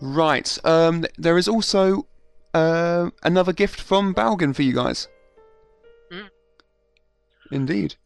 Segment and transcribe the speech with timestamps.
[0.00, 0.58] Right.
[0.64, 2.06] Um, there is also
[2.54, 5.08] uh, another gift from Balgan for you guys.
[6.10, 6.30] Mm.
[7.50, 7.96] Indeed.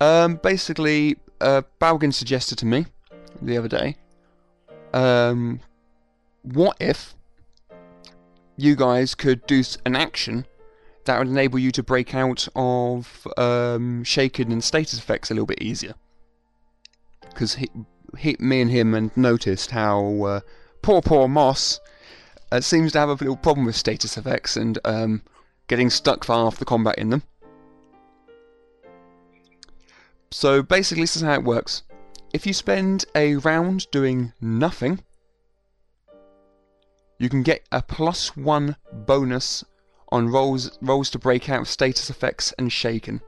[0.00, 2.86] Um, basically, uh, Balgan suggested to me
[3.42, 3.96] the other day.
[4.92, 5.60] Um,
[6.42, 7.14] what if
[8.56, 10.46] you guys could do an action
[11.04, 15.46] that would enable you to break out of um, shaken and status effects a little
[15.46, 15.94] bit easier?
[17.20, 17.70] Because he,
[18.18, 20.40] he, me and him and noticed how uh,
[20.82, 21.80] poor, poor Moss
[22.52, 25.22] uh, seems to have a little problem with status effects and um,
[25.68, 27.22] getting stuck for half the combat in them.
[30.30, 31.82] So basically, this is how it works.
[32.32, 35.02] If you spend a round doing nothing,
[37.18, 39.64] you can get a plus one bonus
[40.10, 43.20] on rolls rolls to break out of status effects and shaken.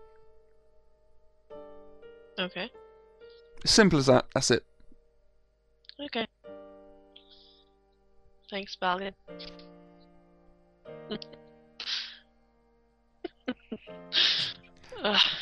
[2.39, 2.71] Okay.
[3.65, 4.27] Simple as that.
[4.35, 4.65] That's it.
[6.01, 6.27] Okay.
[8.53, 9.15] Thanks, Balgan.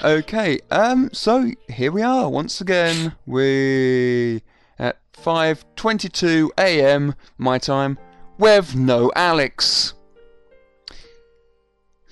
[0.04, 3.16] Okay, um, so here we are once again.
[3.26, 4.42] We
[4.78, 7.16] at 5:22 a.m.
[7.36, 7.98] my time
[8.38, 9.92] with no Alex.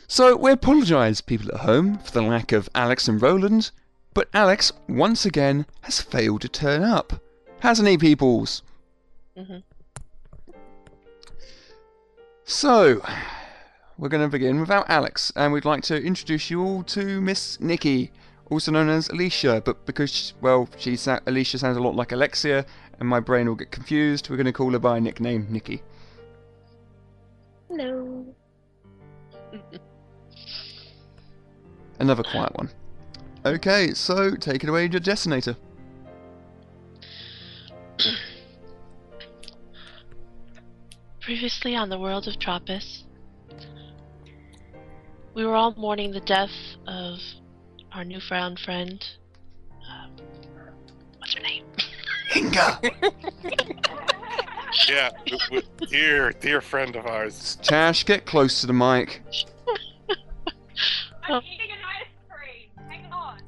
[0.08, 3.70] So we apologise, people at home, for the lack of Alex and Roland,
[4.14, 7.22] but Alex once again has failed to turn up,
[7.60, 8.62] hasn't he, peoples?
[9.36, 9.62] mhm.
[12.48, 13.02] So,
[13.98, 17.60] we're going to begin without Alex, and we'd like to introduce you all to Miss
[17.60, 18.10] Nikki,
[18.50, 19.60] also known as Alicia.
[19.62, 22.64] But because, well, she sa- Alicia sounds a lot like Alexia,
[22.98, 25.82] and my brain will get confused, we're going to call her by a nickname Nikki.
[27.68, 28.24] Hello.
[32.00, 32.70] Another quiet one.
[33.44, 35.54] Okay, so take it away, your detonator.
[41.28, 43.02] Previously on the world of Tropis,
[45.34, 46.48] we were all mourning the death
[46.86, 47.18] of
[47.92, 49.06] our newfound friend.
[49.86, 50.12] Um,
[51.18, 51.66] what's her name?
[52.34, 52.80] Inga!
[54.88, 57.58] Yeah, w- w- dear, dear friend of ours.
[57.62, 59.22] Chash, get close to the mic.
[61.28, 61.42] Oh.
[61.44, 62.88] eating an ice cream.
[62.88, 63.38] Hang on.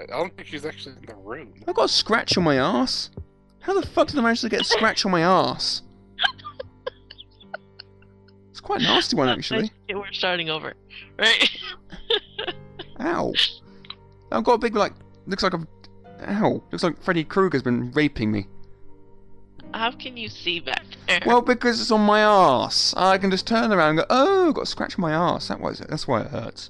[0.00, 1.52] I don't think she's actually in the room.
[1.66, 3.10] I've got a scratch on my ass.
[3.58, 5.82] How the fuck did I manage to get a scratch on my ass?
[8.60, 9.70] It's quite a nasty one, actually.
[9.90, 10.74] We're starting over.
[11.18, 11.50] Right?
[13.00, 13.32] Ow.
[14.30, 14.92] I've got a big, like,
[15.26, 15.66] looks like a.
[16.28, 16.62] Ow.
[16.70, 18.48] Looks like Freddy Krueger's been raping me.
[19.72, 21.20] How can you see back there?
[21.24, 22.92] Well, because it's on my ass.
[22.98, 25.48] I can just turn around and go, oh, got a scratch on my ass.
[25.48, 25.88] That was it.
[25.88, 26.68] That's why it hurts.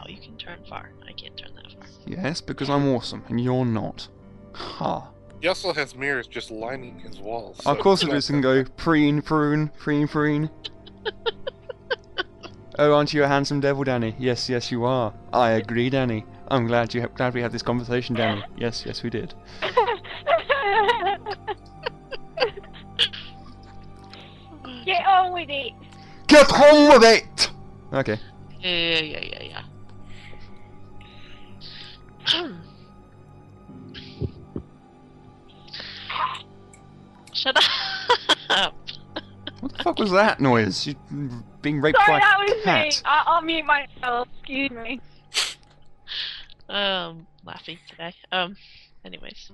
[0.00, 0.88] Oh, you can turn far.
[1.06, 1.86] I can't turn that far.
[2.06, 4.08] Yes, because I'm awesome and you're not.
[4.54, 5.10] Ha.
[5.42, 7.58] He also has mirrors just lining his walls.
[7.58, 10.48] of so course it's it and go, preen, prune, preen, preen.
[12.78, 14.14] oh, aren't you a handsome devil, Danny?
[14.18, 15.12] Yes, yes, you are.
[15.32, 16.24] I agree, Danny.
[16.48, 18.42] I'm glad you glad we had this conversation, Danny.
[18.56, 19.34] Yes, yes, we did.
[24.84, 25.72] Get on with it.
[26.28, 27.50] Get on with it!
[27.92, 28.18] Okay.
[28.60, 29.62] Yeah, yeah, yeah, yeah,
[32.28, 32.52] yeah.
[37.32, 37.56] Shut
[38.50, 38.74] up!
[39.60, 40.86] What the fuck was that noise?
[40.86, 40.94] You
[41.62, 42.86] being raped Sorry, by that a was cat.
[42.86, 42.92] me.
[43.04, 44.28] I- I'll mute myself.
[44.40, 45.00] Excuse me.
[46.68, 48.12] Um, laughing today.
[48.32, 48.56] Um,
[49.04, 49.50] anyways.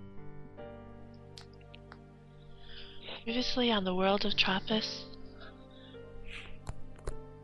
[3.25, 5.05] Previously on the world of Tropis,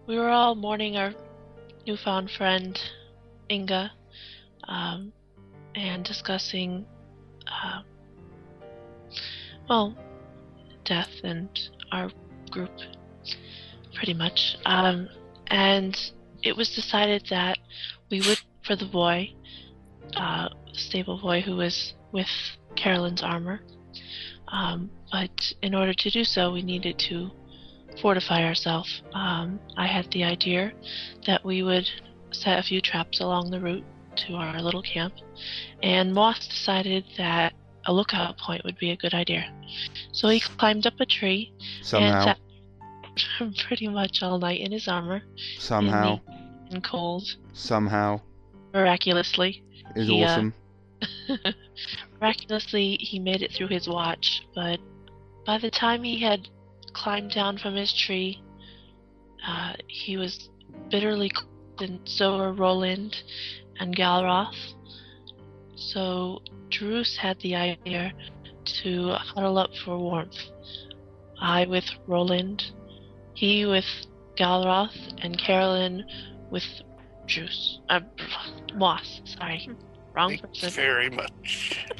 [0.06, 1.12] we were all mourning our
[1.86, 2.80] newfound friend,
[3.50, 3.92] Inga,
[4.64, 5.12] um,
[5.76, 6.84] and discussing,
[7.46, 7.82] uh,
[9.68, 9.94] well,
[10.84, 11.48] death and
[11.92, 12.10] our
[12.48, 12.70] group,
[13.94, 14.56] pretty much.
[14.66, 15.08] Um,
[15.48, 15.96] and
[16.42, 17.58] it was decided that
[18.10, 19.34] we would, for the boy,
[20.16, 22.28] uh, stable boy who was with
[22.76, 23.60] Carolyn's armor.
[24.48, 27.30] Um, but in order to do so, we needed to
[28.00, 29.02] fortify ourselves.
[29.12, 30.72] Um, I had the idea
[31.26, 31.88] that we would
[32.30, 33.84] set a few traps along the route
[34.26, 35.14] to our little camp,
[35.82, 37.52] and Moss decided that
[37.86, 39.44] a lookout point would be a good idea.
[40.12, 41.52] So he climbed up a tree
[41.82, 42.26] Somehow.
[42.28, 42.38] and
[43.42, 45.22] sat pretty much all night in his armor,
[45.58, 46.20] Somehow.
[46.70, 48.20] and cold, Somehow.
[48.72, 49.62] miraculously.
[49.96, 50.44] Is He, uh.
[52.20, 54.80] Miraculously, he made it through his watch, but
[55.46, 56.48] by the time he had
[56.92, 58.42] climbed down from his tree,
[59.46, 60.50] uh, he was
[60.90, 61.48] bitterly cold,
[61.80, 63.22] and so were Roland
[63.78, 64.74] and Galroth.
[65.78, 66.40] So
[66.70, 68.12] Druce had the idea
[68.82, 70.36] to huddle up for warmth
[71.40, 72.64] I with Roland,
[73.34, 73.86] he with
[74.36, 76.04] Galroth, and Carolyn
[76.50, 76.64] with
[77.26, 77.78] Juice.
[77.88, 78.00] Uh,
[78.74, 79.70] Moss, sorry.
[80.14, 80.70] Wrong Thank you person.
[80.70, 81.86] very much.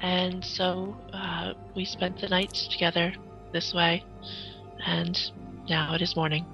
[0.00, 3.14] And so uh, we spent the night together
[3.54, 4.04] this way,
[4.84, 5.18] and
[5.66, 6.44] now it is morning.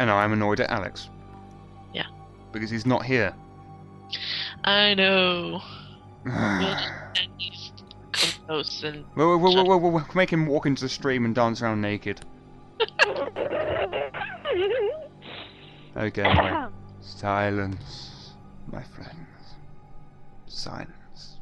[0.00, 1.08] And I'm annoyed at Alex.
[1.92, 2.06] Yeah.
[2.50, 3.32] Because he's not here.
[4.64, 5.60] I know.
[8.46, 11.62] Close and We'll, we'll, we'll, we'll, we'll make him walk into the stream and dance
[11.62, 12.20] around naked.
[15.96, 16.70] Okay, right.
[17.00, 18.32] Silence,
[18.66, 19.14] my friends.
[20.48, 21.38] Silence.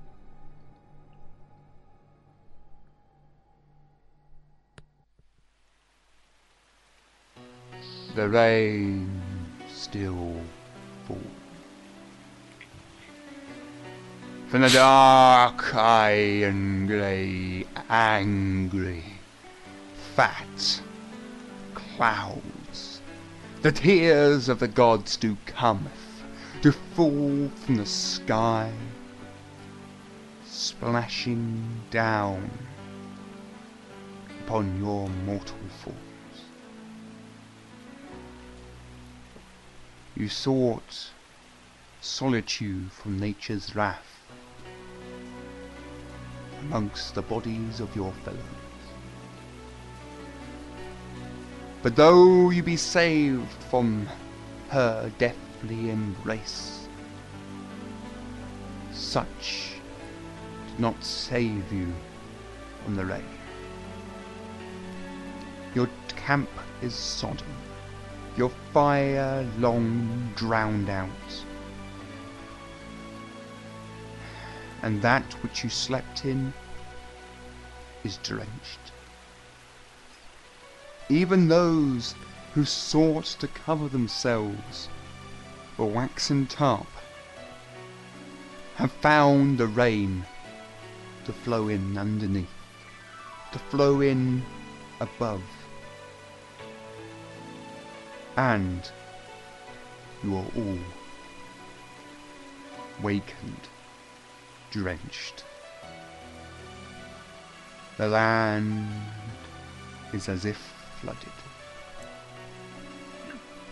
[8.15, 9.23] The rain
[9.73, 10.37] still
[11.09, 11.42] falls.
[14.53, 19.03] From the dark iron grey, angry,
[20.15, 20.83] fat
[21.73, 23.01] clouds,
[23.63, 26.23] the tears of the gods do cometh
[26.61, 28.71] to fall from the sky,
[30.45, 32.51] splashing down
[34.43, 36.43] upon your mortal forms.
[40.15, 41.09] You sought
[42.03, 44.12] solitude from nature's wrath
[46.63, 48.41] amongst the bodies of your fellows.
[51.83, 54.09] But though you be saved from
[54.69, 56.89] her deathly embrace,
[58.93, 59.75] such
[60.69, 61.93] did not save you
[62.85, 63.25] from the rain.
[65.75, 66.51] Your camp
[66.83, 67.55] is sodden,
[68.37, 71.09] your fire long drowned out,
[74.83, 76.53] and that which you slept in
[78.05, 78.93] is drenched.
[81.09, 82.15] Even those
[82.55, 84.89] who sought to cover themselves
[85.77, 86.87] with waxen tarp
[88.75, 90.25] have found the rain
[91.25, 92.49] to flow in underneath,
[93.53, 94.43] to flow in
[95.01, 95.43] above.
[98.37, 98.91] And
[100.25, 100.79] you are all
[103.03, 103.69] wakened,
[104.73, 105.45] drenched.
[107.99, 108.89] The land
[110.13, 110.57] is as if
[111.01, 111.39] flooded.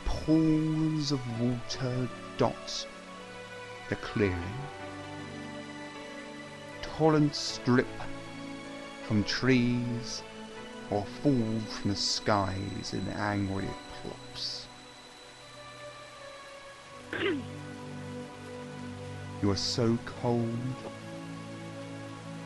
[0.04, 2.86] Pools of water dot
[3.88, 4.38] the clearing.
[6.82, 7.88] Torrents drip
[9.08, 10.22] from trees
[10.90, 13.68] or fall from the skies in angry
[14.02, 14.66] plops.
[19.42, 20.48] You are so cold,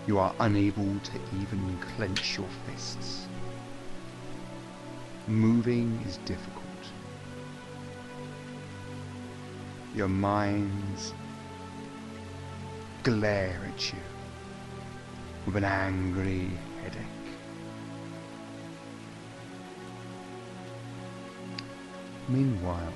[0.07, 3.29] you are unable to even clench your fists.
[5.27, 6.65] Moving is difficult.
[9.95, 11.15] Your minds
[13.03, 13.99] glare at you
[15.47, 16.51] with an angry
[16.83, 17.01] headache.
[22.29, 22.93] Meanwhile,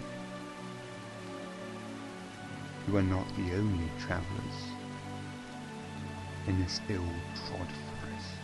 [2.87, 4.68] you are not the only travellers
[6.49, 8.35] in this ill-trod forest.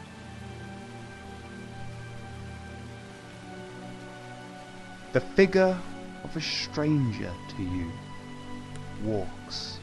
[5.12, 5.78] The figure
[6.22, 7.90] of a stranger to you
[9.02, 9.78] walks.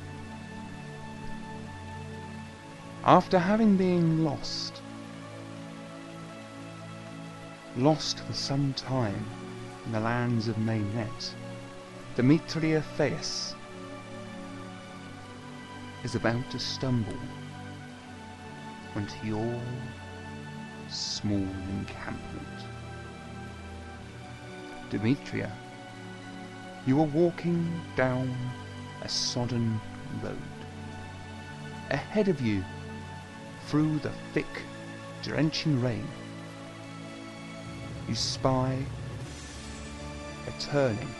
[3.03, 4.81] After having been lost,
[7.75, 9.25] lost for some time
[9.85, 11.33] in the lands of Mainnet,
[12.15, 13.55] Demetria Theus
[16.03, 17.17] is about to stumble
[18.95, 19.61] onto your
[20.89, 21.47] small
[21.79, 22.47] encampment.
[24.89, 25.51] Demetria,
[26.85, 28.35] you are walking down
[29.01, 29.79] a sodden
[30.21, 30.37] road.
[31.89, 32.63] Ahead of you,
[33.67, 34.63] through the thick,
[35.23, 36.07] drenching rain,
[38.07, 38.77] you spy
[40.47, 41.15] a turning.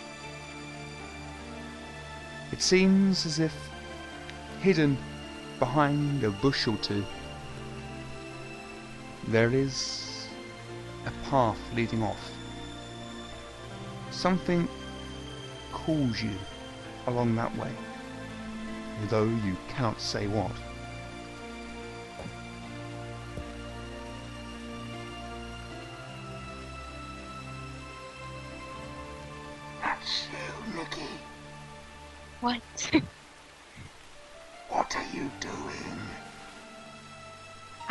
[2.52, 3.56] It seems as if
[4.60, 4.98] hidden
[5.60, 7.06] behind a bush or two,
[9.28, 10.28] there is
[11.06, 12.32] a path leading off.
[14.10, 14.68] Something
[15.72, 16.36] calls you
[17.08, 17.72] along that way,
[19.10, 20.52] though you cannot say what.
[29.82, 31.02] That's you, Nikki.
[32.42, 32.92] What?
[34.70, 35.61] What are you doing?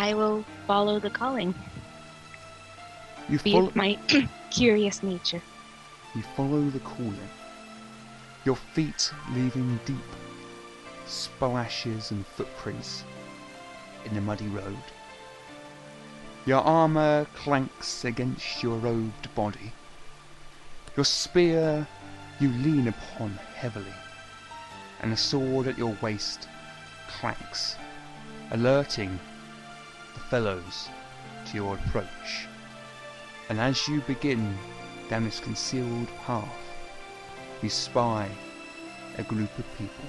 [0.00, 1.54] I will follow the calling.
[3.28, 3.98] You follow, my
[4.50, 5.42] curious nature.
[6.14, 7.28] you follow the calling.
[8.46, 10.10] Your feet leaving deep
[11.04, 13.04] splashes and footprints
[14.06, 14.86] in the muddy road.
[16.46, 19.70] Your armour clanks against your robed body.
[20.96, 21.86] Your spear
[22.40, 23.98] you lean upon heavily,
[25.02, 26.48] and the sword at your waist
[27.06, 27.76] clanks,
[28.50, 29.20] alerting
[30.30, 30.88] fellows
[31.46, 32.46] to your approach.
[33.48, 34.56] And as you begin
[35.08, 36.48] down this concealed path,
[37.62, 38.30] you spy
[39.18, 40.04] a group of people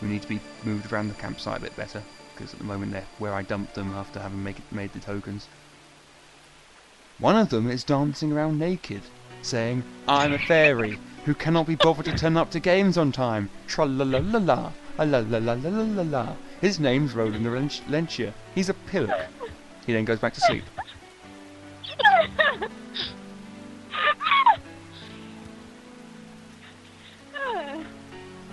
[0.00, 2.02] who need to be moved around the campsite a bit better,
[2.34, 5.46] because at the moment they're where I dumped them after having make made the tokens.
[7.18, 9.02] One of them is dancing around naked,
[9.42, 13.50] saying, I'm a fairy who cannot be bothered to turn up to games on time.
[13.66, 16.36] Tra la la la, la la la la la la la.
[16.60, 18.32] His name's Roland Lench- Lentia.
[18.54, 19.18] He's a pillock.
[19.86, 20.64] He then goes back to sleep.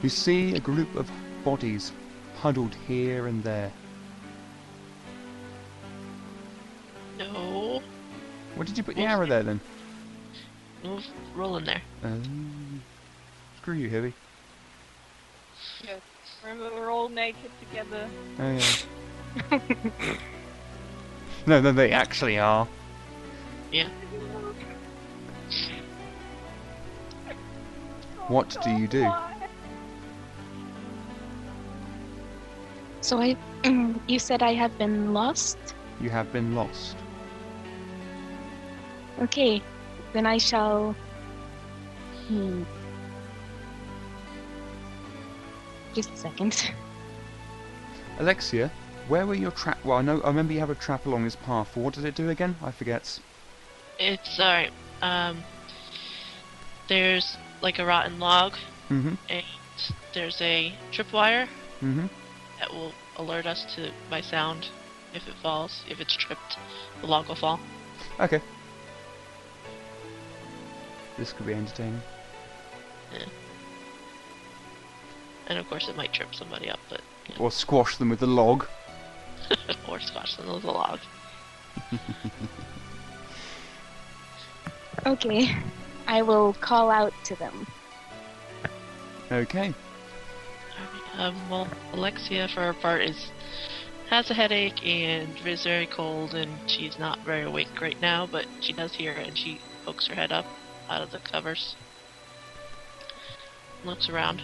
[0.01, 1.11] You see a group of
[1.43, 1.91] bodies
[2.37, 3.71] huddled here and there.
[7.17, 7.81] No.
[8.55, 9.59] What did you put the arrow there then?
[10.83, 11.81] Move, roll in there.
[12.03, 12.81] Um,
[13.57, 14.13] screw you, Heavy.
[15.83, 15.99] Yes.
[16.43, 18.07] Remember, we're all naked together.
[18.39, 19.59] Oh yeah.
[21.45, 22.67] no, no, they actually are.
[23.71, 23.89] Yeah.
[28.27, 29.11] What do you do?
[33.01, 33.37] So I,
[34.07, 35.57] you said I have been lost.
[36.01, 36.97] You have been lost.
[39.21, 39.61] Okay,
[40.13, 40.95] then I shall.
[42.27, 42.63] Hmm.
[45.97, 46.71] Just a second.
[48.19, 48.69] Alexia,
[49.07, 49.83] where were your trap?
[49.83, 50.21] Well, I know.
[50.21, 51.75] I remember you have a trap along this path.
[51.75, 52.55] What did it do again?
[52.61, 53.19] I forget.
[53.97, 54.69] It's alright.
[55.01, 55.43] Um,
[56.87, 58.53] there's like a rotten log,
[58.91, 59.15] Mm-hmm.
[59.27, 59.43] and
[60.13, 61.47] there's a tripwire
[61.81, 62.05] Mm-hmm.
[62.59, 64.67] that will alert us to my sound
[65.15, 65.83] if it falls.
[65.89, 66.59] If it's tripped,
[67.01, 67.59] the log will fall.
[68.19, 68.39] Okay.
[71.17, 72.01] This could be entertaining.
[75.47, 77.01] And of course, it might trip somebody up, but
[77.39, 78.67] Or squash them with a log.
[79.87, 80.99] or squash them with a log.
[85.05, 85.55] Okay,
[86.07, 87.65] I will call out to them.
[89.31, 89.73] Okay.
[91.17, 93.31] Um, well, Alexia, for her part, is
[94.09, 98.27] has a headache and is very cold, and she's not very awake right now.
[98.27, 100.45] But she does hear, and she pokes her head up
[100.89, 101.75] out of the covers,
[103.85, 104.41] looks around.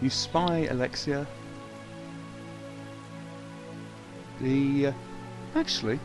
[0.00, 1.26] You spy Alexia.
[4.40, 4.92] The uh,
[5.54, 5.98] actually,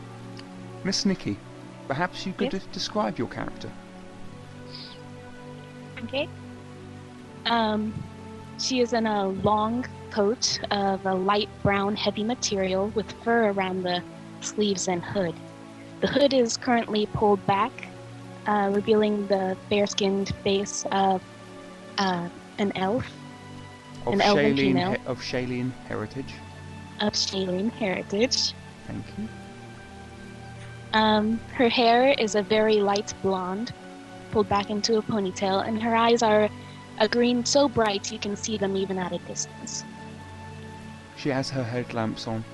[0.84, 1.38] Miss Nikki,
[1.86, 2.64] perhaps you could Yes?
[2.64, 3.70] de- describe your character.
[6.04, 6.28] Okay.
[7.46, 7.92] Um,
[8.58, 13.82] she is in a long coat of a light brown heavy material with fur around
[13.82, 14.02] the
[14.40, 15.34] sleeves and hood.
[16.00, 17.92] The hood is currently pulled back,
[18.46, 21.22] uh, revealing the fair-skinned face of
[21.98, 23.06] uh, an elf
[24.06, 24.92] Of An elven female.
[24.92, 26.34] he- of Shailene heritage.
[27.00, 28.54] of Shailene heritage.
[28.86, 29.28] Thank you.
[30.92, 33.72] Um, her hair is a very light blonde,
[34.30, 36.48] pulled back into a ponytail, and her eyes are
[36.98, 39.84] a green so bright you can see them even at a distance.
[41.16, 42.44] She has her headlamps on.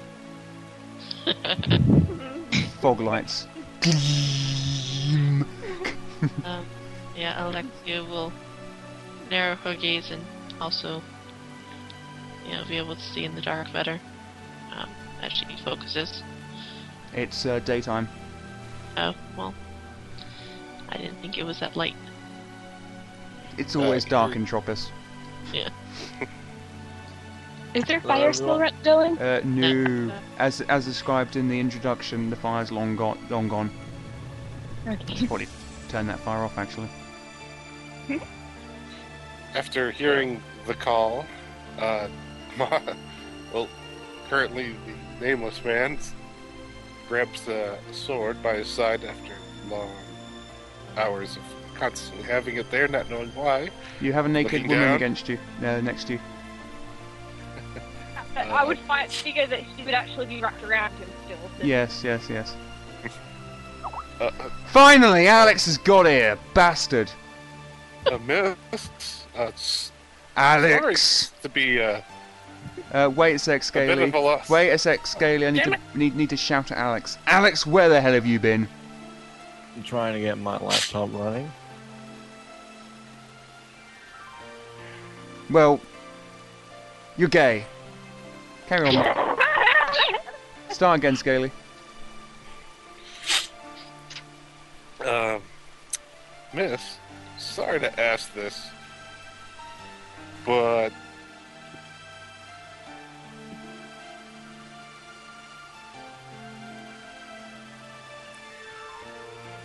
[2.80, 3.46] Fog lights.
[6.44, 6.66] Um,
[7.16, 8.32] yeah, Alexia will
[9.30, 10.22] narrow her gaze and
[10.60, 11.02] also,
[12.48, 14.00] you know, be able to see in the dark better
[14.74, 14.88] um,
[15.22, 16.22] as she focuses.
[17.14, 18.08] It's uh, daytime.
[18.96, 19.54] Oh, well,
[20.88, 21.94] I didn't think it was that light.
[23.58, 24.90] It's always Uh, dark you're- in Tropis.
[25.52, 25.68] Yeah.
[27.74, 28.74] Is there fire still everyone.
[28.82, 29.18] going?
[29.18, 33.18] Uh, no, as as described in the introduction, the fire's long gone.
[33.30, 33.70] Long gone.
[34.86, 35.26] Okay.
[35.26, 35.48] Probably
[35.88, 36.88] turn that fire off actually.
[39.54, 41.24] After hearing the call,
[41.78, 42.08] uh,
[43.52, 43.68] well,
[44.28, 44.74] currently
[45.20, 45.98] the nameless man
[47.08, 49.32] grabs the sword by his side after
[49.70, 49.90] long
[50.96, 51.42] hours of
[51.74, 53.70] constantly having it there, not knowing why.
[54.00, 54.96] You have a naked Looking woman down.
[54.96, 55.38] against you.
[55.62, 56.20] Uh, next to you.
[58.36, 61.38] I- I would find figure that she would actually be wrapped around him still.
[61.58, 62.54] so- Yes, yes, yes.
[64.20, 64.30] Uh, uh,
[64.72, 67.08] Finally, Alex has got here, bastard.
[68.10, 68.56] a miss.
[69.36, 69.92] Uh, s-
[70.36, 71.30] Alex.
[71.40, 71.80] to be
[72.92, 74.02] uh, wait a sec, A bit Scaly.
[74.04, 74.48] of a loss.
[74.50, 75.46] Wait a sec, Scaly.
[75.46, 77.18] I need Damn to need need to shout at Alex.
[77.26, 78.68] Alex, where the hell have you been?
[79.76, 81.50] I'm trying to get my laptop running.
[85.50, 85.80] Well,
[87.16, 87.64] you're gay.
[88.66, 89.38] Carry on.
[90.70, 91.50] Start again, Scaly.
[95.04, 95.40] Um,
[96.52, 96.98] Miss,
[97.38, 98.68] sorry to ask this,
[100.44, 100.90] but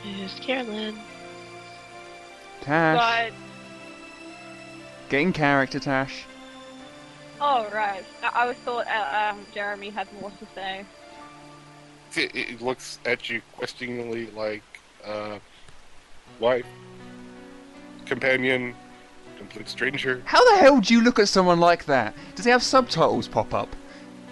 [0.06, 0.96] Miss Carolyn.
[2.62, 3.34] Tash, But
[5.10, 6.26] get in character, Tash.
[7.42, 10.86] oh right, I, I was thought uh, um, Jeremy had more to say.
[12.16, 14.64] it, it looks at you questioningly like,
[15.06, 15.40] uh,
[16.40, 16.66] wife,
[18.06, 18.76] companion,
[19.38, 20.22] complete stranger.
[20.26, 22.14] How the hell do you look at someone like that?
[22.36, 23.76] Does he have subtitles pop up?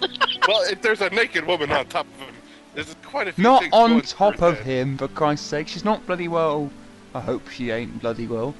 [0.48, 2.34] well, if there's a naked woman on top of him,
[2.74, 4.66] there's quite a few Not on top of head.
[4.66, 5.68] him, for Christ's sake.
[5.68, 6.70] She's not bloody well.
[7.14, 8.54] I hope she ain't bloody well.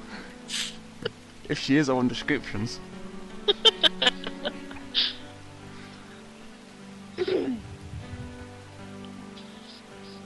[1.49, 2.79] If she is, I want descriptions.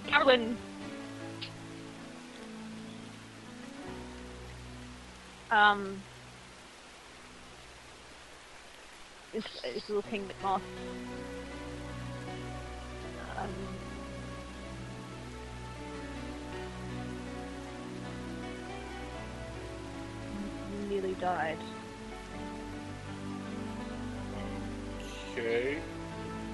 [0.08, 0.58] Carolyn.
[5.50, 6.02] Um.
[9.34, 10.62] Is, is looking at Moss.
[13.47, 13.53] Um.
[20.89, 21.57] Nearly died.
[25.33, 25.77] Okay,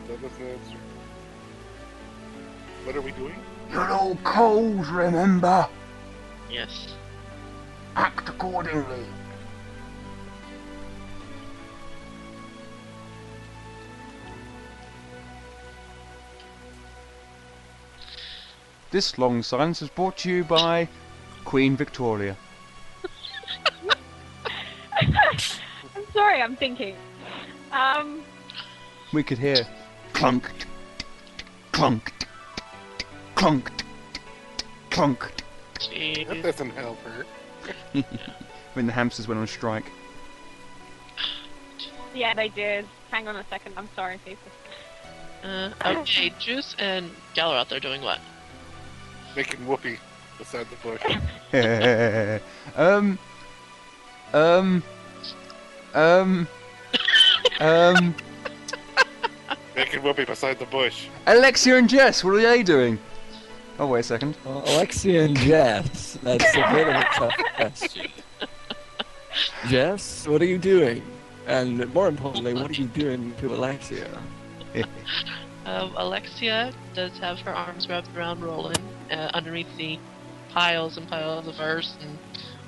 [0.08, 0.78] that doesn't answer.
[2.84, 3.36] What are we doing?
[3.72, 5.68] You're all cold, remember?
[6.52, 6.96] Yes.
[7.96, 9.06] Act accordingly.
[18.94, 20.88] This long silence is brought to you by
[21.46, 22.38] Queen Victoria.
[25.02, 26.96] I'm sorry, I'm thinking.
[27.72, 28.22] Um.
[29.12, 29.66] We could hear
[30.14, 30.48] clunk,
[31.72, 32.14] clunk,
[33.34, 33.72] clunk,
[34.92, 35.32] clunk
[35.90, 37.26] That doesn't help her.
[38.74, 39.92] when the hamsters went on strike.
[42.14, 42.86] Yeah, they did.
[43.10, 43.74] Hang on a second.
[43.76, 44.52] I'm sorry, people.
[45.44, 48.20] Uh, okay, Juice and Galler out there doing what?
[49.36, 49.98] Making whoopee
[50.38, 52.42] beside the bush.
[52.76, 53.18] um,
[54.34, 54.84] um,
[55.94, 56.48] um,
[57.60, 58.16] um,
[59.76, 61.08] Making whoopee beside the bush.
[61.26, 63.00] Alexia and Jess, what are they doing?
[63.80, 64.38] Oh, wait a second.
[64.46, 68.12] Well, Alexia and Jess, that's a bit of a tough question.
[69.68, 71.02] Jess, what are you doing?
[71.48, 74.22] And more importantly, what are you doing to Alexia?
[75.66, 78.80] Um, Alexia does have her arms wrapped around Roland
[79.12, 79.98] uh, underneath the
[80.50, 82.18] piles and piles of furs and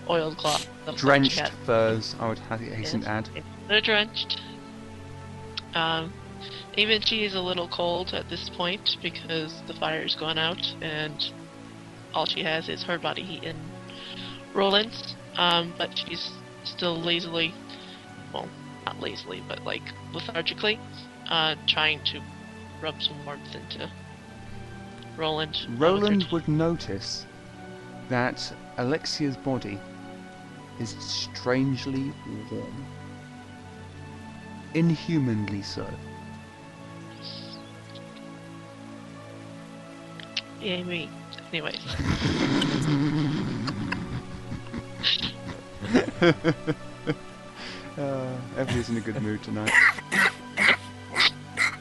[0.10, 0.68] oiled cloth.
[0.96, 1.52] Drenched cat.
[1.66, 3.30] furs, I would ha- hasten to add.
[3.68, 4.40] They're drenched.
[5.74, 6.14] Um,
[6.78, 11.32] even she is a little cold at this point because the fire's gone out and
[12.14, 13.60] all she has is her body heat and
[14.54, 15.16] Roland's.
[15.38, 16.32] Um, but she's
[16.64, 17.54] still lazily,
[18.34, 18.48] well,
[18.86, 20.80] not lazily, but like lethargically,
[21.30, 22.22] uh, trying to
[22.82, 23.90] rub some warmth into
[25.18, 25.58] Roland.
[25.70, 27.26] with her Roland would notice
[28.10, 29.80] that Alexia's body
[30.80, 32.12] is strangely
[32.52, 32.86] warm.
[34.74, 35.88] Inhumanly so.
[40.60, 41.10] Yeah, me.
[41.52, 41.76] Anyway.
[47.98, 49.72] uh, everybody's in a good mood tonight.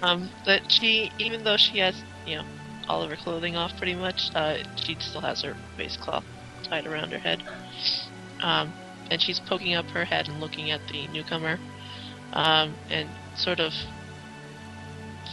[0.04, 2.44] Um, but she, even though she has, you know,
[2.88, 6.24] all of her clothing off pretty much, uh, she still has her face cloth
[6.62, 7.42] tied around her head.
[8.42, 8.74] Um,
[9.10, 11.58] and she's poking up her head and looking at the newcomer,
[12.34, 13.72] um, and sort of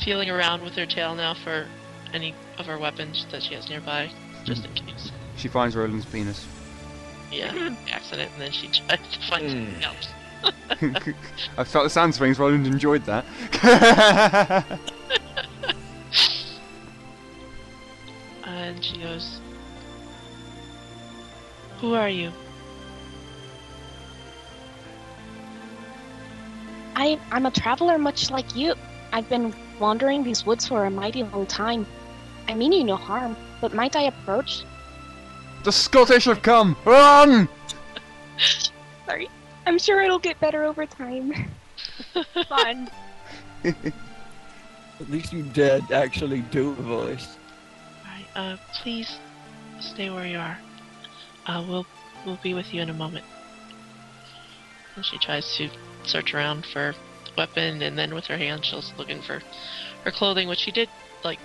[0.03, 1.67] feeling around with her tail now for
[2.13, 4.09] any of her weapons that she has nearby,
[4.45, 5.11] just in case.
[5.35, 6.47] She finds Roland's penis.
[7.29, 9.49] Yeah, accident, and then she tries to find Hmm.
[9.49, 10.07] something else.
[11.57, 12.39] I felt the sound swings.
[12.39, 13.25] Roland enjoyed that.
[18.43, 19.39] And she goes,
[21.79, 22.31] Who are you?
[26.95, 28.75] I, I'm a traveler much like you.
[29.11, 31.85] I've been wandering these woods for a mighty long time.
[32.47, 34.63] I mean you no harm, but might I approach?
[35.63, 36.75] the Scottish have come.
[36.85, 37.47] Run!
[39.05, 39.29] Sorry.
[39.65, 41.33] I'm sure it'll get better over time.
[42.49, 42.89] Fine.
[43.63, 47.37] At least you did actually do a voice.
[48.05, 49.17] Alright, uh, please
[49.79, 50.57] stay where you are.
[51.47, 51.87] Uh, we'll
[52.25, 53.25] we'll be with you in a moment.
[54.95, 55.69] And she tries to
[56.03, 56.93] search around for
[57.25, 59.41] the weapon, and then with her hand, she's looking for
[60.03, 60.89] her clothing, which she did
[61.23, 61.39] like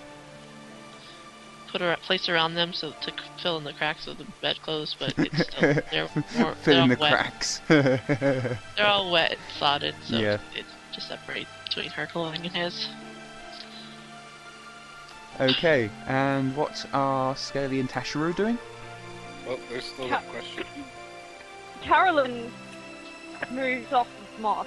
[1.77, 3.13] put her place around them so to
[3.43, 6.09] fill in the cracks of the bedclothes, but it's still they're
[6.39, 7.13] more Fill they're in all the wet.
[7.13, 7.61] cracks.
[7.69, 10.39] They're all wet and sodded, so Yeah.
[10.55, 12.89] it's to separate between her clothing and his.
[15.39, 18.59] okay, and what are Scaly and Tasharu doing?
[19.47, 20.65] Well, there's still a question.
[21.83, 22.51] Carolyn
[23.51, 24.67] moves off of Moss.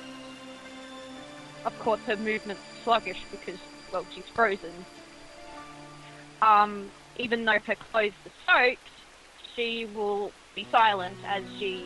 [1.66, 3.58] Of course, her movement's sluggish because,
[3.92, 4.72] well, she's frozen.
[6.42, 8.14] Um, even though her clothes
[8.48, 8.90] are soaked,
[9.56, 11.86] she will be silent as she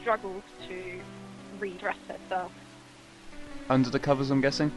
[0.00, 1.00] struggles to
[1.60, 2.50] redress herself.
[3.68, 4.72] Under the covers, I'm guessing.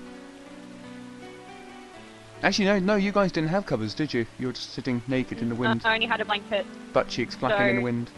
[2.43, 4.25] Actually, no, no, you guys didn't have covers, did you?
[4.37, 7.35] You were just sitting naked in the wind, I only had a blanket, butt cheeks
[7.35, 8.11] flapping in the wind.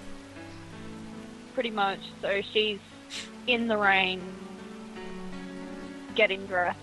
[1.53, 2.79] pretty much, so she's
[3.47, 4.21] in the rain,
[6.15, 6.79] getting dressed.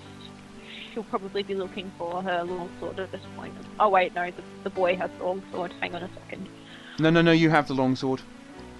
[0.98, 3.54] She'll probably be looking for her longsword at this point.
[3.78, 5.72] Oh wait, no, the, the boy has the longsword.
[5.80, 6.48] Hang on a second.
[6.98, 8.20] No, no, no, you have the longsword.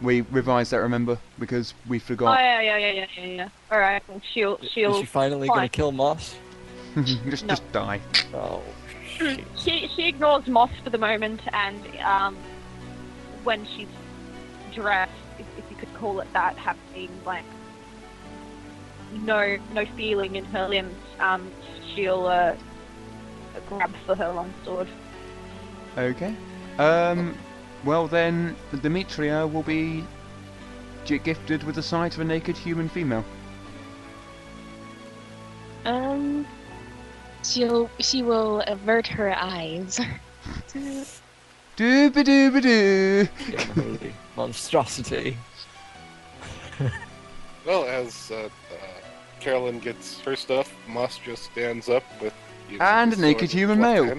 [0.03, 1.17] We revised that, remember?
[1.39, 2.41] Because we Oh forgot.
[2.41, 3.49] yeah, yeah, yeah, yeah, yeah, yeah.
[3.71, 6.35] All right, well, she'll she'll Is she finally gonna kill Moss?
[7.05, 7.51] just, No.
[7.51, 8.01] just die.
[8.35, 8.65] Oh,
[9.07, 9.45] shit.
[9.57, 12.37] she she ignores Moss for the moment, and um,
[13.45, 13.87] when she's
[14.75, 17.45] dressed, if, if you could call it that, having like
[19.13, 21.53] no no feeling in her limbs, um,
[21.99, 22.55] she'll uh,
[23.69, 24.89] grab for her longsword.
[25.97, 26.35] Okay.
[26.79, 27.37] Um.
[27.85, 30.05] Well then, Demetria will be
[31.07, 33.25] gifted with the sight of a naked human female.
[35.85, 36.47] Um,
[37.43, 39.99] she'll she will avert her eyes.
[41.77, 43.29] Dooba dooba doo.
[43.49, 45.37] Yeah, monstrosity.
[47.67, 48.98] Well, as uh, uh,
[49.41, 52.33] Carolyn gets her stuff, Moss just stands up with.
[52.69, 54.19] using And a naked human male.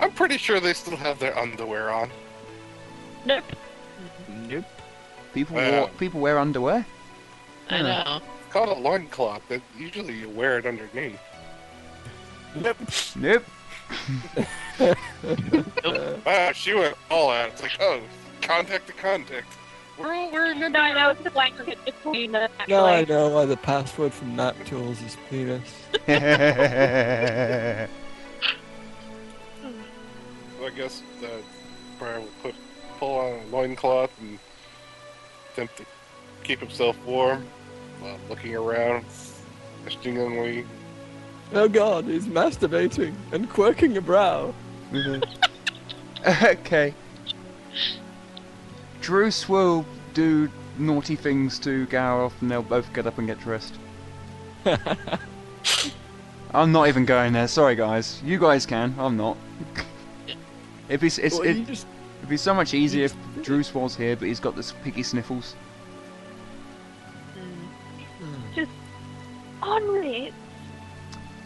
[0.00, 2.10] I'm pretty sure they still have their underwear on.
[3.24, 3.44] Nope.
[4.48, 4.64] Nope.
[5.32, 5.70] People uh, Wow.
[5.70, 6.84] wear people wear underwear.
[7.70, 7.82] I Huh.
[7.82, 8.20] know.
[8.44, 9.42] It's called a loincloth.
[9.48, 11.18] That usually you wear it underneath.
[12.54, 12.76] Nope.
[13.16, 13.44] Nope.
[16.24, 17.48] Wow, she went all out.
[17.50, 18.00] It's like, oh,
[18.40, 19.46] contact to contact.
[19.98, 20.94] We're all wearing No, underwear.
[20.94, 22.50] no, it's a blanket between us.
[22.68, 25.68] Now I know why the password from MapTools is penis.
[30.62, 31.26] So I guess uh,
[31.98, 32.54] Brian will put
[33.00, 34.38] pull on a loincloth and
[35.52, 35.84] attempt to
[36.44, 37.44] keep himself warm
[37.98, 39.04] while looking around
[39.82, 40.64] questioningly.
[41.52, 44.54] Oh god, he's masturbating and quirking a brow.
[46.44, 46.94] okay.
[49.02, 49.84] Druce will
[50.14, 53.74] do naughty things to Gareth and they'll both get up and get dressed.
[56.54, 57.48] I'm not even going there.
[57.48, 58.22] Sorry, guys.
[58.24, 58.94] You guys can.
[58.98, 59.36] I'm not.
[60.88, 61.86] if it's, it's Well, it, just,
[62.18, 65.56] it'd be so much easier if Druce was here, but he's got this piggy sniffles.
[68.54, 68.70] Just
[69.62, 70.32] On it.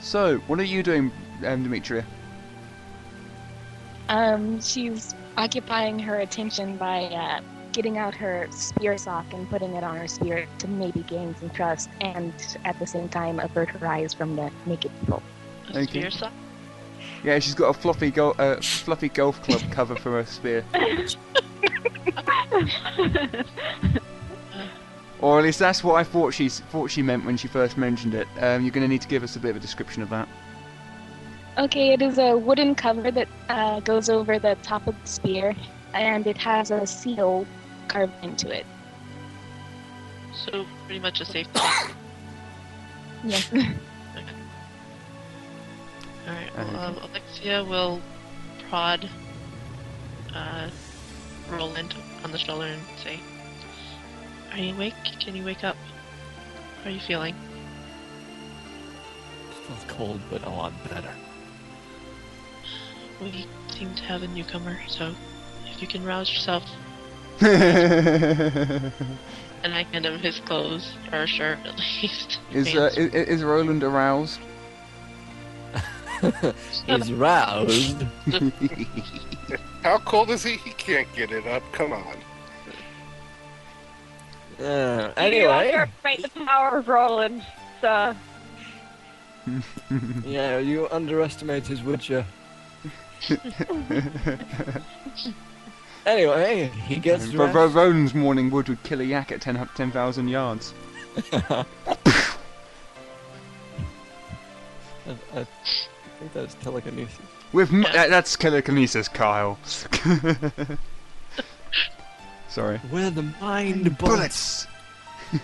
[0.00, 1.10] So, what are you doing,
[1.44, 2.04] um, Demetria?
[4.08, 7.40] Um, she's occupying her attention by uh,
[7.72, 11.50] getting out her spear sock and putting it on her spear to maybe gain some
[11.50, 12.32] trust, and
[12.64, 15.22] at the same time avert her eyes from the naked people.
[15.68, 15.86] A Okay.
[15.86, 16.32] spear sock?
[17.22, 20.64] Yeah, she's got a fluffy go- uh, fluffy golf club cover for her spear,
[25.20, 28.14] or at least that's what I thought she thought she meant when she first mentioned
[28.14, 28.28] it.
[28.40, 30.28] Um, you're going to need to give us a bit of a description of that.
[31.58, 35.56] Okay, it is a wooden cover that uh, goes over the top of the spear,
[35.94, 37.46] and it has a seal
[37.88, 38.66] carved into it.
[40.34, 41.92] So pretty much a safety check.
[43.24, 43.50] Yes.
[46.28, 48.02] Alright, well, um, Alexia will
[48.68, 49.08] prod
[50.34, 50.68] uh,
[51.50, 53.18] Roland on the shoulder and say,
[54.52, 54.94] Are you awake?
[55.18, 55.76] Can you wake up?
[56.82, 57.34] How are you feeling?
[59.64, 61.14] Still cold, but a lot better.
[63.20, 65.14] We seem to have a newcomer, so
[65.66, 66.64] if you can rouse yourself.
[69.66, 72.38] And I hand him his clothes, or shirt at least.
[72.54, 74.38] uh, is, is Roland aroused?
[76.86, 78.02] He's roused.
[79.82, 80.56] How cold is he?
[80.58, 81.64] He can't get it up.
[81.72, 82.16] Come on.
[84.60, 87.44] Uh, You anyway, underestimate the power of Roland.
[87.80, 88.16] sir.
[90.24, 92.24] Yeah, you underestimate his witcher.
[96.06, 97.50] Anyway, he gets Ro- Ro-
[98.14, 100.72] morning wood would kill a yak at 10 10,000 yards.
[101.32, 101.64] I,
[105.08, 105.44] uh, I
[106.18, 107.18] think that's telekinesis.
[107.52, 109.58] With m- that- that's telekinesis, Kyle.
[112.48, 112.78] Sorry.
[112.78, 114.66] Where the mind bullets.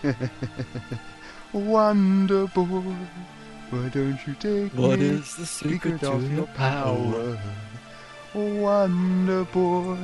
[0.03, 0.21] Bullets.
[1.53, 2.83] Wonder boy,
[3.73, 5.07] why don't you take What me?
[5.07, 7.39] is the secret of your power?
[8.35, 9.97] Wonder boy,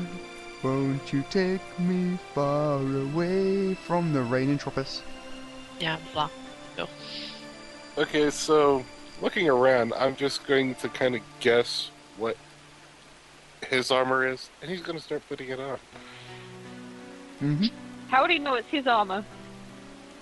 [0.62, 5.02] won't you take me far away from the rain and Tropis?
[5.78, 6.30] Yeah, blah.
[7.98, 8.84] Okay, so
[9.20, 12.36] looking around, I'm just going to kind of guess what
[13.68, 15.78] his armor is, and he's going to start putting it on.
[17.42, 17.66] Mm-hmm.
[18.08, 19.24] How would he know it's his armor?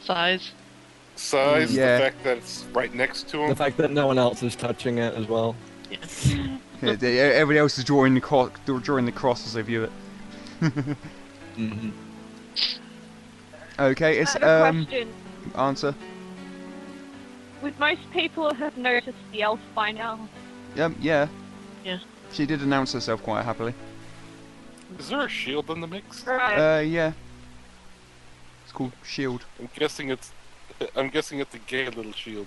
[0.01, 0.53] Size.
[1.17, 1.99] Size, Yeah.
[1.99, 3.49] the fact that it's right next to him.
[3.49, 5.57] The fact that no one else is touching it as well.
[5.91, 6.35] Yes.
[6.83, 8.51] Yeah, they- everybody else is drawing the cross,
[8.83, 9.93] drawing the cross as they view it.
[11.57, 11.89] Mm-hmm.
[13.79, 15.09] Okay, I it's have a um question.
[15.57, 15.95] answer.
[17.63, 20.29] Would most people have noticed the elf by now?
[20.79, 21.29] Um, yeah.
[21.83, 21.99] Yeah.
[22.33, 23.73] She did announce herself quite happily.
[24.99, 26.27] Is there a shield in the mix?
[26.27, 26.79] Right.
[26.79, 27.13] Uh, yeah.
[28.65, 29.47] It's called Shield.
[29.59, 30.33] I'm guessing it's.
[30.97, 32.47] I'm guessing it's a gay little shield.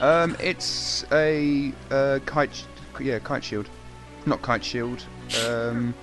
[0.00, 2.54] Um, it's a uh, kite.
[2.54, 2.62] sh-
[3.00, 3.68] Yeah, kite shield.
[4.26, 5.04] Not kite shield.
[5.46, 5.94] Um,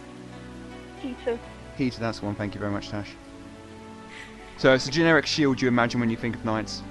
[1.02, 1.40] Peter.
[1.78, 2.00] heater.
[2.00, 2.36] That's the one.
[2.36, 3.12] Thank you very much, Tash.
[4.58, 6.82] So it's a generic shield you imagine when you think of knights.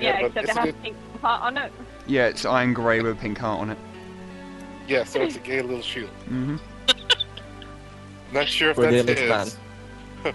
[0.00, 1.72] Yeah, but except it isn't has it- pink heart on it.
[2.06, 3.78] Yeah, it's iron grey with a pink heart on it.
[4.88, 6.10] Yeah, so it's a gay little shield.
[6.28, 6.56] Mm-hmm.
[8.32, 9.65] Not sure if Brilliant that's man.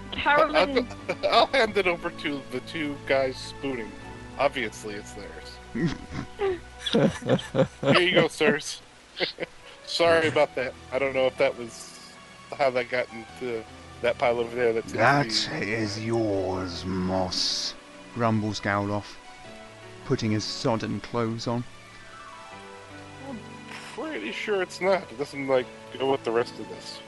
[0.12, 3.90] Carolyn, I'll, I'll hand it over to the two guys spooning.
[4.38, 5.56] Obviously, it's theirs.
[6.92, 8.80] Here you go, sirs.
[9.86, 10.72] Sorry about that.
[10.92, 11.98] I don't know if that was
[12.58, 13.62] how that got into
[14.00, 14.72] that pile over there.
[14.72, 17.74] That's That the- is yours, Moss.
[18.14, 19.14] Grumbles Gowloff,
[20.04, 21.64] putting his sodden clothes on.
[23.28, 23.38] I'm
[23.94, 25.02] pretty sure it's not.
[25.10, 25.66] It doesn't like
[25.98, 26.98] go with the rest of this.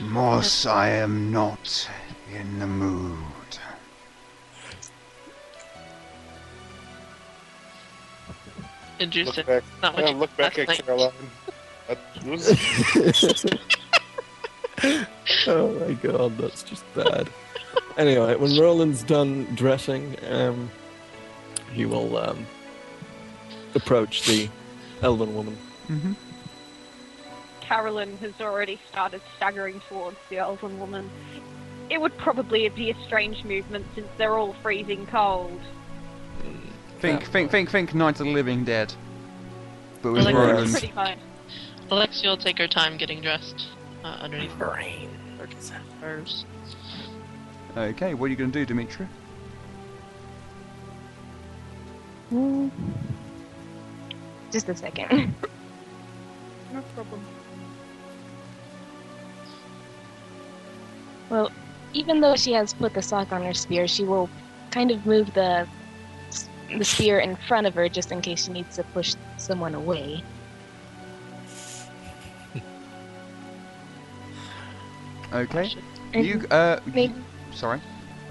[0.00, 1.88] Moss, I am not
[2.32, 3.18] in the mood.
[8.98, 9.36] Interesting.
[9.36, 9.64] Look back.
[9.82, 10.82] Not what yeah, you look back at night.
[10.84, 11.12] Caroline.
[15.46, 17.28] Oh my god, that's just bad.
[17.96, 20.70] Anyway, when Roland's done dressing, um,
[21.72, 22.46] he will um,
[23.74, 24.48] approach the
[25.02, 25.56] elven woman.
[25.88, 26.12] Mm-hmm.
[27.64, 31.10] Carolyn has already started staggering towards the elven woman.
[31.90, 35.60] It would probably be a strange movement since they're all freezing cold.
[37.00, 37.26] Think, Yeah.
[37.28, 37.94] think, think, think.
[37.94, 38.92] Night of the Living Dead.
[40.02, 40.70] But with Like Roland.
[40.70, 41.18] Pretty much.
[41.90, 43.66] Alexia will take her time getting dressed
[44.02, 45.10] uh, underneath her rain.
[46.00, 46.44] Hers.
[47.76, 49.06] Okay, what are you going to do, Dimitri?
[52.30, 52.68] Hmm.
[54.50, 55.34] Just a second.
[56.72, 57.24] No problem.
[61.34, 61.50] Well,
[61.92, 64.30] even though she has put the sock on her spear, she will
[64.70, 65.66] kind of move the
[66.78, 70.22] the spear in front of her just in case she needs to push someone away.
[75.32, 75.74] Okay.
[76.12, 77.80] You, uh, maybe- sorry.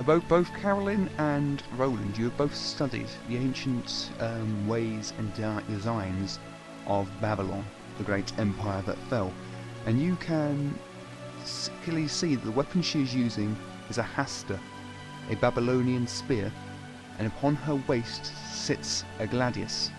[0.05, 5.63] Both, both Carolyn and Roland, you have both studied the ancient um, ways and de-
[5.67, 6.39] designs
[6.87, 7.65] of Babylon,
[7.97, 9.33] the great empire that fell,
[9.85, 10.79] and you can
[11.83, 13.57] clearly see that the weapon she is using
[13.89, 14.59] is a hasta,
[15.29, 16.51] a Babylonian spear,
[17.17, 19.91] and upon her waist sits a gladius,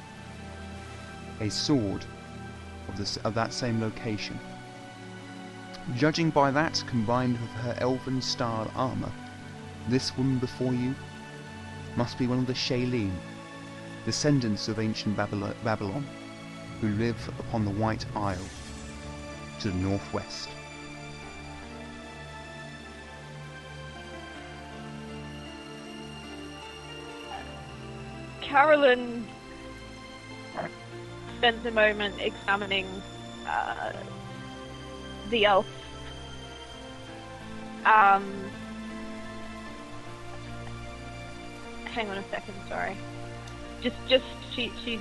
[1.40, 2.04] a sword
[2.88, 4.38] of, this, of that same location.
[5.96, 9.12] Judging by that, combined with her elven style armour,
[9.88, 10.94] this woman before you
[11.96, 13.14] must be one of the Shailene,
[14.04, 16.06] descendants of ancient Babylon,
[16.80, 18.38] who live upon the White Isle
[19.60, 20.48] to the northwest.
[28.44, 29.26] Carolyn
[31.38, 32.86] spends a moment examining
[33.46, 33.92] uh,
[35.30, 35.66] the elf.
[37.84, 38.50] Um,
[41.86, 42.96] hang on a second, sorry.
[43.82, 45.00] Just, just she, she's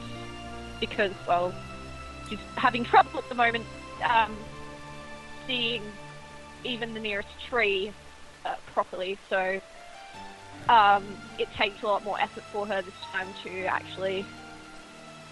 [0.80, 1.54] because well,
[2.30, 3.66] she's having trouble at the moment
[4.04, 4.36] um,
[5.48, 5.84] seeing
[6.64, 7.92] even the nearest tree
[8.46, 9.18] uh, properly.
[9.30, 9.62] So
[10.70, 14.26] um, it takes a lot more effort for her this time to actually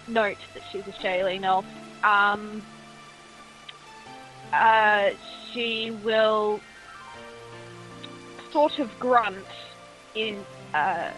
[0.08, 1.64] note that she's a Shailene elf.
[2.02, 2.62] Um,
[4.52, 5.10] uh,
[5.52, 6.60] she will
[8.52, 9.46] sort of grunt
[10.14, 11.12] in uh,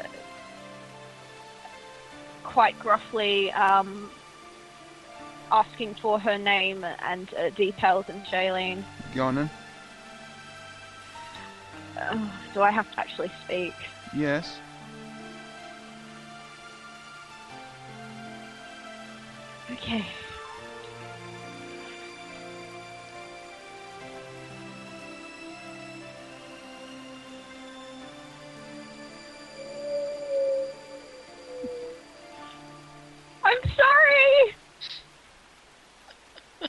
[2.44, 4.11] quite gruffly, um,
[5.50, 8.85] asking for her name and uh, details in Shailene.
[9.14, 9.50] Go on then.
[12.53, 13.72] Do I have to actually speak?
[14.14, 14.61] Yes.
[19.72, 20.05] Okay.
[33.42, 34.55] I'm sorry.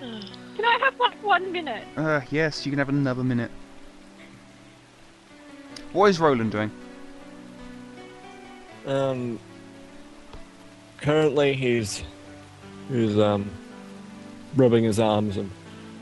[0.00, 1.86] Can I have like one minute?
[1.96, 3.50] Uh, yes, you can have another minute.
[5.94, 6.72] What is Roland doing?
[8.84, 9.38] Um,
[10.98, 12.02] currently, he's
[12.90, 13.48] he's um
[14.56, 15.52] rubbing his arms and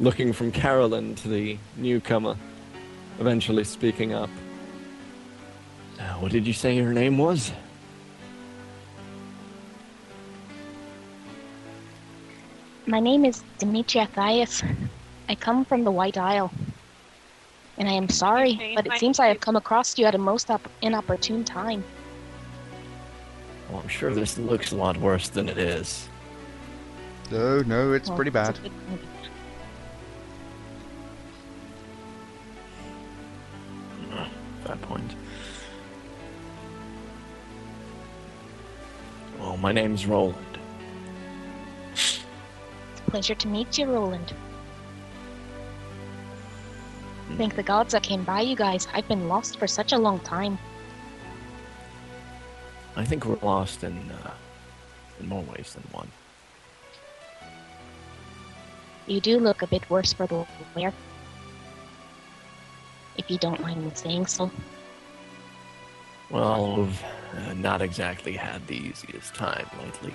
[0.00, 2.38] looking from Carolyn to the newcomer,
[3.20, 4.30] eventually speaking up.
[6.00, 7.52] Uh, what did you say your name was?
[12.86, 14.64] My name is Demetria Thias.
[15.28, 16.50] I come from the White Isle.
[17.78, 20.50] And I am sorry, but it seems I have come across you at a most
[20.50, 21.82] op- inopportune time.
[23.70, 26.08] Well, I'm sure this looks a lot worse than it is.
[27.30, 28.58] No, no, it's Well, pretty bad.
[28.58, 28.72] a bit-
[34.64, 35.14] Fair point.
[39.40, 40.36] Well, my name's Roland.
[41.92, 42.20] It's
[43.06, 44.32] a pleasure to meet you, Roland.
[47.36, 48.86] Thank the gods I came by you guys.
[48.92, 50.58] I've been lost for such a long time.
[52.94, 54.34] I think we're lost in uh,
[55.18, 56.08] in more ways than one.
[59.06, 60.92] You do look a bit worse for the wear.
[63.16, 64.50] If you don't mind me saying so.
[66.30, 67.04] Well, we've
[67.36, 70.14] uh, not exactly had the easiest time lately.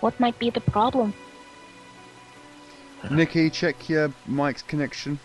[0.00, 1.12] What might be the problem?
[3.08, 5.18] Nikki, check your mic's connection.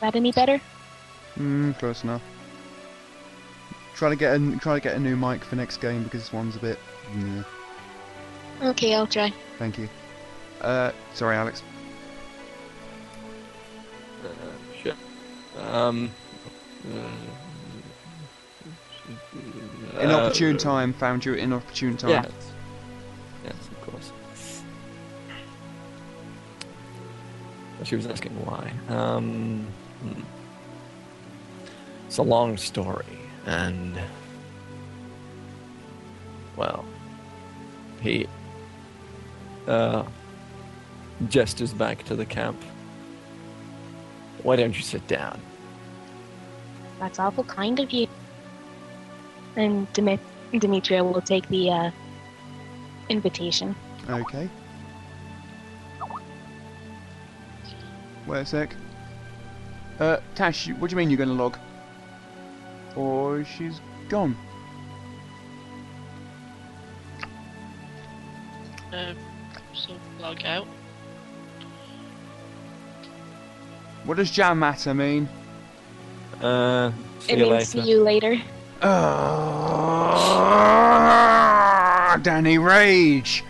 [0.00, 0.60] That any better?
[1.34, 2.22] Hmm, close enough.
[3.94, 6.32] Try to get a try to get a new mic for next game because this
[6.32, 6.78] one's a bit.
[7.16, 7.42] Yeah.
[8.62, 9.32] Okay, I'll try.
[9.58, 9.88] Thank you.
[10.60, 11.62] Uh, sorry, Alex.
[14.22, 14.28] Uh,
[14.82, 14.96] shit.
[15.58, 16.10] Um.
[20.00, 22.10] Inopportune uh, time found you at inopportune time.
[22.10, 22.32] Yes.
[23.44, 24.12] Yes, of course.
[27.84, 28.72] She was asking why.
[28.88, 29.66] Um,
[30.02, 30.22] hmm.
[32.06, 33.04] It's a long story,
[33.46, 33.98] and
[36.56, 36.84] well,
[38.00, 38.26] he
[39.66, 40.04] uh,
[41.28, 42.60] gestures back to the camp.
[44.42, 45.40] Why don't you sit down?
[46.98, 48.08] That's awful kind of you.
[49.56, 50.18] And Dimi-
[50.58, 51.90] Demetria will take the uh,
[53.08, 53.74] invitation.
[54.08, 54.48] Okay.
[58.26, 58.74] Wait a sec.
[59.98, 61.56] Uh, Tash, what do you mean you're going to log?
[62.96, 64.36] Or she's gone?
[68.92, 69.14] Uh,
[69.74, 70.66] so log out.
[74.04, 75.28] What does jam matter mean?
[76.40, 77.64] Uh, see it you means later.
[77.64, 78.40] see you later.
[78.82, 80.56] Ah,
[82.22, 83.42] Danny Rage!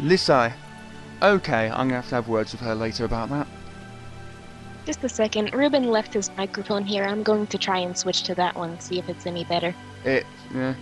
[0.00, 0.52] Lissai.
[1.22, 3.46] Okay, I'm gonna have to have words with her later about that.
[4.86, 5.52] Just a second.
[5.52, 7.04] Ruben left his microphone here.
[7.04, 9.74] I'm going to try and switch to that one, see if it's any better.
[10.04, 10.74] It, yeah.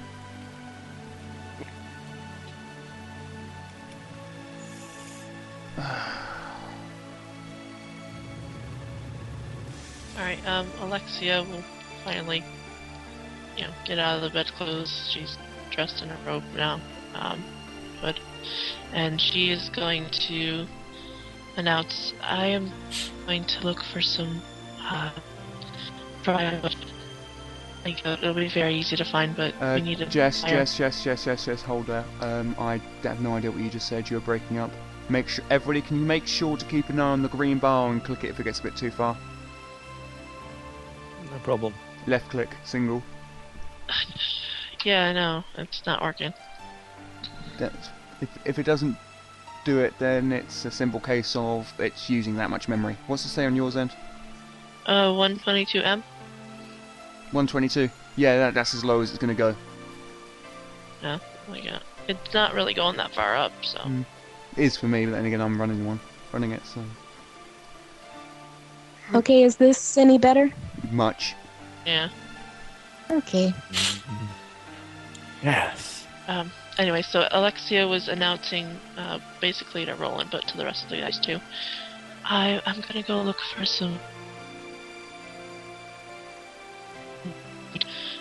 [10.16, 11.62] Alright, um, Alexia will
[12.08, 12.42] finally,
[13.56, 15.08] you know, get out of the bedclothes.
[15.12, 15.36] She's
[15.70, 16.80] dressed in a robe now,
[17.14, 17.42] um,
[18.00, 18.18] hood.
[18.92, 20.66] And she is going to
[21.56, 22.72] announce, I am
[23.26, 24.40] going to look for some,
[24.80, 25.10] uh,
[26.22, 26.76] firewood.
[27.84, 30.50] Like, uh, it'll be very easy to find, but Uh, we need a Jess, fire.
[30.50, 32.04] Jess, Jess, Jess, Jess, Jess, hold there.
[32.20, 34.08] Um, I have no idea what you just said.
[34.08, 34.70] You're breaking up.
[35.10, 37.90] Make sure, everybody, can you make sure to keep an eye on the green bar
[37.90, 39.16] and click it if it gets a bit too far?
[41.30, 41.74] No problem.
[42.08, 43.02] Left click, single.
[44.84, 45.44] Yeah, I know.
[45.56, 46.32] It's not working.
[47.58, 47.72] that
[48.20, 48.96] if if it doesn't
[49.64, 52.96] do it, then it's a simple case of it's using that much memory.
[53.08, 53.90] What's it say on yours end?
[54.86, 56.02] Uh, 122M.
[57.32, 57.90] 122.
[58.16, 59.54] Yeah, that, that's as low as it's gonna go.
[61.02, 61.82] Oh my god.
[62.06, 63.78] It's not really going that far up, so.
[63.80, 64.06] Mm.
[64.56, 65.98] It is for me, but then again, I'm running one,
[66.32, 66.84] running it, so
[69.12, 70.52] Okay, is this any better?
[70.92, 71.34] much.
[71.88, 72.10] Yeah.
[73.10, 73.54] Okay.
[75.42, 76.06] Yes.
[76.26, 80.90] Um, anyway, so Alexia was announcing uh, basically to Roland, but to the rest of
[80.90, 81.40] the guys too.
[82.24, 83.98] I, I'm gonna go look for some.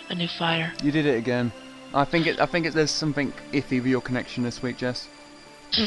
[0.09, 0.71] A new fire.
[0.81, 1.51] You did it again.
[1.93, 2.39] I think it.
[2.39, 5.09] I think it, there's something iffy with your connection this week, Jess.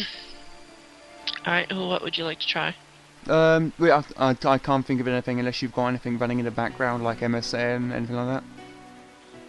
[1.46, 2.74] Alright, Well, what would you like to try?
[3.28, 6.44] Um, wait, I, I, I can't think of anything unless you've got anything running in
[6.44, 8.44] the background, like MSN, anything like that.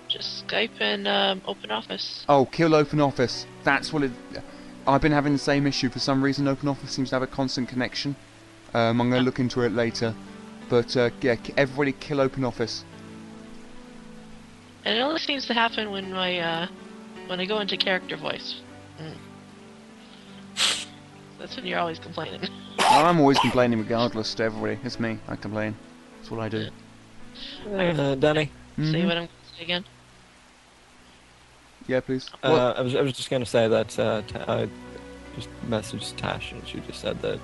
[0.07, 2.25] Just Skype and um, Open Office.
[2.27, 3.45] Oh, kill Open Office.
[3.63, 4.11] That's what it.
[4.85, 6.47] I've been having the same issue for some reason.
[6.47, 8.15] Open Office seems to have a constant connection.
[8.73, 10.13] Um, I'm going to look into it later.
[10.69, 12.83] But uh, yeah, everybody kill Open Office.
[14.83, 16.67] And it only seems to happen when my uh,
[17.27, 18.61] when I go into character voice.
[18.99, 19.15] Mm.
[21.39, 22.41] That's when you're always complaining.
[22.89, 24.79] I'm always complaining regardless to everybody.
[24.83, 25.17] It's me.
[25.27, 25.75] I complain.
[26.17, 26.67] That's what I do.
[27.75, 28.45] Uh, Danny,
[28.77, 29.05] See Mhm.
[29.07, 29.85] what I'm saying again?
[31.87, 32.29] Yeah, please.
[32.43, 34.69] uh, I was I was just gonna say that uh, I
[35.35, 37.39] just messaged Tash and she just said that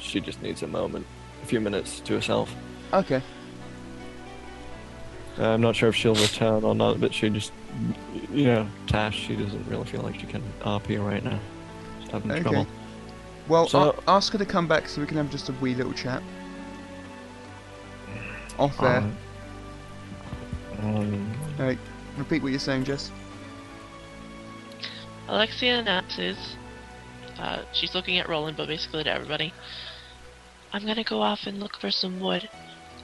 [0.00, 1.06] she just needs a moment,
[1.42, 2.54] a few minutes to herself.
[2.92, 3.22] Okay.
[5.38, 7.52] Uh, I'm not sure if she'll return or not, but she just,
[8.32, 11.40] you know, Tash, she doesn't really feel like she can RP right now.
[12.02, 12.42] She's having Okay.
[12.42, 12.66] trouble.
[13.48, 15.74] Well, So- a- ask her to come back so we can have just a wee
[15.74, 16.22] little chat.
[18.58, 18.98] Off there.
[18.98, 19.16] Um,
[20.82, 21.78] um, Alright,
[22.16, 23.10] repeat what you're saying, Jess.
[25.28, 26.36] Alexia announces,
[27.38, 29.52] uh, she's looking at Roland, but basically to everybody.
[30.72, 32.48] I'm gonna go off and look for some wood.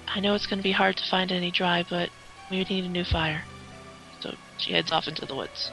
[0.08, 2.10] I know it's gonna be hard to find any dry, but
[2.50, 3.44] we need a new fire.
[4.20, 5.70] So she heads off into the woods.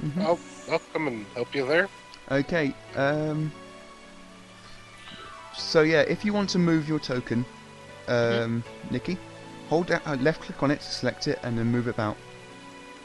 [0.00, 0.38] hmm I'll,
[0.70, 1.88] I'll come and help you there.
[2.30, 3.50] Okay, um...
[5.58, 7.44] So yeah, if you want to move your token,
[8.06, 9.18] um, Nikki,
[9.68, 12.16] hold down, uh, left click on it to select it and then move it about.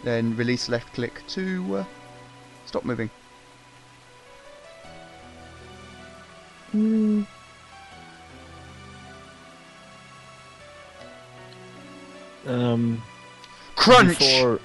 [0.04, 1.86] Then release left click to uh,
[2.66, 3.10] stop moving.
[6.72, 7.24] Hmm.
[12.48, 13.04] um,
[13.76, 14.18] Crunch!
[14.20, 14.60] Before,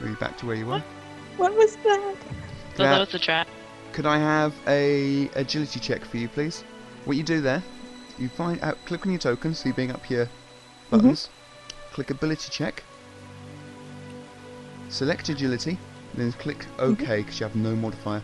[0.00, 0.82] Are you back to where you were?
[1.36, 2.16] What was that?
[2.76, 2.90] So Yeah.
[2.90, 3.48] that was the trap.
[3.92, 6.62] Could I have a agility check for you, please?
[7.04, 7.62] What you do there,
[8.18, 10.28] you find out, click on your token, so you bring up your
[10.90, 11.30] buttons,
[11.92, 12.84] click ability check,
[14.88, 15.78] select agility,
[16.14, 18.22] then click OK because you have no modifier.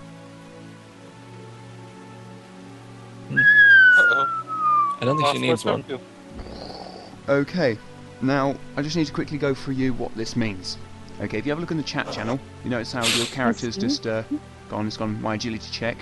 [3.31, 4.97] Uh-oh.
[5.01, 5.83] I don't think she needs one.
[5.83, 6.07] token.
[7.29, 7.79] Okay,
[8.21, 10.79] now I just need to quickly go through you what this means.
[11.21, 13.77] Okay, if you have a look in the chat channel, you notice how your character's
[13.77, 14.23] just uh,
[14.75, 15.97] gone, it's gone my agility check.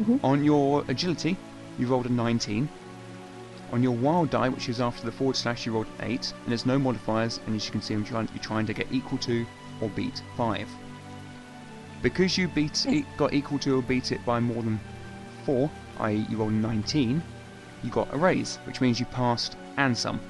[0.00, 0.20] Mhm.
[0.22, 1.36] On your agility,
[1.78, 2.68] you rolled a 19.
[3.72, 6.52] On your wild die, which is after the forward slash, you rolled an 8, and
[6.52, 9.18] there's no modifiers, and as you can see, I'm trying, you're trying to get equal
[9.18, 9.44] to
[9.80, 10.68] or beat 5.
[12.00, 14.78] Because you beat e- got equal to or beat it by more than
[15.44, 16.26] 4, i.e.
[16.30, 17.20] you rolled 19,
[17.82, 20.20] you got a raise, which means you passed and some.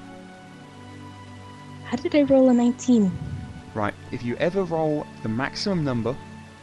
[1.85, 3.11] How did I roll a 19?
[3.75, 6.15] Right, if you ever roll the maximum number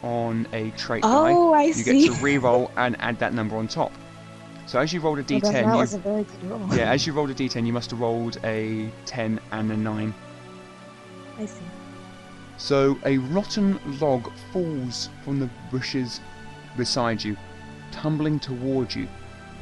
[0.03, 2.07] on a trait Oh, I die, you see.
[2.07, 3.91] get to re-roll and add that number on top.
[4.65, 6.75] So as you rolled a Well, then d10, that you, was a very good roll.
[6.75, 10.13] yeah, as you rolled a d10, you must have rolled a 10 and a 9.
[11.39, 11.61] I see.
[12.57, 16.19] So a rotten log falls from the bushes
[16.75, 17.37] beside you,
[17.91, 19.07] tumbling toward you.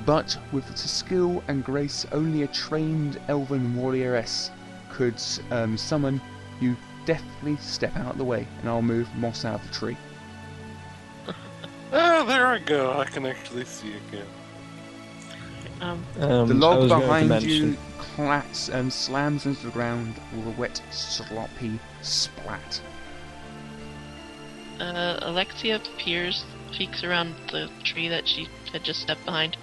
[0.06, 4.50] But with the skill and grace only a trained elven warrioress
[4.90, 5.22] could
[5.52, 6.20] um, summon,
[6.60, 6.76] you
[7.06, 9.98] deftly step out of the way, and I'll move Moss out of the tree.
[12.36, 13.00] There I go.
[13.00, 14.28] I can actually see again.
[15.80, 20.16] Um, Um, The log was going to behind you clats and slams into the ground
[20.36, 22.82] with a wet, sloppy splat.
[24.82, 29.56] uh, Alexia peers, peeks around the tree that she had just stepped behind,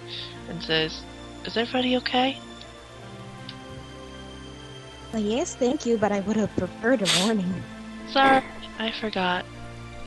[0.49, 1.03] and says,
[1.45, 2.39] "Is everybody okay?"
[5.11, 7.53] Well, yes, thank you, but I would have preferred a warning.
[8.11, 8.43] Sorry,
[8.79, 9.45] I forgot.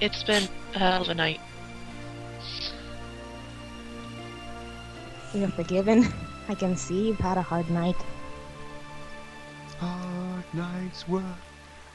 [0.00, 1.40] It's been a hell of a night.
[5.34, 6.06] You're forgiven.
[6.48, 7.96] I can see you've had a hard night.
[9.78, 11.24] Hard night's work,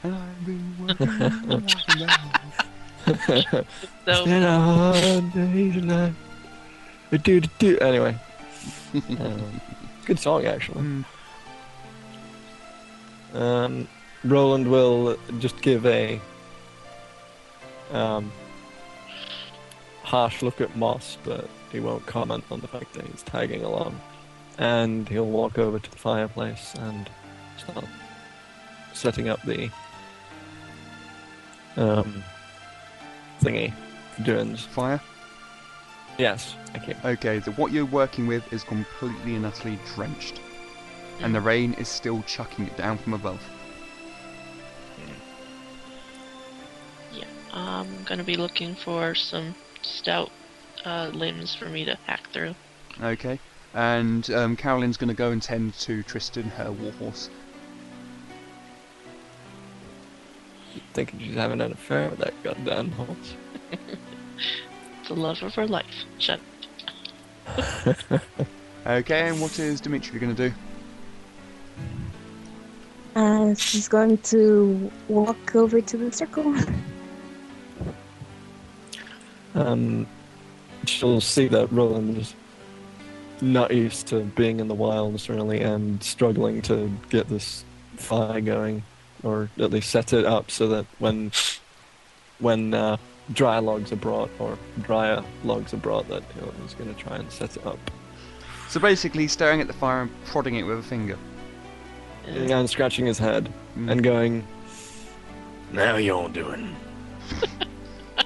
[0.02, 3.64] and I've been working like a man.
[4.04, 6.16] So Stand on the line.
[7.10, 7.78] Do, do, do.
[7.78, 8.16] Anyway.
[8.94, 9.60] Um,
[10.06, 10.82] good song, actually.
[10.82, 11.04] Mm.
[13.34, 13.88] Um,
[14.24, 16.20] Roland will just give a
[17.92, 18.30] um,
[20.02, 24.00] harsh look at Moss, but he won't comment on the fact that he's tagging along.
[24.58, 27.08] And he'll walk over to the fireplace and
[27.56, 27.86] start
[28.92, 29.70] setting up the
[31.76, 32.22] um,
[33.40, 33.72] thingy
[34.14, 34.62] for Dunes.
[34.62, 35.00] Fire.
[36.18, 36.94] Yes, thank you.
[37.04, 40.40] Okay, the, what you're working with is completely and utterly drenched,
[41.20, 43.42] and the rain is still chucking it down from above.
[47.14, 50.30] yeah, I'm gonna be looking for some stout
[50.84, 52.54] uh, limbs for me to hack through.
[53.02, 53.38] Okay,
[53.74, 57.30] and um, Carolyn's going to go and tend to Tristan, her warhorse.
[60.94, 63.34] Thinking she's having an affair with that goddamn horse.
[65.08, 66.04] The love of her life.
[66.18, 66.40] Shut.
[68.84, 70.54] Okay, and what is Dimitri going to do?
[73.14, 76.54] Uh, she's going to walk over to the circle.
[79.54, 80.06] Um,
[80.86, 82.34] she'll see that Roland is
[83.40, 87.64] not used to being in the wilds really and struggling to get this
[87.96, 88.82] fire going,
[89.22, 91.32] or at least set it up so that when
[92.38, 92.96] when uh,
[93.32, 97.16] dry logs are brought or drier logs are brought, that you he's going to try
[97.16, 97.78] and set it up
[98.68, 101.18] So basically, staring at the fire and prodding it with a finger.
[102.26, 103.90] and scratching his head Mm.
[103.90, 104.46] and going.
[105.72, 106.74] Now you're doing.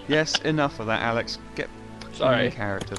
[0.08, 1.38] Yes, enough of that, Alex.
[1.56, 1.75] Get fucking
[2.16, 2.46] Sorry.
[2.46, 2.96] in character.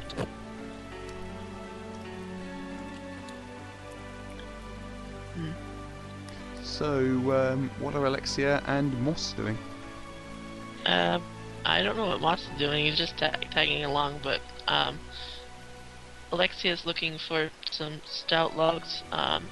[5.33, 5.51] Hmm.
[6.63, 6.87] So,
[7.31, 9.57] um, what are Alexia and Moss doing?
[10.85, 11.19] Uh,
[11.65, 12.85] I don't know what Moss is doing.
[12.85, 14.99] He's just ta- tagging along, but um,
[16.31, 19.45] Alexia's looking for some stout logs, um,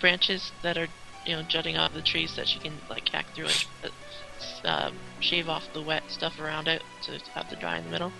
[0.00, 0.88] branches that are
[1.24, 4.68] you know jutting out of the trees that she can like hack through and uh,
[4.68, 8.12] um, shave off the wet stuff around it to have the dry in the middle.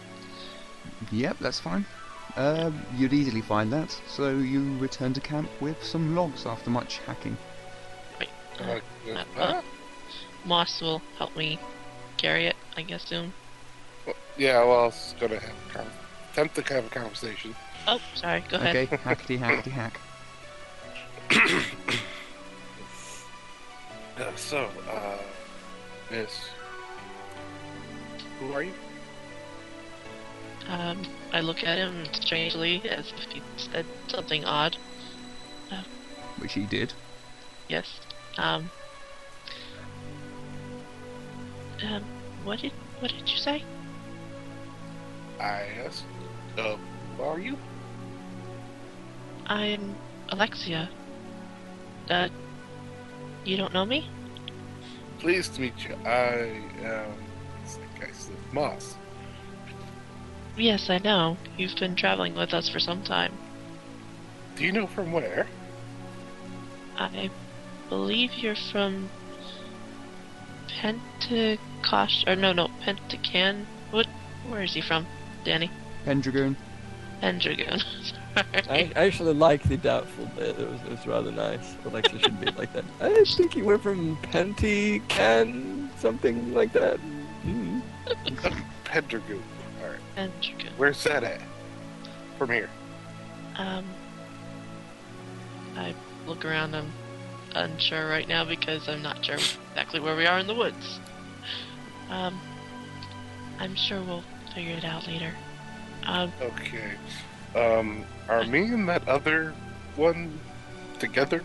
[1.13, 1.85] Yep, that's fine.
[2.37, 3.91] Um, you'd easily find that.
[4.09, 7.37] So you return to camp with some logs after much hacking.
[8.21, 8.25] Uh,
[8.63, 8.81] Uh,
[9.13, 9.63] uh, uh, uh,
[10.45, 11.59] Moss will help me
[12.17, 13.33] carry it, I guess soon.
[14.07, 15.91] well, yeah, well, I was gonna have a con-
[16.33, 17.55] attempt to have a conversation.
[17.87, 18.43] Oh, sorry.
[18.49, 18.75] Go ahead.
[18.77, 20.01] Okay, hackety hackety hack.
[24.19, 25.19] Uh, so, uh,
[26.11, 26.49] Miss,
[28.41, 28.73] who are you?
[30.69, 31.03] Um,
[31.33, 34.77] I look at him strangely as if he said something odd.
[36.39, 36.93] Which he did.
[37.69, 38.01] Yes.
[38.37, 38.71] Um.
[41.83, 42.05] Um.
[42.45, 43.63] What did What did you say?
[45.41, 46.05] I asked.
[46.59, 46.77] Uh,
[47.17, 47.57] who are you?
[49.47, 49.95] I'm
[50.29, 50.91] Alexia.
[52.11, 52.29] Uh.
[53.45, 54.09] You don't know me?
[55.21, 55.95] Pleased to meet you.
[56.05, 57.13] I am.
[57.65, 58.96] It's like I Moss.
[60.57, 61.37] Yes, I know.
[61.59, 63.33] You've been traveling with us for some time.
[64.57, 65.47] Do you know from where?
[66.97, 67.31] I
[67.91, 69.11] believe you're from
[70.69, 73.67] Pentecost, or no, no, Pentacan.
[73.91, 74.07] What?
[74.49, 75.07] Where is he from,
[75.45, 75.71] Danny?
[76.05, 76.57] Pendragoon.
[77.21, 77.81] Pendragoon.
[78.37, 78.93] I, Sorry.
[78.97, 80.59] I actually like the doubtful bit.
[80.59, 81.77] It was, it was rather nice.
[81.85, 82.85] Alexa should be like that.
[83.01, 86.99] I think he went from Penty Can something like that.
[87.43, 87.81] Hmm.
[88.85, 89.43] Pendragoon.
[90.17, 90.73] Pendragoon.
[90.77, 91.41] Where's that at?
[92.39, 92.69] From here.
[93.57, 93.85] Um,
[95.77, 95.95] I
[96.27, 96.75] look around.
[96.75, 96.91] I'm
[97.55, 100.99] unsure right now because I'm not sure exactly where we are in the woods.
[102.11, 102.39] Um,
[103.59, 105.33] I'm sure we'll figure it out later.
[106.07, 106.93] Um, Okay.
[107.55, 109.55] Um, are me and that other
[109.97, 110.39] one
[110.99, 111.43] together?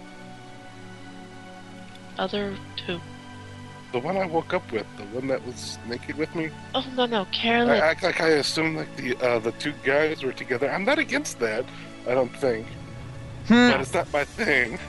[2.17, 2.99] other two.
[3.91, 6.49] The one I woke up with, the one that was naked with me?
[6.73, 7.71] Oh no, no, Carolyn.
[7.71, 10.71] I, act like I assumed like the uh, the two guys were together.
[10.71, 11.65] I'm not against that.
[12.07, 12.65] I don't think,
[13.47, 13.71] Hmm.
[13.71, 14.79] but it's not my thing.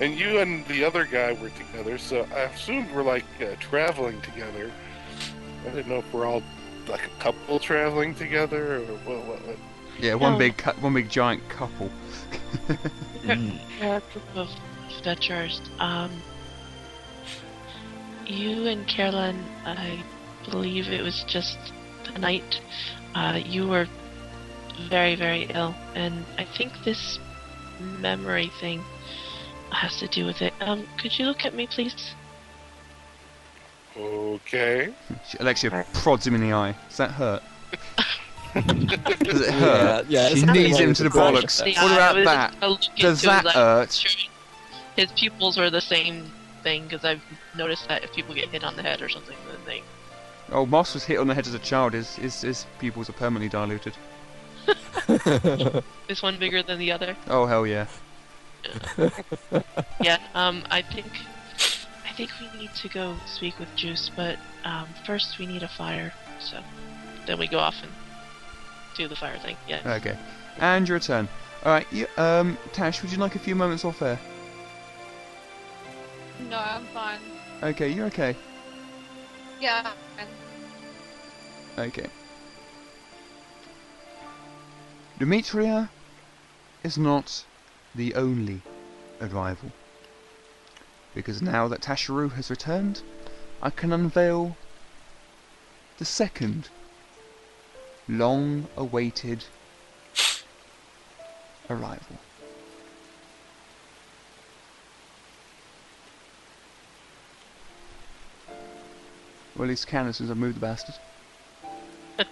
[0.00, 4.20] And you and the other guy were together, so I assumed we're like uh, traveling
[4.22, 4.70] together.
[5.66, 6.42] I didn't know if we're all
[6.88, 9.24] like a couple traveling together or what.
[9.26, 9.56] what, what.
[10.00, 10.38] Yeah, one No.
[10.38, 11.90] big, cu- one big giant couple.
[13.26, 13.32] We're
[13.82, 14.48] a group of
[14.96, 15.60] adventurers.
[15.80, 16.10] Um,
[18.28, 20.02] you and Carolyn, I
[20.50, 21.58] believe it was just
[22.12, 22.60] the night.
[23.14, 23.86] Uh, you were
[24.88, 27.18] very, very ill, and I think this
[28.00, 28.82] memory thing
[29.70, 30.52] has to do with it.
[30.60, 32.14] Um, could you look at me, please?
[33.96, 34.92] Okay.
[35.40, 36.74] Alexia prods him in the eye.
[36.88, 37.42] Does that hurt?
[38.54, 40.06] Does it hurt?
[40.08, 40.34] Yeah, yeah.
[40.34, 41.60] She knees him to the bollocks.
[41.60, 41.78] effect.
[41.78, 42.52] What about that?
[42.52, 43.54] just gonna look Does that that.
[43.54, 44.16] hurt?
[44.96, 46.30] His pupils were the same
[46.62, 47.22] thing because I've
[47.56, 49.82] noticed that if people get hit on the head or something, then they.
[50.50, 51.92] Oh, Moss was hit on the head as a child.
[51.92, 53.94] His, his, his pupils are permanently diluted.
[56.08, 57.16] Is one bigger than the other?
[57.28, 57.86] Oh, hell yeah.
[60.00, 60.18] Yeah.
[60.34, 60.64] Um.
[60.70, 61.06] I think.
[62.06, 65.68] I think we need to go speak with Juice, but um, first we need a
[65.68, 66.12] fire.
[66.40, 66.58] So
[67.26, 67.92] then we go off and
[68.96, 69.56] do the fire thing.
[69.68, 69.80] Yeah.
[69.84, 70.16] Okay.
[70.58, 71.28] And your turn.
[71.64, 74.18] Alright, you, um, Tash, would you like a few moments off air?
[76.48, 77.20] No, I'm fine.
[77.62, 78.36] Okay, you're okay.
[79.60, 79.90] Yeah.
[80.18, 80.28] And
[81.78, 82.06] Okay.
[85.18, 85.90] Demetria
[86.84, 87.44] is not
[87.94, 88.62] the only
[89.20, 89.72] arrival.
[91.14, 93.02] Because now that Tasharu has returned,
[93.62, 94.56] I can unveil
[95.98, 96.68] the second
[98.08, 99.44] long awaited
[101.68, 102.18] arrival.
[109.58, 110.94] Well, at least can as soon as I move the bastard.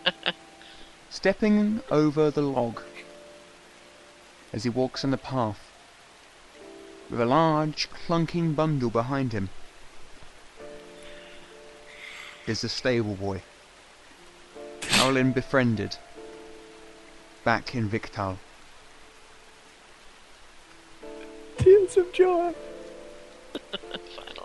[1.10, 2.82] Stepping over the log
[4.52, 5.58] as he walks on the path,
[7.10, 9.48] with a large clunking bundle behind him,
[12.46, 13.42] is the stable boy.
[14.82, 15.96] Carolyn befriended,
[17.42, 18.36] back in Victal.
[21.58, 22.54] Tears of joy.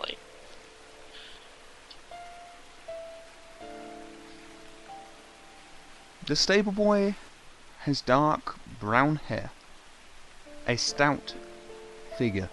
[6.24, 7.16] The stable boy
[7.80, 9.50] has dark brown hair,
[10.68, 11.34] a stout
[12.16, 12.48] figure,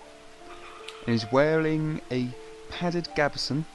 [1.05, 2.29] and is wearing a
[2.71, 3.65] padded gabardine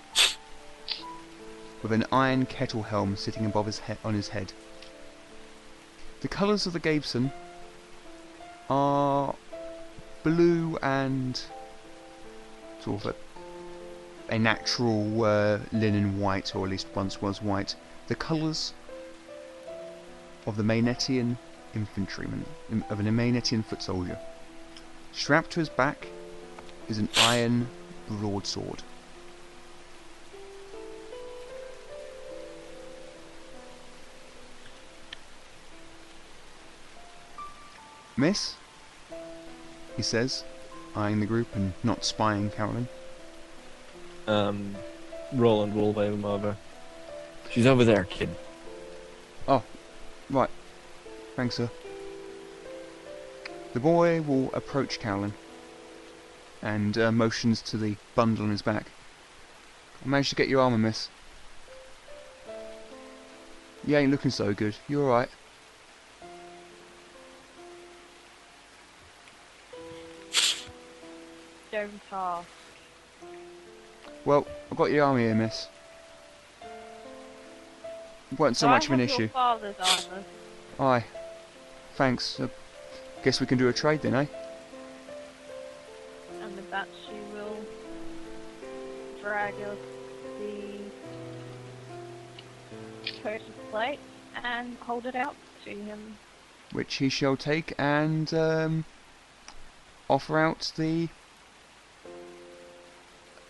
[1.80, 4.52] with an iron kettle helm sitting above his on his head.
[6.22, 7.30] The colours of the gabardine
[8.68, 9.36] are
[10.24, 11.40] blue and
[12.80, 17.76] sort of a, a natural uh, linen white, or at least once was white.
[18.08, 18.74] The colours
[20.46, 21.36] of the Maynetian
[21.74, 22.44] infantryman,
[22.90, 24.18] of an Maynetian foot soldier.
[25.12, 26.08] Strapped to his back
[26.88, 27.68] is an iron
[28.08, 28.82] broadsword.
[38.16, 38.54] Miss,
[39.96, 40.44] he says,
[40.94, 42.88] eyeing the group and not spying Carolyn.
[44.28, 44.76] Um,
[45.32, 46.56] Roland will wave him over.
[47.50, 48.30] She's over there, kid.
[50.30, 50.50] Right.
[51.36, 51.70] Thanks, sir.
[53.72, 55.34] The boy will approach Carolyn
[56.62, 58.86] and uh, motions to the bundle on his back.
[60.04, 61.08] I managed to get your armour, miss.
[63.86, 64.74] You ain't looking so good.
[64.88, 65.28] You alright?
[71.70, 72.48] Don't ask.
[74.24, 75.68] Well, I've got your armour here, miss.
[78.36, 79.28] Weren't so much of an issue.
[80.78, 81.04] Aye.
[81.94, 82.40] Thanks.
[82.40, 82.48] Uh,
[83.22, 84.26] guess we can do a trade then, eh?
[86.42, 87.56] and with that she will
[89.22, 89.78] drag us
[90.38, 90.80] the
[93.22, 94.00] purchase plate
[94.42, 96.16] and hold it out to him.
[96.72, 98.84] Which he shall take and um,
[100.10, 101.08] offer out the.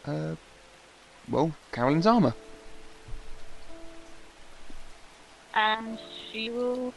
[0.05, 0.37] Uh,
[1.31, 2.35] well, Carolyn's armour.
[5.55, 5.99] And
[6.33, 6.93] she will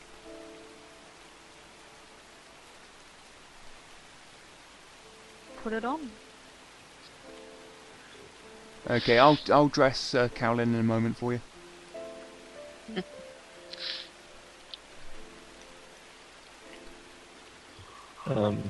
[5.63, 6.09] put it on.
[8.89, 11.41] Okay, I'll I'll dress uh, Carolyn in a moment for you.
[18.29, 18.61] Um,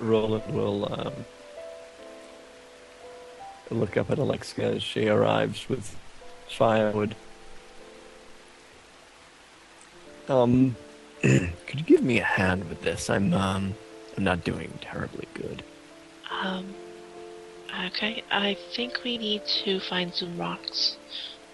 [0.00, 1.12] Roland will um,
[3.70, 5.96] look up at Alexia as she arrives with
[6.48, 7.14] firewood.
[10.28, 10.76] Um,
[11.22, 13.10] could you give me a hand with this?
[13.10, 13.74] I'm um,
[14.16, 15.62] I'm not doing terribly good.
[16.30, 16.74] Um.
[17.86, 18.22] Okay.
[18.30, 20.96] I think we need to find some rocks.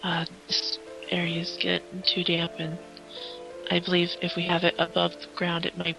[0.02, 0.78] Uh, this
[1.10, 2.78] area is getting too damp, and
[3.70, 5.96] I believe if we have it above the ground, it might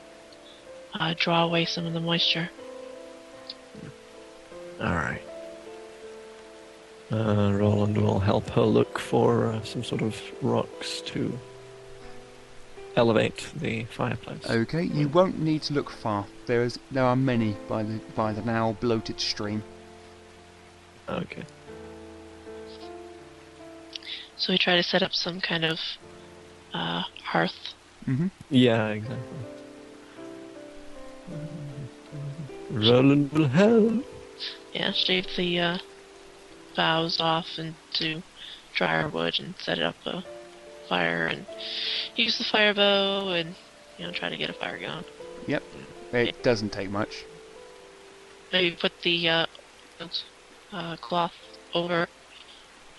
[0.94, 2.50] uh, draw away some of the moisture.
[4.82, 5.22] All right.
[7.12, 11.38] Uh, Roland will help her look for uh, some sort of rocks to
[12.96, 14.50] elevate the fireplace.
[14.50, 16.26] Okay, you won't need to look far.
[16.46, 19.64] There is there are many by the by the now bloated stream.
[21.08, 21.44] Okay.
[24.38, 25.80] So we try to set up some kind of
[26.74, 27.74] uh, hearth.
[28.08, 28.28] Mm-hmm.
[28.50, 29.40] Yeah, exactly.
[32.72, 34.06] Roland will help.
[34.74, 35.78] Yeah, shave the uh,
[36.76, 38.24] boughs off into
[38.74, 40.24] drier wood and set it up a
[40.90, 41.46] fire and
[42.16, 43.56] use the fire bow and
[43.98, 45.06] you know try to get a fire going.
[45.48, 45.64] Yep,
[46.14, 47.24] it doesn't take much.
[48.52, 49.46] Maybe put the uh,
[50.74, 51.34] uh, cloth
[51.74, 52.08] over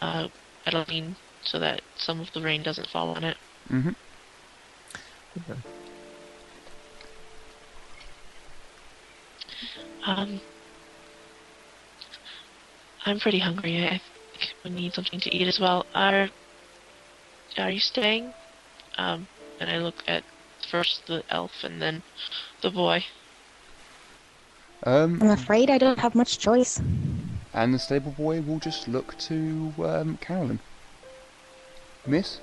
[0.01, 0.29] uh,
[0.65, 3.37] Adeline so that some of the rain doesn't fall on it.
[3.71, 3.91] Mm-hmm.
[5.39, 5.61] Okay.
[10.07, 10.41] Um,
[13.05, 13.85] I'm pretty hungry.
[13.87, 14.03] I think
[14.65, 15.87] we need something to eat as well.
[15.95, 16.29] Are
[17.59, 18.33] Are you staying?
[18.97, 19.27] Um,
[19.59, 20.23] and I look at
[20.71, 22.03] first the elf and then
[22.63, 23.05] the boy.
[24.85, 26.81] Um, I'm afraid I don't have much choice.
[27.53, 30.61] and the stable boy will just look to um, Carolyn.
[32.07, 32.41] Miss?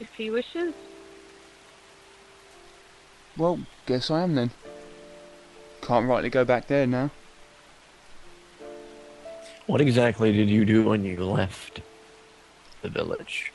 [0.00, 0.74] If he wishes.
[3.36, 4.50] Well, guess I am then.
[5.82, 7.10] Can't rightly go back there now.
[9.66, 11.80] What exactly did you do when you left
[12.84, 13.50] the village?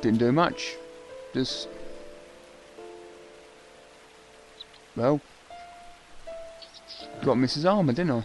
[0.00, 0.74] Didn't do much.
[1.34, 1.68] Just.
[4.96, 5.20] Well.
[7.24, 7.70] Got Mrs.
[7.70, 8.24] Armour, didn't I?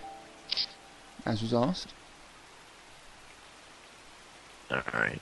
[1.26, 1.94] As was asked.
[4.72, 5.22] Alright.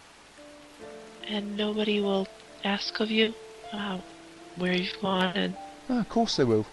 [1.29, 2.27] And nobody will
[2.63, 3.33] ask of you
[3.71, 3.99] uh,
[4.57, 5.55] where you've gone and
[5.89, 6.65] Oh, of course they will.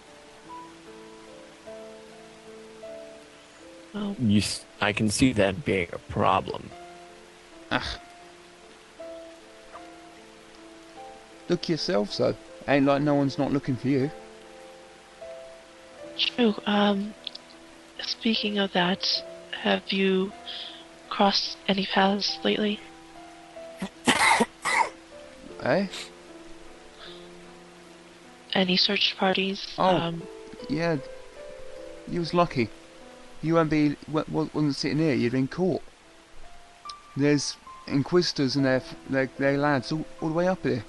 [3.93, 6.71] well, You, s- I can see that being a problem.
[7.71, 8.01] Ah.
[11.49, 12.35] Look yourself, though.
[12.67, 14.11] Ain't like no one's not looking for you.
[16.17, 16.55] True.
[16.67, 17.15] Um,
[18.01, 19.07] speaking of that,
[19.63, 20.33] have you
[21.11, 22.81] crossed any paths lately?
[25.63, 25.87] Eh?
[28.53, 29.67] Any search parties?
[29.79, 29.97] Oh.
[29.97, 30.23] Um,
[30.69, 30.99] Yeah.
[32.07, 32.69] You was lucky.
[33.43, 35.15] You won't be wa- wa- wasn't sitting here.
[35.15, 35.83] You'd been caught.
[37.17, 37.57] There's
[37.87, 40.85] inquisitors and their their, their lads all, all the way up here.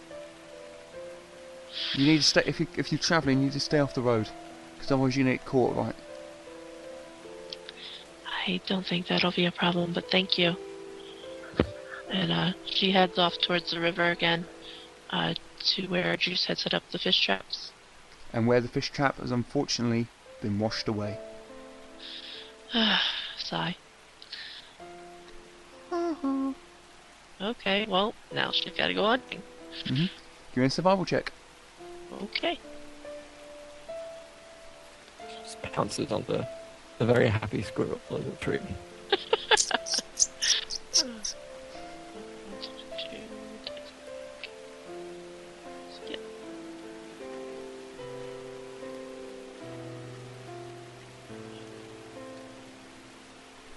[1.93, 3.39] You need to stay if you if you're travelling.
[3.39, 4.30] You need to stay off the road,
[4.73, 5.76] because otherwise you get caught.
[5.76, 5.95] Right?
[8.47, 10.55] I don't think that'll be a problem, but thank you.
[12.09, 14.45] And uh, she heads off towards the river again,
[15.09, 17.71] uh, to where Juice had set up the fish traps.
[18.32, 20.07] And where the fish trap has unfortunately
[20.41, 21.17] been washed away.
[23.38, 23.78] Sigh.
[26.24, 26.51] Mm-hmm.
[27.41, 29.41] Okay, well, now she's gotta go hunting.
[29.86, 30.05] Mm-hmm.
[30.53, 31.32] Give me a survival check.
[32.24, 32.57] Okay.
[35.43, 36.47] Just pounces on the,
[36.97, 38.59] the very happy squirrel in the tree.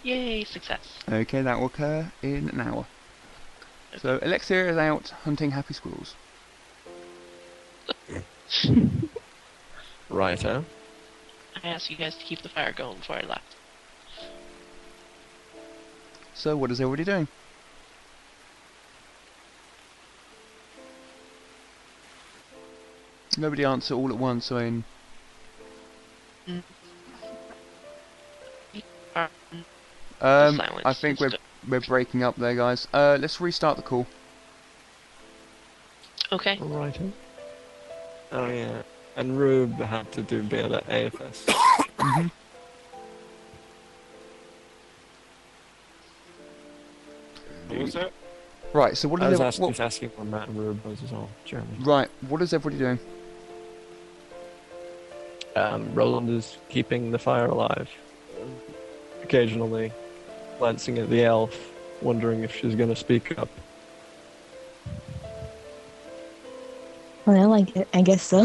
[0.09, 0.81] Yay, success.
[1.07, 2.87] Okay, that will occur in an hour.
[3.99, 6.15] So Alexia is out hunting happy squirrels.
[10.09, 10.65] Righto.
[11.63, 13.57] I asked you guys to keep the fire going before I left.
[16.33, 17.29] So what is everybody doing?
[23.37, 24.51] Nobody answer all at once.
[24.51, 24.85] I mean,
[30.21, 31.31] um, I think we're
[31.69, 32.89] we're breaking up there, guys.
[32.93, 34.07] Uh, let's restart the call.
[36.33, 36.59] Okay.
[36.61, 37.13] Righto.
[38.33, 38.83] Oh yeah.
[39.17, 42.31] And Rube had to do a bit of AFS.
[47.69, 48.13] What was that?
[48.73, 48.97] Right.
[48.97, 51.03] So what I is was ev- asking, what, just asking where Matt and Rube was
[51.03, 51.29] as well.
[51.45, 51.69] Jeremy.
[51.81, 52.09] right?
[52.29, 52.99] What is everybody doing?
[55.55, 57.91] Um, Roland is keeping the fire alive.
[59.23, 59.93] Occasionally
[60.59, 63.49] glancing at the elf, wondering if she's going to speak up.
[67.27, 68.45] Well, I, gue- I guess so.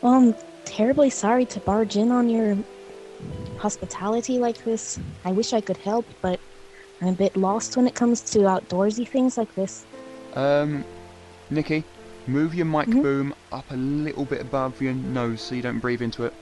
[0.00, 2.56] well, I'm terribly sorry to barge in on your
[3.58, 4.98] hospitality like this.
[5.24, 6.40] I wish I could help, but
[7.02, 9.86] I'm a bit lost when it comes to outdoorsy things like this.
[10.34, 10.84] Um,
[11.50, 11.84] Nikki,
[12.26, 13.02] move your mic Mhm.
[13.02, 16.34] boom up a little bit above your nose so you don't breathe into it.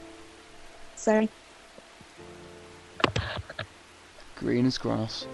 [0.95, 1.31] Sorry.
[4.39, 5.27] Green as grass.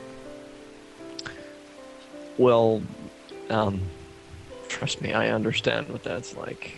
[2.38, 2.82] Well,
[3.50, 3.82] um,
[4.68, 6.72] trust me, I understand what that's like.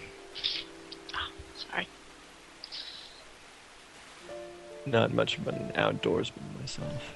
[1.56, 1.86] Sorry.
[4.86, 7.14] not much of an outdoorsman myself.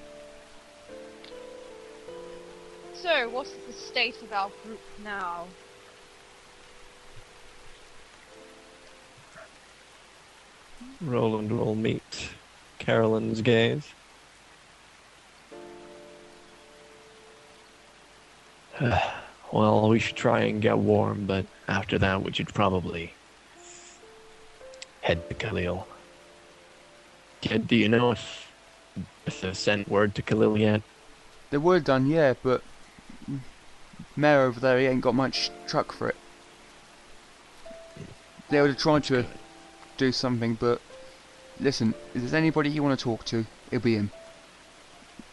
[2.94, 5.46] So, what is the state of our group now?
[11.00, 12.30] Roland will meet
[12.78, 13.88] Carolyn's gaze.
[19.52, 23.12] well, we should try and get warm, but after that, we should probably
[25.02, 25.86] head to Khalil.
[27.42, 28.50] Kid, do you know if,
[29.26, 30.82] if they've sent word to Khalil yet?
[31.50, 32.62] They were done, yeah, but
[34.16, 36.16] Mayor over there, he ain't got much truck for it.
[38.48, 39.26] They would have tried to
[39.96, 40.80] do something, but
[41.60, 44.10] listen, if there's anybody you want to talk to, it'll be him.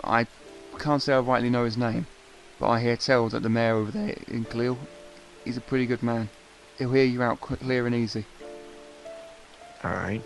[0.04, 0.28] I
[0.78, 2.06] can't say I rightly know his name,
[2.60, 4.78] but I hear tell that the mayor over there in Khalil,
[5.46, 6.30] he's a pretty good man.
[6.78, 8.26] He'll hear you out clear and easy.
[9.84, 10.24] Alright.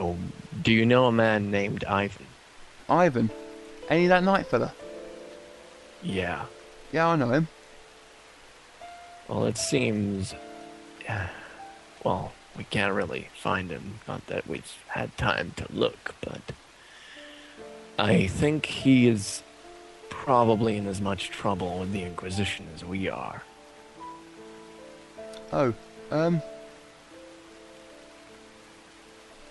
[0.00, 0.16] Oh,
[0.62, 2.26] do you know a man named Ivan?
[2.88, 3.30] Ivan,
[3.90, 4.72] ain't he that knight fella?
[6.02, 6.46] Yeah.
[6.92, 7.48] Yeah, I know him.
[9.28, 10.34] Well, it seems.
[12.04, 13.98] Well, we can't really find him.
[14.06, 16.40] Not that we've had time to look, but.
[17.98, 19.42] I think he is
[20.28, 23.42] probably in as much trouble with the Inquisition as we are.
[25.50, 25.72] Oh,
[26.10, 26.42] um.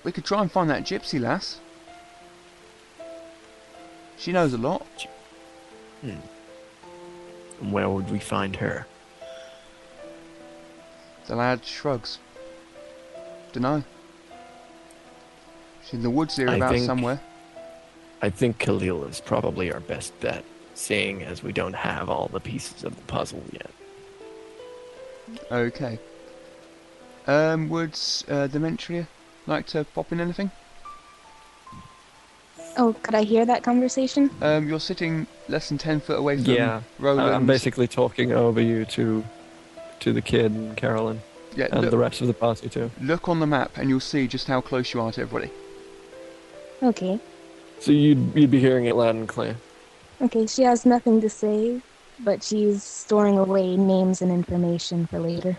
[0.03, 1.59] We could try and find that gypsy lass.
[4.19, 5.07] She knows a lot.
[6.01, 6.11] Hmm.
[7.59, 8.85] And where would we find her?
[11.25, 12.19] The lad shrugs.
[13.51, 13.83] Dunno.
[15.85, 17.19] She's in the woods here I about think- somewhere.
[18.21, 20.45] I think Khalil is probably our best bet,
[20.77, 23.69] seeing as we don't have all the pieces of the puzzle yet.
[25.51, 25.99] Okay.
[27.25, 27.99] Um, would
[28.29, 29.07] uh, Demetria
[29.47, 30.51] like to pop in anything?
[32.77, 34.29] Oh, could I hear that conversation?
[34.41, 37.33] Um, you're sitting less than ten foot away from Yeah, Roland.
[37.35, 39.25] I'm basically talking over you to,
[40.01, 41.19] to the kid and Carolyn
[41.55, 42.91] Yeah, and look, the rest of the party too.
[43.01, 45.51] look on the map and you'll see just how close you are to everybody.
[46.83, 47.19] Okay.
[47.79, 49.57] So you'd you'd be hearing it loud and clear.
[50.19, 51.79] Okay, she has nothing to say,
[52.19, 55.55] but she's storing away names and information for later.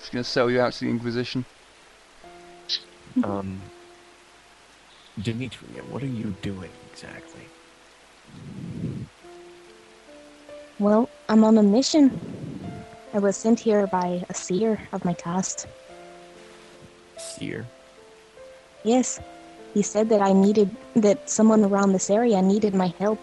[0.00, 1.44] She's gonna sell you out to the Inquisition.
[3.24, 3.60] Um,
[5.20, 7.42] Demetria, what are you doing exactly?
[10.78, 12.10] Well, I'm on a mission.
[13.12, 15.66] I was sent here by a seer of my caste.
[17.18, 17.66] Seer.
[18.82, 19.20] Yes,
[19.74, 23.18] he said that I needed, that someone around this area needed my help.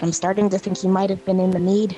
[0.00, 1.96] I'm starting to think he might have been in the need.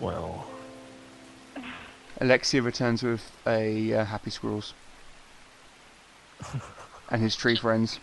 [0.00, 0.46] Well,
[2.20, 4.74] Alexia returns with a uh, happy squirrels
[7.10, 7.98] and his tree friends.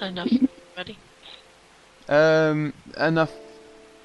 [0.00, 0.30] Enough,
[0.74, 0.98] buddy.
[2.08, 3.32] Um, enough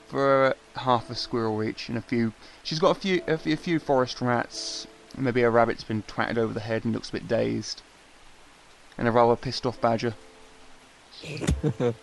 [0.08, 2.34] for half a squirrel each and a few.
[2.64, 4.88] She's got a few, a few, a few forest rats.
[5.18, 7.82] Maybe a rabbit's been twatted over the head and looks a bit dazed,
[8.98, 10.14] and a rather pissed off badger,
[11.22, 11.94] Butcha,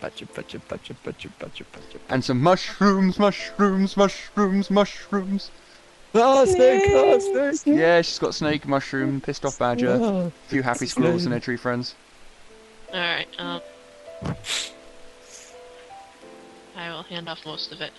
[0.00, 1.98] butcha, butcha, butcha, butcha, butcha, butcha.
[2.10, 5.50] and some mushrooms, mushrooms, mushrooms, mushrooms.
[6.14, 6.84] Ah, snake!
[6.90, 7.76] Ah, snake!
[7.78, 10.26] Yeah, she's got snake, mushroom, pissed off badger, Ah.
[10.26, 11.94] a few happy squirrels and their tree friends.
[12.92, 13.60] Alright, um.
[16.76, 17.92] I will hand off most of it.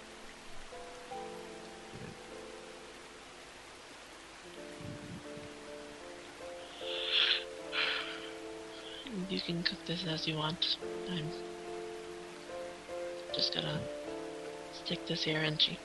[9.28, 10.64] You can cook this as you want.
[11.10, 11.32] I'm
[13.34, 13.82] just gonna
[14.72, 15.80] stick this here, and she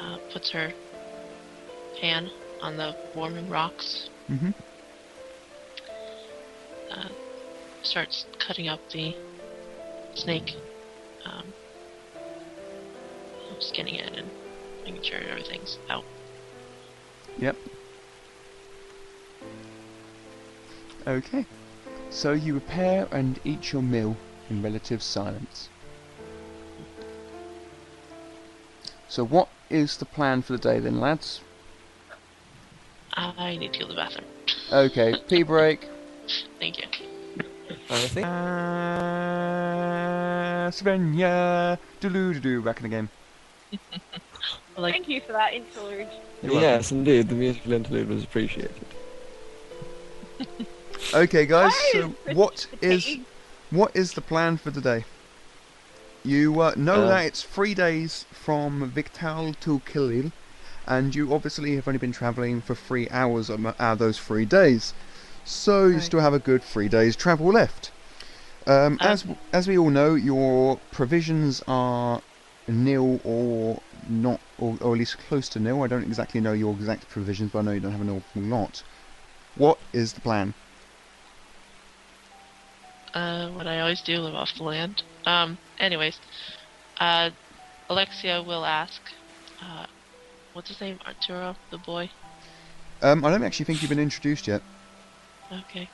[0.00, 0.72] uh, puts her
[2.00, 2.28] pan
[2.60, 4.50] on the warming rocks Mm-hmm.
[6.90, 7.08] uh,
[7.82, 9.14] starts cutting up the
[10.14, 10.50] snake,
[11.24, 11.52] um,
[13.60, 14.28] skinning it and
[14.84, 16.04] making sure everything's out.
[17.38, 17.56] Yep.
[21.06, 21.46] Okay.
[22.10, 24.16] So you repair and eat your meal
[24.50, 25.70] in relative silence.
[29.08, 31.40] So what is the plan for the day then, lads?
[33.14, 34.26] I need to go to the bathroom.
[34.72, 35.88] Okay, pee break.
[36.58, 36.84] Thank you.
[37.88, 38.26] I think.
[38.26, 38.30] Uh,
[40.70, 43.10] Svenja, doo doo back in the game.
[44.76, 46.06] Like, Thank you for that interlude.
[46.42, 48.84] Yes, indeed, the musical interlude was appreciated.
[51.14, 51.76] Okay, guys.
[51.76, 53.26] So is what Christmas is Eve?
[53.70, 55.04] what is the plan for today?
[56.24, 60.32] You uh, know Uh, that it's three days from Victal to Khalil,
[60.86, 64.92] and you obviously have only been travelling for three hours out of those three days.
[65.44, 66.00] So you Right.
[66.00, 67.92] still have a good three days travel left.
[68.66, 72.22] Um, as Um, as we all know, your provisions are
[72.66, 75.82] nil or not, or, or at least close to nil.
[75.82, 78.42] I don't exactly know your exact provisions, but I know you don't have an awful
[78.42, 78.82] lot.
[79.54, 80.54] What is the plan?
[83.16, 85.02] Uh, what I always do, live off the land.
[85.24, 86.20] Um, anyways,
[87.00, 87.30] uh,
[87.88, 89.00] Alexia will ask,
[89.62, 89.86] uh,
[90.52, 90.98] what's his name?
[91.06, 92.10] Arturo, the boy?
[93.00, 94.60] Um, I don't actually think you've been introduced yet.
[95.50, 95.88] Okay.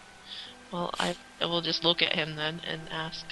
[0.73, 3.25] Well, I, I will just look at him then and ask,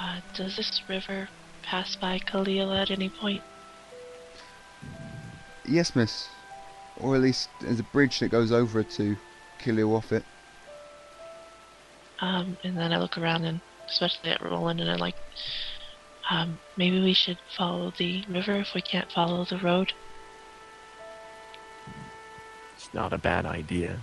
[0.00, 1.28] uh, does this river
[1.62, 3.42] pass by Khalil at any point?
[5.64, 6.26] Yes, miss.
[6.96, 9.16] Or at least there's a bridge that goes over it to
[9.64, 10.24] you off it.
[12.22, 15.16] Um, and then I look around and, especially at Roland, and I'm like,
[16.30, 19.92] um, maybe we should follow the river if we can't follow the road.
[22.76, 23.98] It's not a bad idea.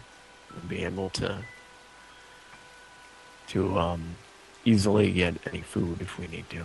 [0.53, 1.39] We'll be able to
[3.47, 4.15] to um,
[4.63, 6.63] easily get any food if we need to.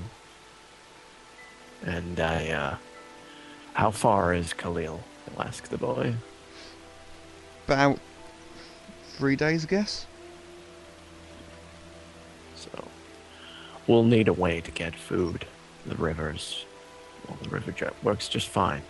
[1.87, 2.77] And I, uh,
[3.73, 5.01] how far is Khalil?
[5.31, 6.15] I'll ask the boy.
[7.67, 7.99] About
[9.17, 10.07] three days, I guess.
[13.87, 15.45] We'll need a way to get food.
[15.87, 16.65] The rivers,
[17.29, 18.83] well, the river jet works just fine.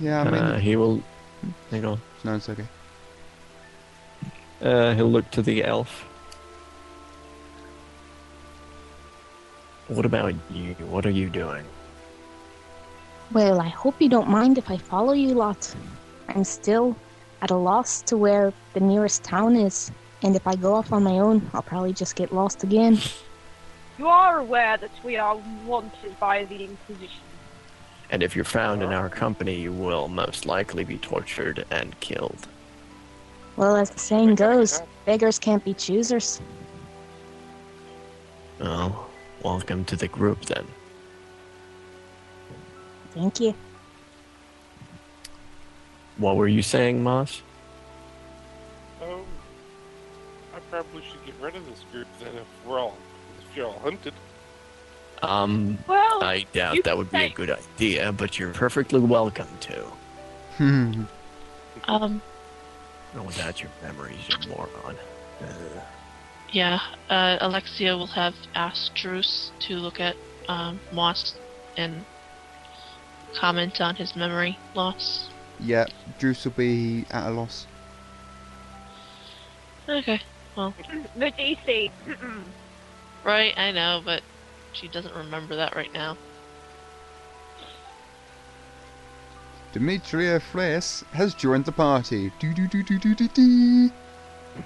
[0.00, 1.02] Yeah, I mean, uh, he will.
[1.70, 2.00] Hang on.
[2.24, 2.66] no, it's okay.
[4.62, 6.04] Uh, he'll look to the elf.
[9.88, 10.74] What about you?
[10.88, 11.64] What are you doing?
[13.32, 15.74] Well, I hope you don't mind if I follow you lot.
[16.28, 16.96] I'm still
[17.44, 19.92] at a loss to where the nearest town is,
[20.22, 22.98] and if I go off on my own, I'll probably just get lost again.
[23.98, 25.36] You are aware that we are
[25.66, 27.20] wanted by the Inquisition.
[28.08, 32.48] And if you're found in our company, you will most likely be tortured and killed.
[33.56, 36.40] Well, as the saying goes, beggars can't be choosers.
[38.58, 39.10] Well,
[39.42, 40.66] welcome to the group then.
[43.12, 43.54] Thank you.
[46.18, 47.42] What were you saying, Moss?
[49.02, 49.24] Oh,
[50.54, 52.96] I probably should get rid of this group then if we're all
[53.50, 54.14] if you're all hunted.
[55.22, 59.82] Um, Well, I doubt that would be a good idea, but you're perfectly welcome to.
[60.58, 61.02] Hmm.
[61.86, 62.22] Um,
[63.14, 64.96] Not without your memories, you moron.
[65.42, 65.46] Uh,
[66.52, 66.78] yeah,
[67.10, 70.14] uh, Alexia will have asked Druce to look at,
[70.48, 71.34] um, Moss
[71.76, 72.04] and
[73.34, 75.28] comment on his memory loss.
[75.60, 75.86] Yeah,
[76.18, 77.66] Druce will be at a loss.
[79.88, 80.20] Okay.
[80.56, 80.74] Well.
[81.16, 81.90] The DC.
[83.24, 84.22] Right, I know, but
[84.74, 86.18] she doesn't remember that right now.
[89.72, 92.30] Demetria Fles has joined the party.
[92.38, 93.90] Do do do do do do do.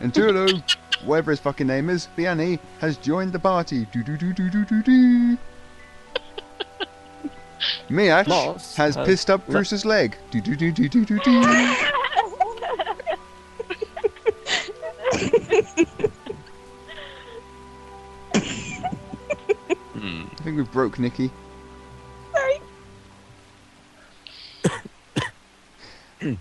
[0.01, 0.63] And Turlo,
[1.05, 3.87] whatever his fucking name is, Biani, has joined the party.
[3.93, 5.39] Do do do do do do do.
[7.89, 10.17] Miach Moss has has pissed up le- Bruce's leg.
[10.31, 11.75] Do do do do do do do.
[19.95, 20.25] hmm.
[20.33, 21.31] I think we broke Nikki.
[26.21, 26.39] Sorry.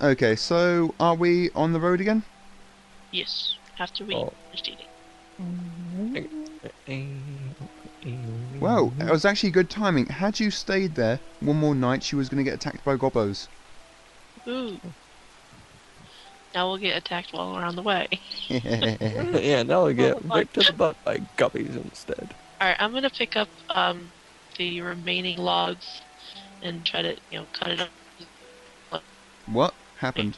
[0.00, 2.22] okay, so are we on the road again?
[3.12, 4.32] Yes, after we Oh.
[4.50, 4.86] finished eating.
[8.60, 10.06] Wow, it was actually good timing.
[10.06, 13.48] Had you stayed there one more night, she was going to get attacked by gobos.
[14.46, 14.78] Ooh.
[16.54, 18.08] Now we'll get attacked while we're on the way.
[18.48, 22.34] yeah, now I will get ripped to the butt by guppies instead.
[22.60, 24.10] Alright, I'm gonna pick up um
[24.58, 26.02] the remaining logs
[26.62, 27.88] and try to, you know, cut it
[28.92, 29.02] up.
[29.46, 30.36] what happened?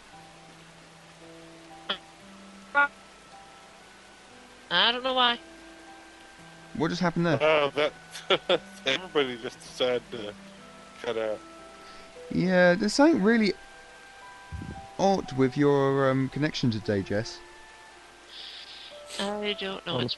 [4.70, 5.38] I don't know why.
[6.74, 7.38] What just happened there?
[7.40, 7.92] Oh, that
[8.86, 10.32] everybody just decided to
[11.02, 11.38] cut out.
[12.30, 13.52] Yeah, there's something really
[14.98, 17.38] odd with your um, connection today, Jess.
[19.20, 20.00] I don't know.
[20.00, 20.16] It's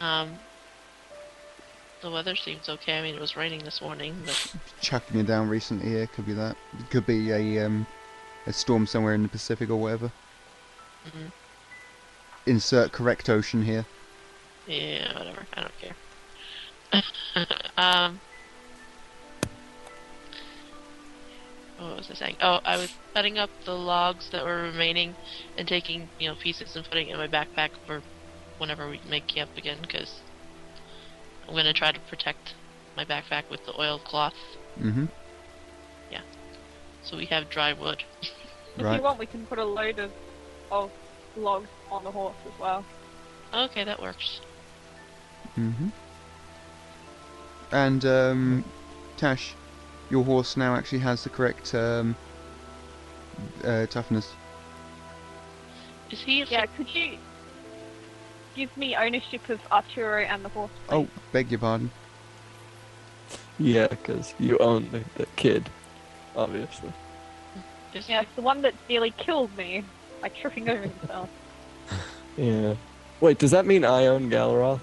[0.00, 0.30] um.
[2.02, 2.98] The weather seems okay.
[2.98, 6.34] I mean, it was raining this morning, but Chucking you down recently here, could be
[6.34, 6.56] that.
[6.78, 7.86] It could be a um,
[8.46, 10.10] a storm somewhere in the Pacific or whatever.
[11.06, 11.32] Mhm.
[12.46, 13.86] Insert correct ocean here.
[14.66, 15.46] Yeah, whatever.
[15.54, 15.96] I don't care.
[17.76, 18.20] um.
[21.78, 22.36] What was I saying?
[22.40, 25.14] Oh, I was cutting up the logs that were remaining
[25.58, 28.00] and taking, you know, pieces and putting it in my backpack for
[28.58, 30.20] whenever we make camp again, because
[31.48, 32.54] I'm gonna try to protect
[32.96, 34.34] my backpack with the oiled cloth,
[34.80, 35.04] Mm-hmm.
[36.10, 36.20] Yeah.
[37.04, 38.02] So we have dry wood.
[38.78, 38.94] right.
[38.94, 40.10] If you want, we can put a load of,
[40.70, 40.90] of
[41.36, 42.84] logs on the horse as well.
[43.52, 44.40] Okay, that works.
[45.58, 45.88] Mm-hmm.
[47.72, 48.64] And um,
[49.16, 49.54] Tash,
[50.10, 52.14] your horse now actually has the correct um,
[53.64, 54.30] uh, toughness.
[56.10, 56.44] Is he?
[56.44, 57.18] Yeah, could you
[58.54, 60.70] give me ownership of Arturo and the horse?
[60.88, 61.90] Oh, beg your pardon.
[63.58, 65.68] Yeah, because you own the, the kid,
[66.36, 66.92] obviously.
[67.94, 69.84] Is Yeah, it's the one that nearly killed me
[70.20, 71.28] by tripping over himself.
[72.36, 72.74] Yeah.
[73.20, 74.80] Wait, does that mean I own Galaroth?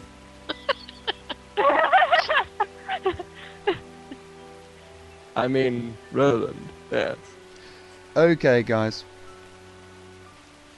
[5.42, 6.70] I mean, Roland.
[6.92, 7.18] Yes.
[8.16, 9.04] Okay, guys.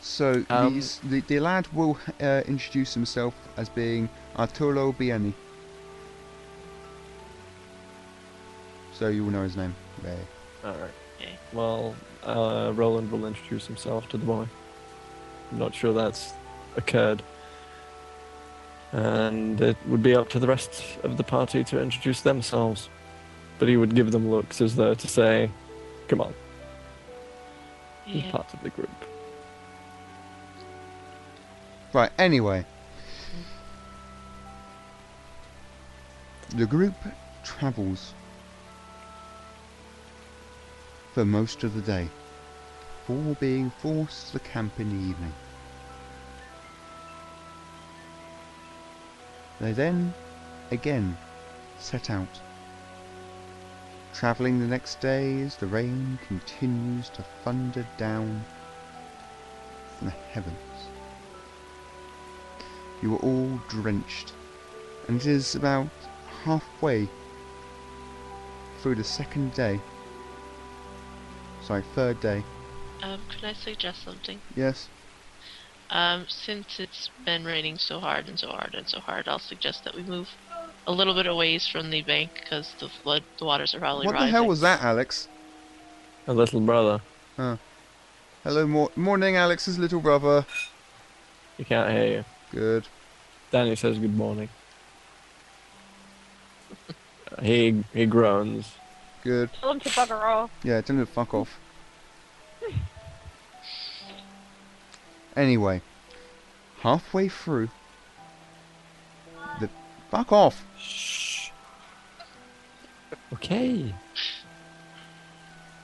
[0.02, 5.34] So Um, these, the the lad will uh, introduce himself as being Arturo Bieni.
[8.94, 9.76] So you will know his name.
[10.02, 10.18] There.
[10.64, 10.92] All right.
[11.20, 11.36] Okay.
[11.52, 14.48] Well, uh, Roland will introduce himself to the boy.
[15.52, 16.34] I'm not sure that's
[16.78, 17.22] occurred.
[18.92, 22.90] And it would be up to the rest of the party to introduce themselves.
[23.60, 25.50] But he would give them looks as though to say,
[26.08, 26.34] come on,
[28.06, 28.32] be Yeah.
[28.32, 28.90] part of the group.
[31.94, 32.12] Right.
[32.18, 32.66] Anyway,
[36.56, 36.96] the group
[37.44, 38.14] travels
[41.14, 42.10] for most of the day,
[43.06, 45.34] before being forced to camp in the evening.
[49.62, 50.14] They then,
[50.72, 51.16] again,
[51.80, 52.40] set out,
[54.14, 58.46] travelling the next day as the rain continues to thunder down
[59.98, 60.58] from the heavens.
[63.02, 64.34] You are all drenched,
[65.08, 65.90] and it is about
[66.44, 67.10] halfway
[68.82, 69.80] through the second day.
[71.62, 72.44] Sorry, third day.
[73.02, 74.40] Um, can I suggest something?
[74.56, 74.90] Yes.
[75.90, 79.84] Um, since it's been raining so hard and so hard and so hard, I'll suggest
[79.84, 80.30] that we move
[80.88, 84.16] a little bit away from the bank because the flood, the waters are probably right.
[84.16, 85.28] What the hell was that, Alex?
[86.28, 87.02] A little brother.
[87.38, 90.46] Hello, mor- morning, Alex's little brother.
[91.58, 92.26] He can't hear you.
[92.52, 92.88] Good.
[93.52, 94.50] Danny says good morning.
[97.42, 98.74] he he groans.
[99.24, 99.50] Good.
[99.60, 100.52] Tell him to bugger off.
[100.64, 101.60] Yeah, tell him to fuck off.
[105.36, 105.82] Anyway,
[106.82, 107.72] halfway through the
[110.14, 110.64] fuck off.
[110.78, 111.50] Shh.
[113.34, 113.96] Okay.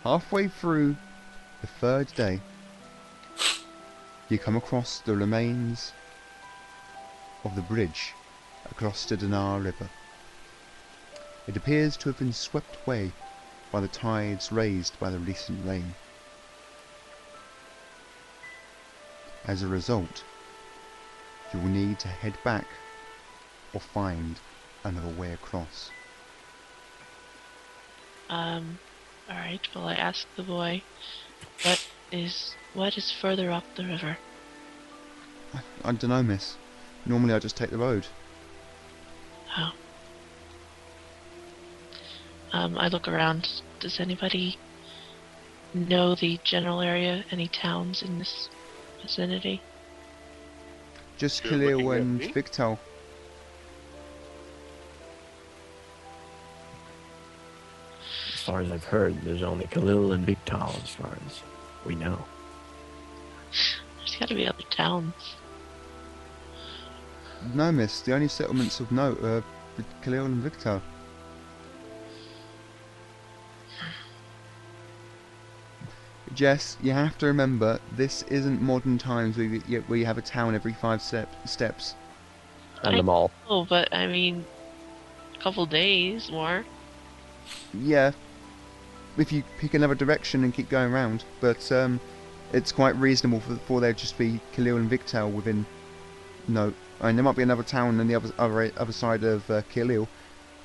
[0.03, 0.95] Halfway through
[1.61, 2.39] the third day,
[4.29, 5.93] you come across the remains
[7.43, 8.13] of the bridge
[8.69, 9.89] across the Dinar River.
[11.47, 13.11] It appears to have been swept away
[13.71, 15.95] by the tides raised by the recent rain.
[19.47, 20.23] As a result,
[21.51, 22.67] you will need to head back
[23.73, 24.39] or find
[24.83, 25.91] another way across.
[28.29, 28.79] Um,
[29.29, 30.83] alright, well I asked the boy,
[31.63, 34.17] what is, what is further up the river?
[35.53, 36.55] I, I don't know, miss.
[37.05, 38.05] Normally I just take the road.
[39.57, 39.73] Oh.
[42.51, 43.49] Um, I look around.
[43.79, 44.57] Does anybody
[45.73, 47.23] know the general area?
[47.31, 48.49] Any towns in this
[49.01, 49.61] vicinity?
[51.17, 52.27] Just You're Khalil looking and me?
[58.49, 61.41] Far as I've heard, there's only Khalil and Victal as far as
[61.85, 62.25] we know.
[63.51, 65.13] There's gotta be other towns.
[67.53, 68.01] No, miss.
[68.01, 69.43] The only settlements of note are
[69.77, 70.81] with Khalil and Victor.
[76.33, 80.23] Jess, you have to remember, this isn't modern times where you, where you have a
[80.23, 81.93] town every five step, steps.
[82.83, 83.29] And I- them all.
[83.47, 84.43] Oh, but I mean,
[85.35, 86.65] a couple days more.
[87.73, 88.11] Yeah,
[89.19, 91.23] if you pick another direction and keep going around.
[91.41, 91.99] But um,
[92.53, 95.65] it's quite reasonable for, for there just be Khalil and Victor within
[96.47, 99.49] No, I mean, there might be another town on the other other, other side of
[99.49, 100.07] uh, Khalil,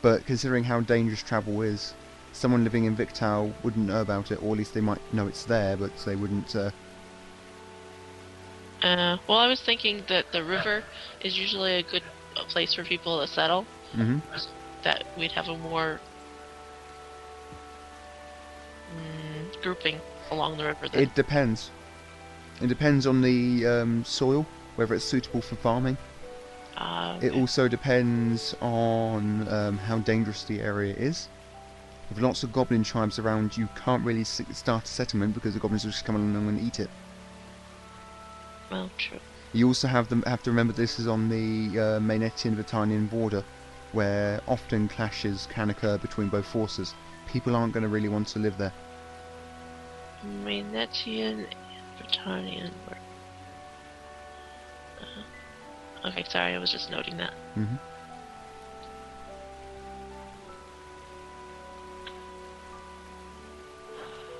[0.03, 1.95] but considering how dangerous travel is,
[2.33, 5.45] someone living in Victal wouldn't know about it, or at least they might know it's
[5.45, 6.55] there, but they wouldn't.
[6.57, 6.71] Uh,
[8.83, 10.85] Uh, well, I was thinking that the river
[11.23, 12.03] is usually a good
[12.49, 13.65] place for people to settle.
[13.95, 14.21] mhm.
[14.83, 16.01] That we'd have a more
[18.95, 20.01] mm, grouping
[20.31, 20.89] along the river.
[20.89, 21.03] Then.
[21.03, 21.71] It depends.
[22.61, 24.47] It depends on the um, soil,
[24.77, 25.97] whether it's suitable for farming.
[26.77, 31.29] Um, It also depends on um, how dangerous the area is.
[32.11, 35.85] With lots of goblin tribes around, you can't really start a settlement because the goblins
[35.85, 36.91] will just come along and eat it.
[38.71, 39.21] well, true.
[39.53, 43.45] You also have them have to remember this is on the uh, Mainetian Vitanian border,
[43.93, 46.95] where often clashes can occur between both forces.
[47.29, 48.73] People aren't going to really want to live there.
[50.25, 51.55] Magnetian and
[51.99, 52.97] Britannian were.
[55.01, 57.33] Uh, okay, sorry, I was just noting that.
[57.55, 57.77] hmm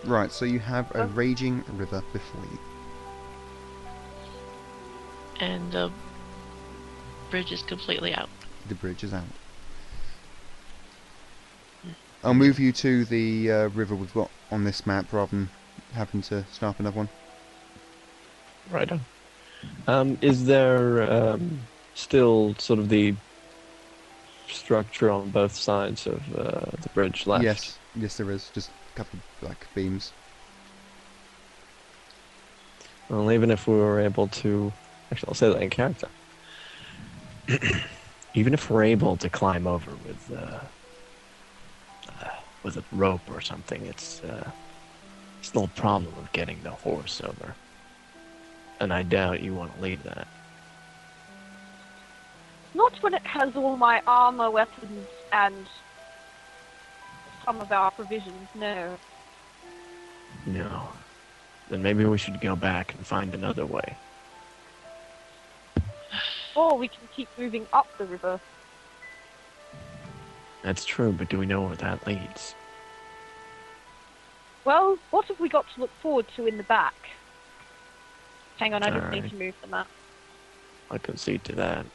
[0.05, 2.59] Right, so you have a raging river before you.
[5.41, 5.91] And the
[7.31, 8.29] bridge is completely out.
[8.69, 9.25] The bridge is out.
[12.23, 15.51] I'll move you to the uh, river we've got on this map rather than
[15.95, 17.09] having to start another one.
[18.69, 19.07] Right on.
[19.87, 23.17] Um, is there um, still sort of the
[24.49, 27.45] structure on both sides of uh, the bridge left?
[27.45, 28.51] Yes, yes, there is.
[28.51, 30.15] Just a couple of like beams.
[33.09, 34.73] Well, even if we were able to,
[35.13, 36.09] actually, I'll say that in character.
[38.35, 40.69] even if we're able to climb over with uh,
[42.09, 42.29] uh,
[42.63, 44.53] with a rope or something, it's uh,
[45.45, 47.55] still a problem of getting the horse over.
[48.81, 50.27] And I doubt you want to leave that.
[52.75, 55.67] Not when it has all my armor, weapons, and
[57.45, 58.97] some of our provisions, no.
[60.47, 60.89] No.
[61.71, 63.97] Then maybe we should go back and find another way.
[66.57, 68.41] Or we can keep moving up the river.
[70.63, 72.55] That's true, but do we know where that leads?
[74.65, 76.95] Well, what have we got to look forward to in the back?
[78.59, 79.89] Hang on, I just need to move the map.
[80.91, 81.87] I concede to that.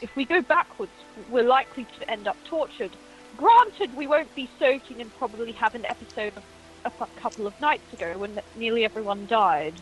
[0.00, 0.92] If we go backwards,
[1.30, 2.90] we're likely to end up tortured.
[3.36, 6.32] Granted, we won't be soaking and probably have an episode
[6.84, 9.74] of a couple of nights ago when nearly everyone died.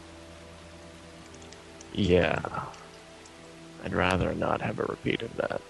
[1.95, 2.41] Yeah.
[3.85, 5.63] I'd rather not have a repeat of that.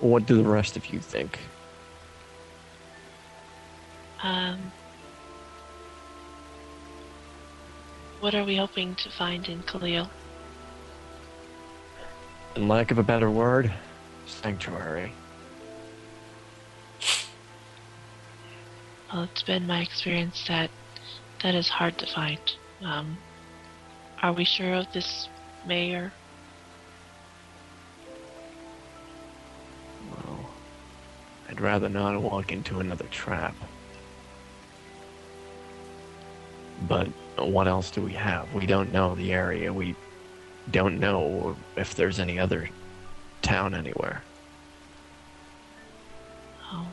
[0.00, 1.38] What do the rest of you think?
[4.22, 4.72] Um,
[8.20, 10.08] what are we hoping to find in Khalil?
[12.54, 13.72] In lack of a better word,
[14.26, 15.12] sanctuary.
[19.12, 20.70] Well, it's been my experience that
[21.42, 22.40] that is hard to find.
[22.84, 23.18] Um,
[24.22, 25.28] are we sure of this
[25.66, 26.12] mayor?
[31.52, 33.54] I'd rather not walk into another trap.
[36.88, 38.52] But what else do we have?
[38.54, 39.70] We don't know the area.
[39.70, 39.94] We
[40.70, 42.70] don't know if there's any other
[43.42, 44.22] town anywhere.
[46.72, 46.86] Oh.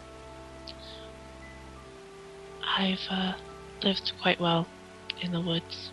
[2.78, 3.34] I've uh,
[3.82, 4.68] lived quite well
[5.22, 5.92] in the woods.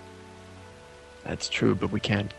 [1.22, 2.34] That's true, but we can't.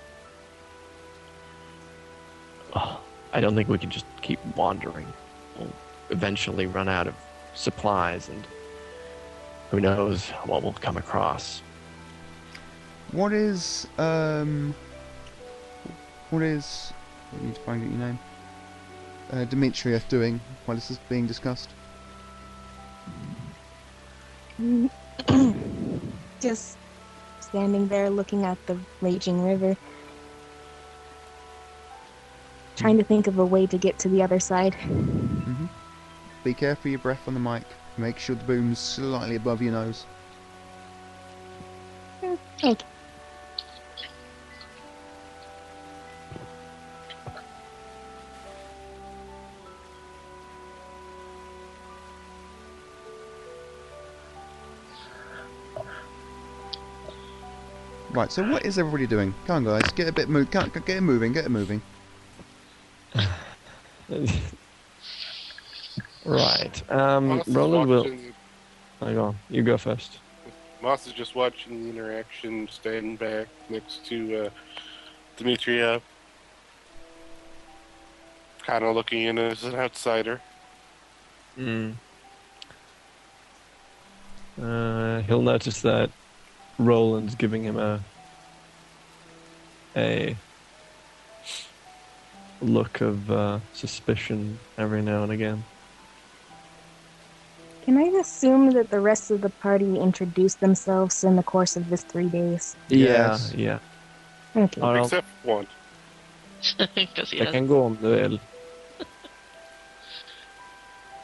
[2.76, 3.00] Oh,
[3.32, 5.08] I don't think we can just keep wandering.
[5.58, 5.72] We'll
[6.10, 7.16] eventually run out of
[7.54, 8.46] supplies, and
[9.72, 11.62] who knows what we'll come across.
[13.12, 14.76] What is um?
[16.30, 16.94] What is?
[17.34, 18.20] I need to find out your name.
[19.32, 21.70] Uh, Demetrius doing while this is being discussed.
[26.40, 26.78] Just
[27.40, 29.78] standing there looking at the raging river.
[32.76, 34.76] Trying to think of a way to get to the other side.
[36.48, 37.64] Be careful of your breath on the mic.
[37.98, 40.06] Make sure the boom's slightly above your nose.
[42.24, 42.78] Okay.
[58.12, 58.32] Right.
[58.32, 59.34] So what is everybody doing?
[59.48, 59.92] Come on, guys.
[59.92, 60.50] Get a bit move.
[60.50, 61.34] Get, get it moving.
[61.34, 61.82] Get it moving.
[66.28, 66.92] right.
[66.92, 68.04] Um, Roland will.
[69.00, 69.36] Hang on.
[69.50, 70.20] You go first.
[70.82, 74.50] Moss is just watching the interaction, standing back next to uh,
[75.38, 76.02] Demetria,
[78.64, 80.40] kind of looking in as an outsider.
[81.58, 81.94] Mm.
[84.62, 86.12] Uh, he'll notice that
[86.78, 88.04] Roland's giving him a
[89.96, 90.36] a
[92.62, 95.64] look of uh, suspicion every now and again.
[97.88, 101.90] Can I assume that the rest of the party introduced themselves in the course of
[101.90, 102.76] this three days?
[102.90, 103.54] Yes.
[103.56, 103.80] yeah.
[104.56, 104.82] Okay.
[104.82, 104.96] ja.
[104.96, 105.68] ja Except one.
[106.96, 107.54] Because he jag has.
[107.54, 108.40] kan gå om du vill.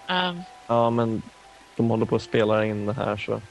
[0.10, 1.22] Um, Ja, men
[1.76, 3.34] de håller på att spela in det här så...
[3.34, 3.42] om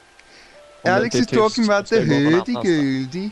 [0.83, 2.63] Alex inte är is talking about the jag gå någon hurdy annanstans.
[2.63, 3.29] gurdy.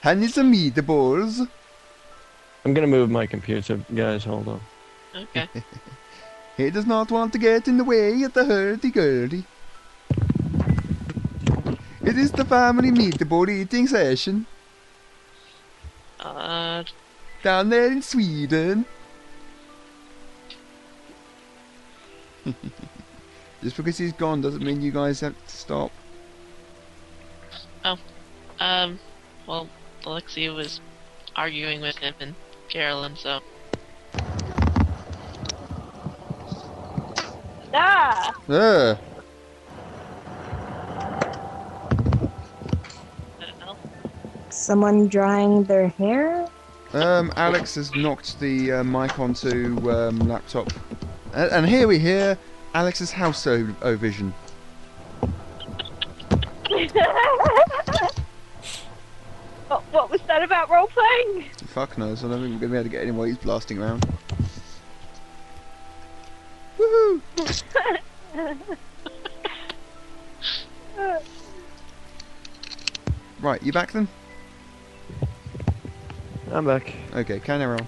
[0.00, 1.38] Han is some meatballs.
[2.64, 4.24] I'm gonna move my computer, guys.
[4.24, 4.60] Hold on.
[5.22, 5.46] okay.
[6.58, 9.44] He does not want to get in the way of the hurdy gurdy.
[12.02, 14.44] It is the family meatball eating session
[16.18, 16.82] Uh,
[17.44, 18.84] down there in Sweden.
[23.62, 25.92] Just because he's gone doesn't mean you guys have to stop.
[27.84, 27.98] Oh.
[28.58, 28.98] um,
[29.46, 29.68] well,
[30.04, 30.80] Alexia was
[31.36, 32.34] arguing with him and
[32.68, 33.40] Carolyn, so
[37.74, 38.32] Ah!
[38.48, 38.98] I
[43.40, 43.76] don't know.
[44.50, 46.46] Someone drying their hair?
[46.94, 50.72] um, Alex has knocked the uh, mic onto um, laptop,
[51.34, 52.38] and, and here we hear
[52.74, 54.32] Alex's house o- o vision.
[59.68, 61.44] what, what was that about role playing?
[61.66, 62.24] Fuck knows.
[62.24, 64.06] I don't think we're gonna be able to get him while he's blasting around.
[66.78, 67.20] Woohoo!
[73.40, 74.08] Right, you back then?
[76.50, 76.94] I'm back.
[77.14, 77.86] Okay, carry on.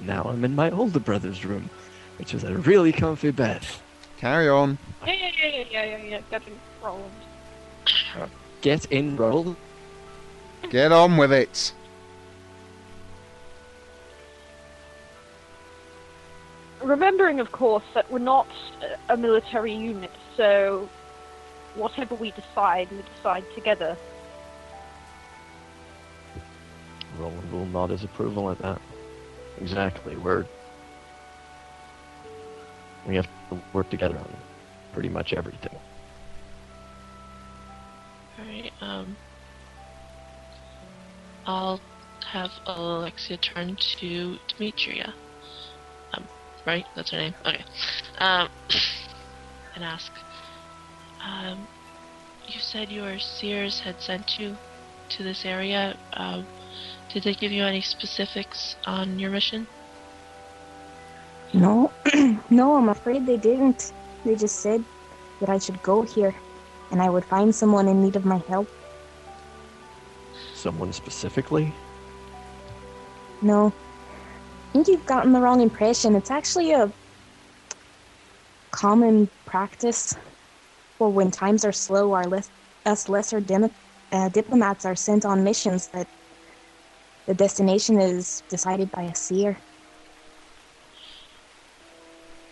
[0.00, 1.70] Now I'm in my older brother's room,
[2.18, 3.66] which is a really comfy bed.
[4.18, 4.78] Carry on.
[5.06, 6.20] Yeah, yeah, yeah, yeah, yeah, yeah, yeah.
[6.30, 7.10] Getting rolled.
[8.60, 9.56] Get in, roll.
[10.70, 11.72] Get on with it.
[16.84, 18.46] Remembering, of course, that we're not
[19.08, 20.88] a military unit, so
[21.74, 23.96] whatever we decide, we decide together.
[27.18, 28.80] Roland will nod his approval at that.
[29.60, 30.16] Exactly.
[30.16, 30.44] We're
[33.06, 34.36] we have to work together on
[34.92, 35.78] pretty much everything.
[38.38, 39.16] Alright, um.
[41.46, 41.80] I'll
[42.26, 45.14] have Alexia turn to Demetria.
[46.66, 46.86] Right?
[46.94, 47.34] That's her name?
[47.44, 47.64] Okay.
[48.18, 48.48] Um,
[49.74, 50.10] and ask,
[51.26, 51.66] um,
[52.46, 54.56] you said your seers had sent you
[55.10, 55.96] to this area.
[56.14, 56.46] Um,
[57.12, 59.66] did they give you any specifics on your mission?
[61.52, 61.92] No,
[62.50, 63.92] no, I'm afraid they didn't.
[64.24, 64.84] They just said
[65.40, 66.34] that I should go here
[66.90, 68.68] and I would find someone in need of my help.
[70.54, 71.72] Someone specifically?
[73.42, 73.72] No.
[74.74, 76.16] I think you've gotten the wrong impression.
[76.16, 76.92] It's actually a
[78.72, 80.16] common practice
[80.98, 82.50] for when times are slow, our less,
[82.84, 83.40] us lesser
[84.10, 86.08] uh, diplomats are sent on missions that
[87.28, 89.60] the destination is decided by a seer.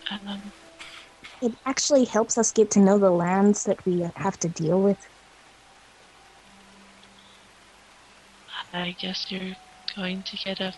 [0.09, 0.53] Um,
[1.41, 5.09] It actually helps us get to know the lands that we have to deal with.
[8.71, 9.55] I guess you're
[9.95, 10.73] going to get a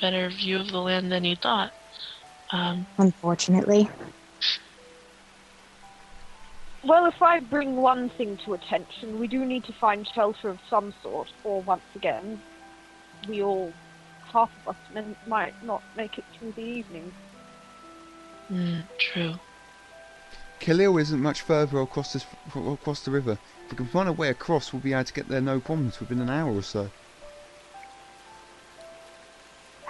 [0.00, 1.72] better view of the land than you thought.
[2.52, 3.88] Um, Unfortunately,
[6.82, 10.58] Well, if I bring one thing to attention, we do need to find shelter of
[10.68, 12.40] some sort, or once again,
[13.28, 13.74] we all,
[14.32, 17.12] half of us, men- might not make it through the evening.
[18.50, 19.34] mm, true.
[20.60, 23.38] Khalil isn't much further across this across the river.
[23.64, 26.00] If we can find a way across, we'll be able to get there no problems
[26.00, 26.90] within an hour or so.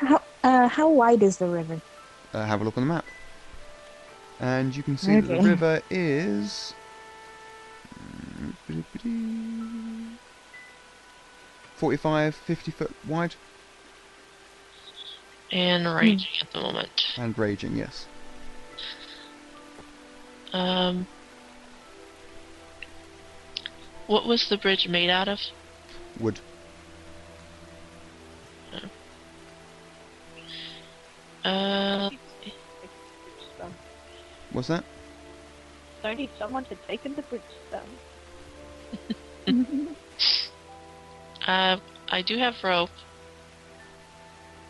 [0.01, 1.81] How uh, how wide is the river?
[2.33, 3.05] Uh, have a look on the map,
[4.41, 6.75] and you can see that the river is.
[11.77, 13.35] Forty-five, fifty foot wide
[15.51, 17.07] And raging at the moment.
[17.17, 17.77] and raging.
[17.77, 18.07] Yes.
[20.53, 21.07] Um,
[24.09, 25.41] what was the bridge made out of?
[26.19, 26.39] Wood.
[31.45, 32.11] Uh,
[34.53, 34.85] What's that?
[36.03, 37.99] Only someone had taken the bridge stone.
[41.47, 41.77] uh,
[42.09, 42.91] I do have rope.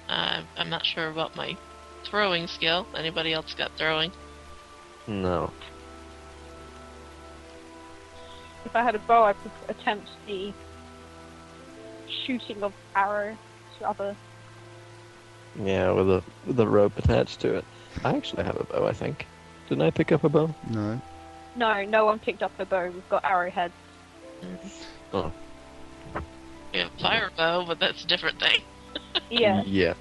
[0.08, 1.56] Uh, I'm not sure about my
[2.04, 2.86] throwing skill.
[2.96, 4.12] Anybody else got throwing?
[5.06, 5.52] No.
[8.64, 10.52] If I had a bow, I could attempt the
[12.26, 13.38] shooting of arrows
[13.78, 14.16] to other.
[15.58, 17.64] Yeah, with a with a rope attached to it.
[18.04, 19.26] I actually have a bow, I think.
[19.68, 20.54] Didn't I pick up a bow?
[20.70, 21.00] No.
[21.56, 22.90] No, no one picked up a bow.
[22.92, 23.72] We've got arrowheads.
[25.12, 25.32] Oh.
[26.72, 28.60] Yeah, fire bow, but that's a different thing.
[29.30, 29.62] Yeah.
[29.64, 29.94] Yeah.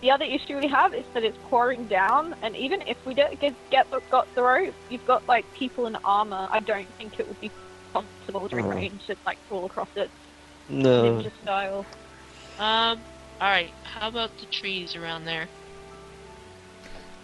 [0.00, 3.38] The other issue we have is that it's pouring down, and even if we don't
[3.40, 6.48] get, get the, got the rope, you've got like people in armor.
[6.50, 7.50] I don't think it would be
[7.92, 8.68] possible to Oh.
[8.70, 10.10] arrange to like fall across it
[10.70, 11.04] No.
[11.20, 11.86] ninja style.
[12.58, 13.00] Um,
[13.40, 15.48] alright, how about the trees around there?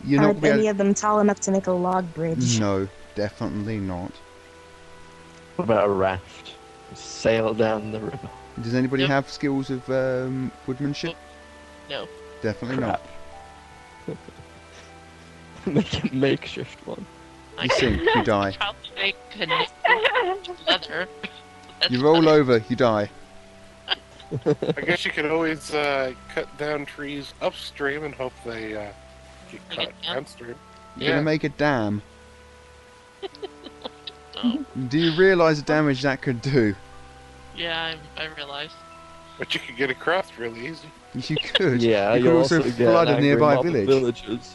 [0.05, 2.59] You're Are not any able- of them tall enough to make a log bridge?
[2.59, 4.13] No, definitely not.
[5.57, 6.55] What about a raft?
[6.95, 8.19] Sail down the river.
[8.63, 9.11] Does anybody Nope.
[9.11, 11.15] have skills of um, woodmanship?
[11.89, 12.09] No.
[12.43, 13.01] Definitely not.
[14.07, 14.17] Crap.
[15.67, 17.05] Make a makeshift one.
[17.63, 18.57] You sink, you die.
[18.59, 19.47] probably make a
[20.67, 21.07] leather.
[21.79, 23.11] That's You roll over, you die.
[24.77, 28.81] I guess you could always uh, cut down trees upstream and hope they uh,
[29.51, 30.15] get Like cut it down?
[30.17, 30.55] downstream.
[30.97, 31.11] You're Yeah.
[31.15, 32.03] gonna make a dam.
[34.43, 36.75] Oh, Do you realise the damage that could do?
[37.55, 38.71] yeah, I, I realize.
[39.39, 40.89] But you could get across really easy.
[41.15, 41.83] You could.
[41.83, 43.87] Yeah, You you could also get flood a nearby mob of village.
[44.23, 44.55] Villages.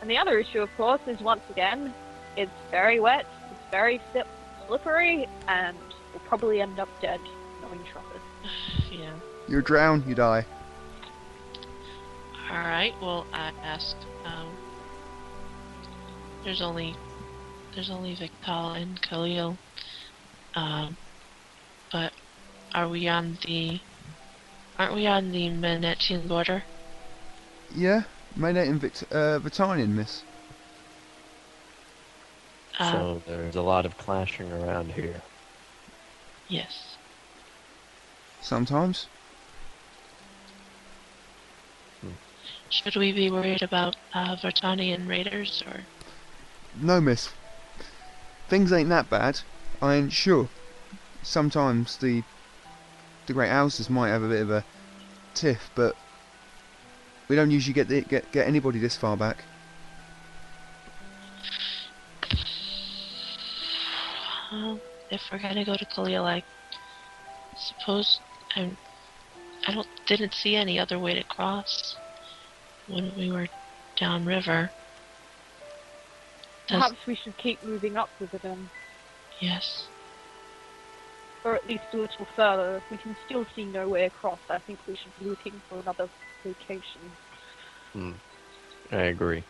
[0.00, 1.92] And the other issue, of course, is once again,
[2.36, 4.00] it's very wet, it's very
[4.66, 5.76] slippery, and
[6.14, 7.20] we'll probably end up dead
[7.60, 8.20] knowing trumpet.
[8.92, 9.12] Yeah.
[9.48, 10.46] You drown, you die.
[12.50, 14.46] Alright, well, I asked, um,
[16.44, 16.94] there's only,
[17.74, 19.58] there's only Victal and Khalil.
[20.54, 20.96] Um,
[21.90, 22.12] but
[22.74, 23.80] are we on the,
[24.78, 26.62] aren't we on the Manetian border?
[27.74, 28.02] Yeah,
[28.38, 30.22] Maynate and Vict- uh, Vitanian, miss.
[32.78, 35.20] Uh, So there's a lot of clashing around here.
[36.54, 36.96] Yes.
[38.40, 39.06] Sometimes.
[42.70, 45.80] Should we be worried about, uh, Vertanian raiders, or?
[46.80, 47.30] No, miss.
[48.48, 49.40] Things ain't that bad.
[49.80, 50.48] I ain't sure.
[51.22, 52.22] Sometimes the
[53.26, 54.64] the great houses might have a bit of a
[55.34, 55.96] tiff, but
[57.28, 59.44] we don't usually get the, get get anybody this far back.
[64.52, 64.80] Um,
[65.14, 66.42] if we're gonna go to Khalil, I
[67.56, 68.20] suppose
[68.56, 68.76] I'm.
[69.66, 71.96] I don't didn't see any other way to cross
[72.86, 73.48] when we were
[73.96, 74.70] downriver.
[76.66, 78.68] Does, Perhaps we should keep moving up with it then,
[79.40, 79.86] yes.
[81.44, 82.76] or at least a little further.
[82.76, 85.78] If we can still see no way across, I think we should be looking for
[85.78, 86.08] another
[86.44, 87.00] location.
[87.92, 88.12] Hmm.
[88.90, 89.44] I agree.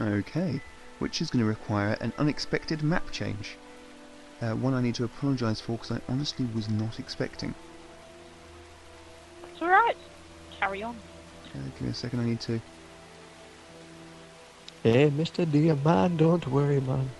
[0.00, 0.60] Okay,
[0.98, 3.56] which is going to require an unexpected map change.
[4.40, 7.54] Uh, one I need to apologise for because I honestly was not expecting.
[9.52, 9.96] It's alright.
[10.60, 10.96] Carry on.
[11.54, 12.60] Uh, give me a second, I need to.
[14.82, 15.50] Hey, Mr.
[15.50, 17.10] Dear Man, don't worry, man.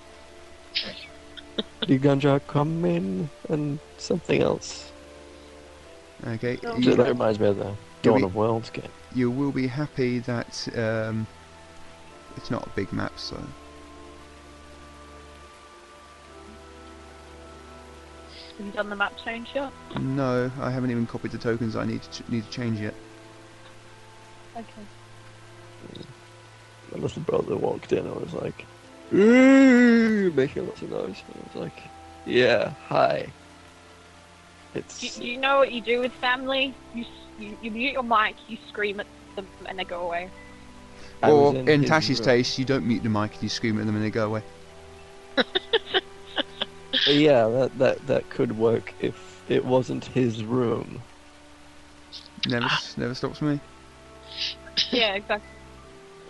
[1.86, 4.92] the ganja coming and something else.
[6.26, 6.72] Okay, No.
[6.72, 8.88] So you, that reminds me of the Do Dawn we- of Worlds game.
[9.14, 11.26] you will be happy that um,
[12.36, 13.40] it's not a big map, so.
[18.58, 19.72] Have you done the map change yet?
[20.00, 22.94] No, I haven't even copied the tokens I need to ch- need to change yet.
[24.56, 24.82] Okay.
[26.92, 28.66] My little brother walked in I was like,
[29.14, 31.22] "Ooh," making lots of noise.
[31.28, 31.88] I was like,
[32.26, 33.32] yeah, hi.
[34.74, 36.74] It's Do, do you know what you do with family?
[36.92, 37.04] You,
[37.38, 39.06] you you mute your mic, you scream at
[39.36, 40.28] them, and they go away.
[41.22, 42.26] I or was in, his Tashi's room.
[42.26, 44.42] taste, you don't mute the mic and you scream at them and they go away.
[47.08, 51.00] Yeah, that, that that could work if it wasn't his room.
[52.46, 53.58] Never, s- never stops me.
[54.90, 55.48] Yeah, exactly.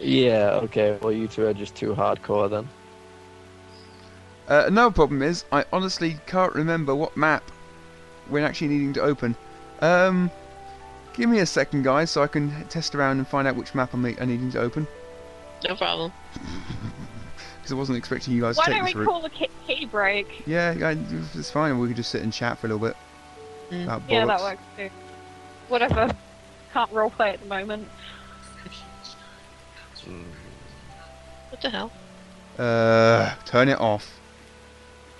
[0.01, 0.99] Yeah, okay.
[1.03, 2.69] Well, you two are just too hardcore then.
[4.49, 7.43] Uh, another problem is, I honestly can't remember what map
[8.31, 9.37] we're actually needing to open.
[9.81, 10.31] Um,
[11.15, 13.93] give me a second, guys, so I can test around and find out which map
[13.93, 14.87] I'm, I'm needing to open.
[15.69, 16.13] No problem.
[17.69, 19.85] Because I wasn't expecting you guys Why to take don't we call a key, key
[19.85, 20.43] break?
[20.47, 20.95] Yeah, yeah,
[21.35, 21.78] it's fine.
[21.78, 22.97] We could just sit and chat for a little bit.
[23.70, 24.03] Mm.
[24.09, 24.89] Yeah, that works too.
[25.69, 26.16] Whatever.
[26.73, 27.86] Can't roleplay at the moment.
[31.51, 31.93] What the hell?
[32.59, 34.19] Uh, turn it off.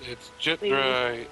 [0.01, 0.69] It's jet Please.
[0.69, 1.27] dry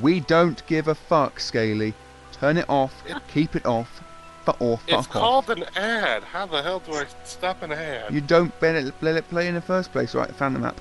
[0.00, 1.92] We don't give a fuck, Scaly.
[2.32, 3.04] Turn it off.
[3.34, 4.02] Keep it off.
[4.48, 5.10] Fu- or fuck it's off.
[5.10, 6.22] called an ad.
[6.24, 8.12] How the hell do I stop an ad?
[8.14, 10.14] You don't let it, let it play in the first place.
[10.14, 10.80] Right, I found the map.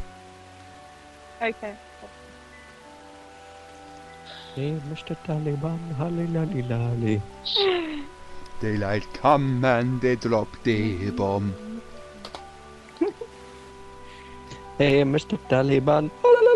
[1.41, 1.76] Okay.
[4.56, 5.15] Hey, Mr.
[5.26, 7.22] Taliban, holly lolly lolly.
[8.61, 11.53] Daylight come and they drop the bomb.
[14.77, 15.39] Hey, Mr.
[15.49, 16.11] Taliban.
[16.23, 16.47] Oh,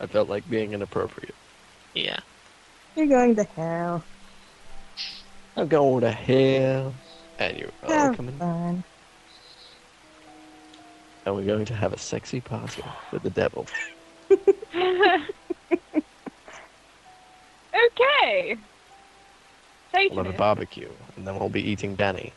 [0.00, 1.34] I felt like being inappropriate.
[1.94, 2.18] Yeah.
[2.94, 4.04] You're going to hell.
[5.56, 6.94] I'm going to hell,
[7.38, 8.84] and you're all coming, fun.
[11.24, 13.66] and we're going to have a sexy party with the devil.
[14.30, 15.24] okay.
[19.94, 22.32] Say We'll to have a barbecue, and then we'll be eating Danny.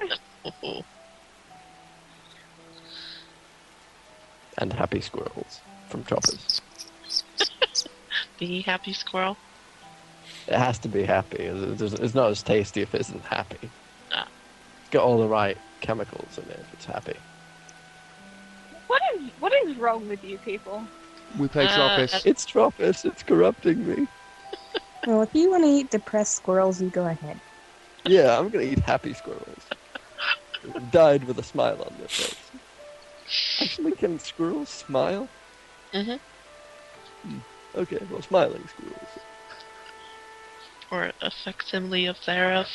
[4.58, 5.60] And happy squirrels
[5.92, 6.60] from choppers.
[8.38, 9.36] Be happy squirrel.
[10.48, 11.36] It has to be happy.
[11.44, 13.70] It's it's- it's not as tasty if it isn't happy.
[14.12, 14.26] Ah.
[14.80, 17.16] It's got all the right chemicals in it if it's happy.
[18.88, 20.82] What is what is wrong with you people?
[21.38, 22.26] We play Uh, Tropis.
[22.26, 24.08] It's Tropis, it's corrupting me.
[25.06, 27.40] Well, if you want to eat depressed squirrels, you go ahead.
[28.06, 29.64] Yeah, I'm gonna eat happy squirrels.
[30.92, 32.36] Died with a smile on their face.
[33.60, 35.28] Actually, can squirrels smile?
[35.92, 36.18] Mhm.
[37.22, 37.38] Hmm.
[37.74, 39.18] Okay, well, smiling squirrels.
[40.90, 42.68] Or a facsimile of thereof.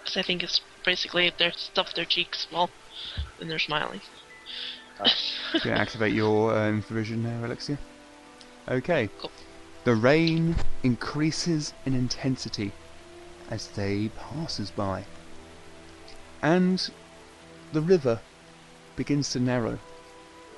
[0.00, 2.70] Because I think it's basically if they stuff their cheeks well
[3.38, 4.00] when they're smiling.
[5.54, 7.78] You can activate your um, vision there, Alexia.
[8.68, 9.10] Okay.
[9.18, 9.30] Cool.
[9.84, 12.72] The rain increases in intensity
[13.50, 15.04] as they passes by.
[16.40, 16.88] And
[17.72, 18.20] the river
[18.96, 19.78] begins to narrow,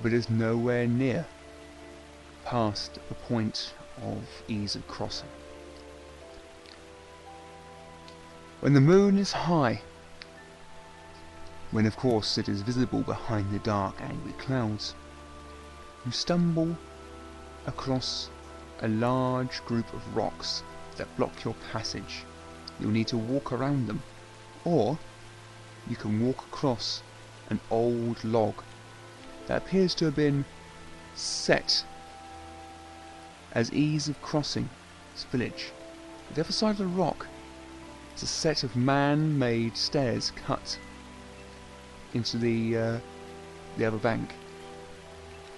[0.03, 1.27] but is nowhere near
[2.45, 5.29] past the point of ease of crossing.
[8.61, 9.83] When the moon is high,
[11.71, 14.95] when of course it is visible behind the dark angry clouds,
[16.05, 16.77] you stumble
[17.67, 18.31] across
[18.81, 20.63] a large group of rocks
[20.97, 22.25] that block your passage.
[22.79, 24.03] You'll need to walk around them,
[24.65, 24.99] or
[25.89, 27.03] you can walk across
[27.51, 28.63] an old log
[29.47, 30.45] that appears to have been
[31.15, 31.85] set
[33.53, 34.69] as ease of crossing
[35.13, 35.73] this village.
[36.29, 37.27] At the other side of the rock
[38.17, 40.79] is a set of man-made stairs cut
[42.13, 42.99] into the uh,
[43.77, 44.35] the other bank.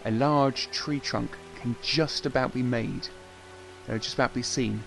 [0.04, 3.08] A large tree trunk can just about be made,
[3.88, 4.82] uh, just about be seen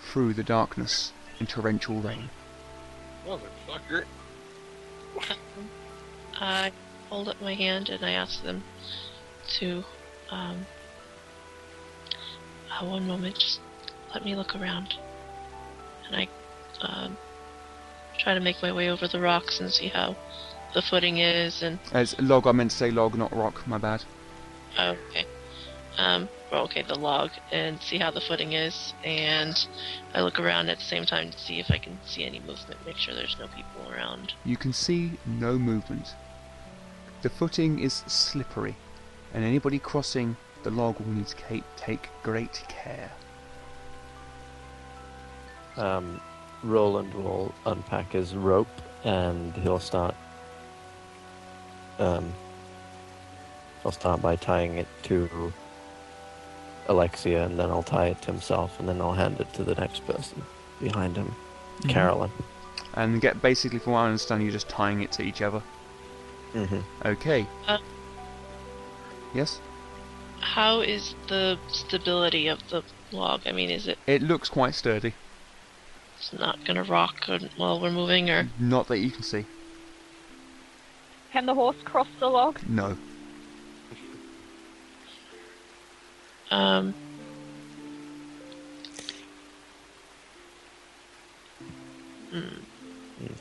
[0.00, 2.28] through the darkness and torrential rain.
[3.26, 4.04] Motherfucker.
[6.40, 6.72] I
[7.10, 8.62] hold up my hand and I ask them
[9.58, 9.84] to,
[10.30, 10.64] um,
[12.70, 13.60] uh, one moment, just
[14.14, 14.94] let me look around.
[16.06, 16.28] And I,
[16.80, 17.16] um,
[18.18, 20.16] try to make my way over the rocks and see how
[20.72, 23.66] the footing is and, As log, I meant to say log, not rock.
[23.66, 24.04] My bad.
[24.78, 25.26] oh, okay.
[25.98, 28.94] Um, well, okay, the log and see how the footing is.
[29.04, 29.56] And
[30.14, 32.86] I look around at the same time to see if I can see any movement,
[32.86, 34.32] make sure there's no people around.
[34.44, 36.14] You can see no movement.
[37.22, 38.76] The footing is slippery,
[39.34, 43.10] and anybody crossing the log will need to take great care.
[45.76, 46.20] Um,
[46.62, 48.68] Roland will unpack his rope
[49.04, 50.14] and he'll start.
[51.98, 52.32] Um,
[53.82, 55.52] he'll start by tying it to
[56.88, 59.74] Alexia, and then I'll tie it to himself, and then I'll hand it to the
[59.74, 60.42] next person
[60.80, 61.34] behind him,
[61.88, 62.30] Carolyn.
[62.94, 65.62] And get basically, from what I understand, you're just tying it to each other.
[66.54, 66.80] Mm-hmm.
[67.04, 67.46] Okay.
[67.66, 67.78] Uh.
[69.34, 69.60] yes.
[70.40, 72.82] How is the stability of the
[73.12, 73.42] log?
[73.46, 75.14] I mean, is it It looks quite sturdy.
[76.18, 79.44] it's not gonna rock while we're moving, or Not that you can see.
[81.32, 82.58] Can the horse cross the log?
[82.68, 82.96] No.
[86.50, 86.94] um?
[92.30, 92.48] Hmm.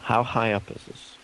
[0.01, 1.15] How high up is this?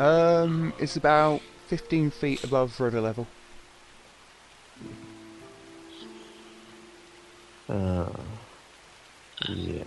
[0.00, 3.26] Um, it's about 15 feet above river level.
[7.68, 8.08] Uh,
[9.48, 9.84] yeah.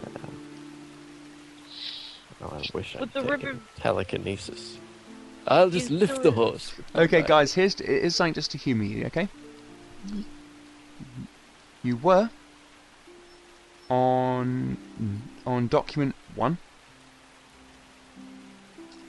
[2.42, 4.78] Oh, I wish Would I'd river- telekinesis.
[5.48, 6.74] I'll just Is lift the- the horse.
[6.96, 7.28] Okay, back.
[7.28, 9.28] guys, here's here's something just to humour you, okay?
[11.84, 12.30] You were
[13.90, 14.78] on
[15.46, 16.58] on document one.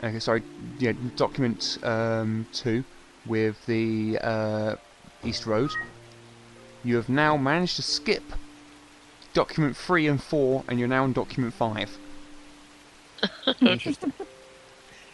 [0.05, 0.43] Okay, sorry,
[0.79, 2.85] yeah, document um, two
[3.25, 4.77] with the uh,
[5.25, 5.71] East Road.
[6.83, 8.23] You have now managed to skip
[9.33, 11.97] document three and four, and you're now in document five.
[13.63, 14.13] Interesting.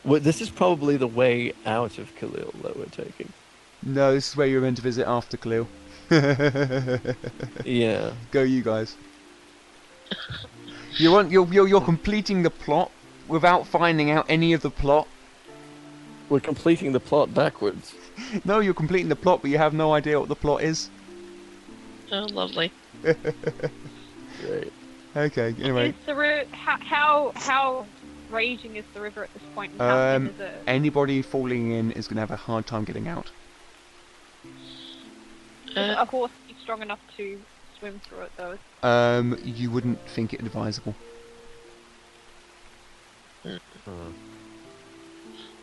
[0.04, 3.32] well, this is probably the way out of Khalil that we're taking.
[3.84, 5.68] No, this is where you're meant to visit after Khalil
[7.64, 8.12] Yeah.
[8.32, 8.96] Go, you guys.
[10.96, 12.90] You want you're, you're you're completing the plot
[13.30, 15.08] without finding out any of the plot.
[16.28, 17.94] We're completing the plot backwards.
[18.44, 20.90] No, you're completing the plot, but you have no idea what the plot is.
[22.12, 22.70] Oh, lovely.
[23.02, 24.72] Great.
[25.16, 25.54] Okay.
[25.58, 27.86] Anyway, Is the ri- how, how how
[28.30, 29.72] raging is the river at this point?
[29.72, 30.62] And how Um, is it?
[30.66, 33.30] anybody falling in is going to have a hard time getting out.
[34.44, 37.40] Is Uh, a horse be strong enough to
[37.78, 38.58] swim through it though?
[38.86, 40.94] Um, you wouldn't think it advisable.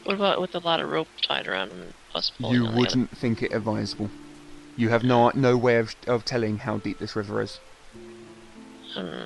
[0.04, 2.66] What about with a lot of rope tied around him and us pulling You on
[2.66, 2.80] the other?
[2.80, 4.10] wouldn't think it advisable.
[4.76, 7.60] You have no no way of, of telling how deep this river is.
[8.94, 9.26] Hmm.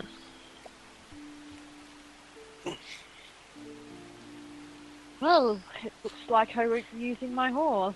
[5.22, 7.96] Well, it looks like I won't using my horse.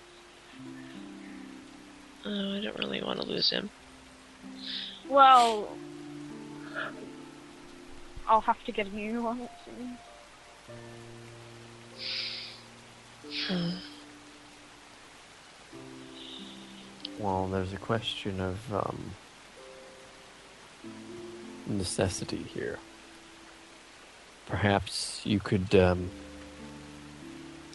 [2.24, 3.68] Oh, I don't really want to lose him.
[5.08, 5.68] Well,
[8.28, 9.48] I'll have to get a new one.
[13.48, 13.70] Hmm.
[17.18, 19.10] Well, there's a question of um,
[21.66, 22.78] necessity here.
[24.46, 26.10] Perhaps you could um,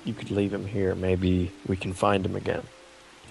[0.05, 0.95] you could leave him here.
[0.95, 2.63] Maybe we can find him again.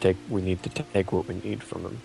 [0.01, 2.03] Take we need to take what we need from him.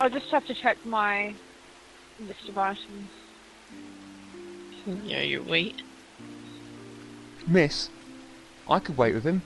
[0.00, 1.34] I'll just have to check my
[2.18, 3.08] list of items.
[5.04, 5.82] Yeah, your weight.
[7.46, 7.90] Miss,
[8.68, 9.42] I could wait with him.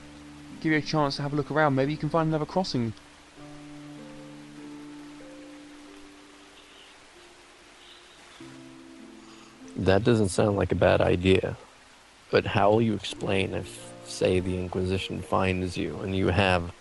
[0.61, 1.75] Give you a chance to have a look around.
[1.75, 2.93] Maybe you can find another crossing.
[9.77, 11.57] That doesn't sound like a bad idea.
[12.31, 16.73] But how will you explain if, say, the Inquisition finds you and you have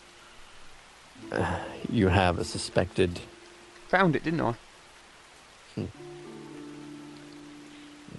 [1.31, 1.59] uh,
[1.89, 3.19] you have a suspected
[3.89, 4.55] Found it, didn't I?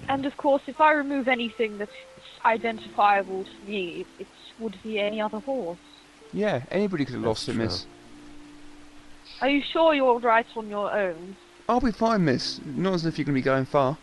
[0.08, 1.92] And of course, if I remove anything that's
[2.44, 4.26] identifiable to me, it
[4.58, 5.78] would be any other horse.
[6.32, 7.64] Yeah, anybody could have That's lost it, true.
[7.64, 7.86] Miss.
[9.40, 11.36] Are you sure you're all right on your own?
[11.68, 12.60] I'll be fine, Miss.
[12.64, 13.98] Not as if you're going to be going far.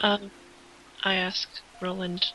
[0.00, 0.30] Um,
[1.04, 2.26] I asked Roland.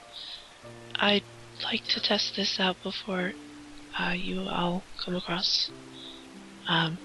[0.95, 1.23] I'd
[1.63, 3.33] like to test this out before
[3.99, 5.71] uh, you all come across.
[6.67, 6.97] Um,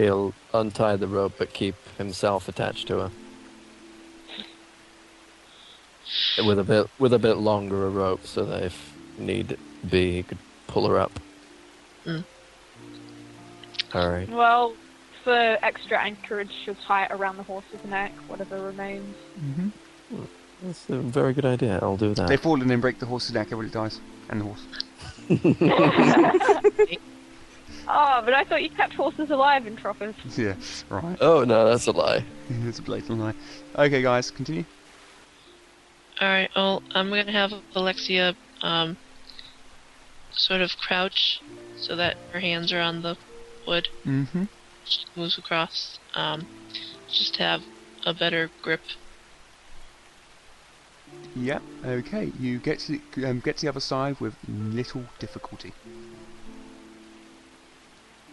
[0.00, 3.10] he'll untie the rope but keep himself attached to her.
[6.44, 9.56] With a bit with a bit longer a rope so that if need
[9.88, 11.12] be he could pull her up.
[12.04, 12.24] Mm.
[13.94, 14.28] Alright.
[14.28, 14.74] Well,
[15.22, 19.14] for extra anchorage, she'll tie it around the horse's neck, whatever remains.
[19.38, 20.24] Mm-hmm.
[20.62, 21.78] That's a very good idea.
[21.82, 22.28] I'll do that.
[22.28, 23.48] They fall and then break the horse's neck.
[23.52, 24.00] Everybody dies.
[24.28, 24.66] And the horse.
[27.92, 30.14] Ah, but I thought you kept horses alive in Tropis.
[30.38, 30.54] Yeah,
[30.88, 31.18] right.
[31.20, 32.24] Oh no, that's a lie.
[32.48, 33.34] it's a blatant lie.
[33.74, 34.64] Okay, guys, continue.
[36.22, 38.96] Alright, well, I'm gonna have Alexia, um,
[40.30, 41.40] sort of crouch
[41.76, 43.16] so that her hands are on the
[43.66, 43.88] wood.
[44.04, 44.44] Mm-hmm.
[44.84, 46.46] She moves across, um,
[47.08, 47.62] just to have
[48.06, 48.82] a better grip.
[51.34, 51.62] Yep.
[51.84, 55.72] Okay, you get to the, um, get to the other side with little difficulty.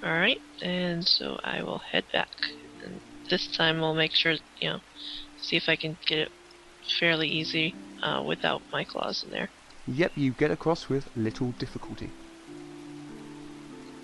[0.03, 2.29] Alright, and so I will head back.
[2.83, 4.79] And this time I'll make sure, you know,
[5.41, 6.31] see if I can get it
[6.99, 9.49] fairly easy uh, without my claws in there.
[9.87, 12.09] Yep, you get across with little difficulty.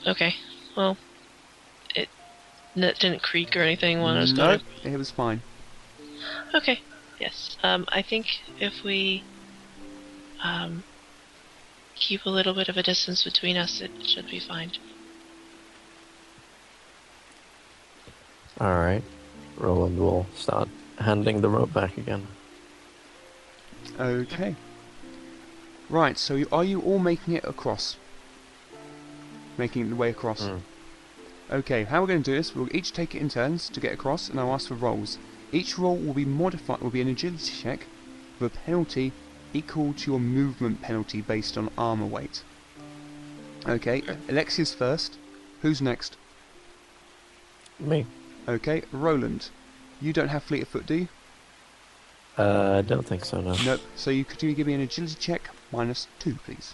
[0.08, 0.36] Okay,
[0.76, 0.98] well,
[1.96, 2.10] it,
[2.76, 4.94] it didn't creak or anything when I was no, going.
[4.94, 5.42] it was fine.
[6.54, 6.80] Okay,
[7.20, 7.58] yes.
[7.64, 8.28] Um, I think
[8.60, 9.24] if we
[10.44, 10.84] um,
[11.96, 14.72] keep a little bit of a distance between us, it should be fine.
[18.60, 19.04] Alright.
[19.58, 20.70] Roland will start
[21.00, 22.28] handing the rope back again.
[24.00, 24.56] Okay.
[25.90, 27.98] Right, so you, are you all making it across?
[29.58, 30.44] Making the way across?
[30.44, 30.62] Mm.
[31.52, 33.94] Okay, how we're going to do this, we'll each take it in turns to get
[33.94, 35.18] across, and I'll ask for rolls.
[35.52, 37.86] Each roll will be modified, will be an agility check
[38.40, 39.12] with a penalty
[39.54, 42.44] equal to your movement penalty based on armor weight.
[43.68, 45.18] Okay, Alexia's first.
[45.62, 46.18] Who's next?
[47.80, 48.06] Me.
[48.48, 49.50] Okay, Roland.
[50.02, 51.08] You don't have fleet of foot, do you?
[52.38, 53.56] Uh, I don't think so, no.
[53.64, 53.82] Nope.
[53.96, 56.74] So you could you give me an agility check minus two, please.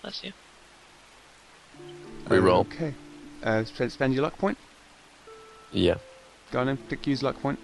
[0.00, 0.32] Bless you.
[2.26, 2.60] Reroll.
[2.60, 2.94] Okay.
[3.42, 4.58] Uh, spend, spend your luck point.
[5.70, 5.96] Yeah.
[6.50, 7.58] Go on then, click use luck point.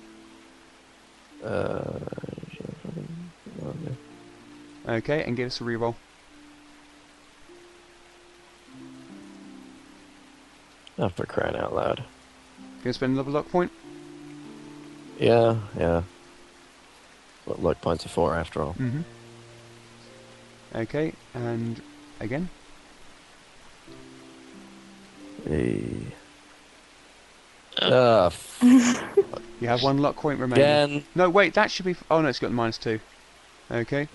[1.44, 1.98] Uh,
[4.89, 5.97] Okay, and give us a reroll.
[10.99, 12.05] Oh, for crying out loud.
[12.83, 13.73] Gonna spend another luck point.
[15.19, 16.03] Yeah, yeah.
[17.45, 18.75] What luck points are for, after all.
[18.75, 19.01] Mm-hmm.
[20.77, 21.81] Okay, and
[22.20, 22.49] again.
[25.47, 25.83] Hey.
[27.81, 28.59] F-
[29.61, 30.65] You have one luck point remaining.
[30.65, 31.05] again.
[31.16, 31.93] No, wait, that should be.
[31.93, 33.01] F- oh no, it's got the minus two.
[33.70, 34.09] Okay.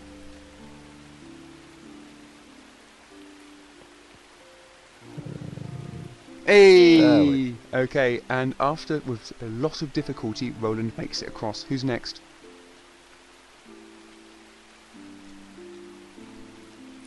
[6.45, 7.29] Hey.
[7.29, 11.63] We- Okay, and after with a lot of difficulty, Roland makes it across.
[11.63, 12.21] Who's next?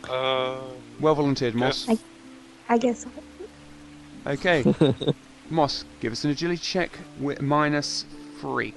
[0.09, 0.57] Uh,
[1.01, 1.87] Well volunteered, Moss.
[1.89, 1.99] Yes.
[2.69, 3.07] I guess.
[4.27, 4.65] Okay,
[5.51, 6.91] Moss, give us an agility check
[7.21, 8.05] with minus
[8.41, 8.75] three.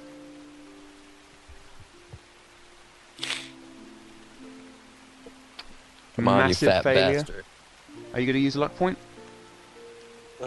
[6.16, 7.18] Come on, Massive you fat failure.
[7.18, 7.44] bastard.
[8.12, 8.98] Are you going to use a luck point?
[10.42, 10.46] Uh,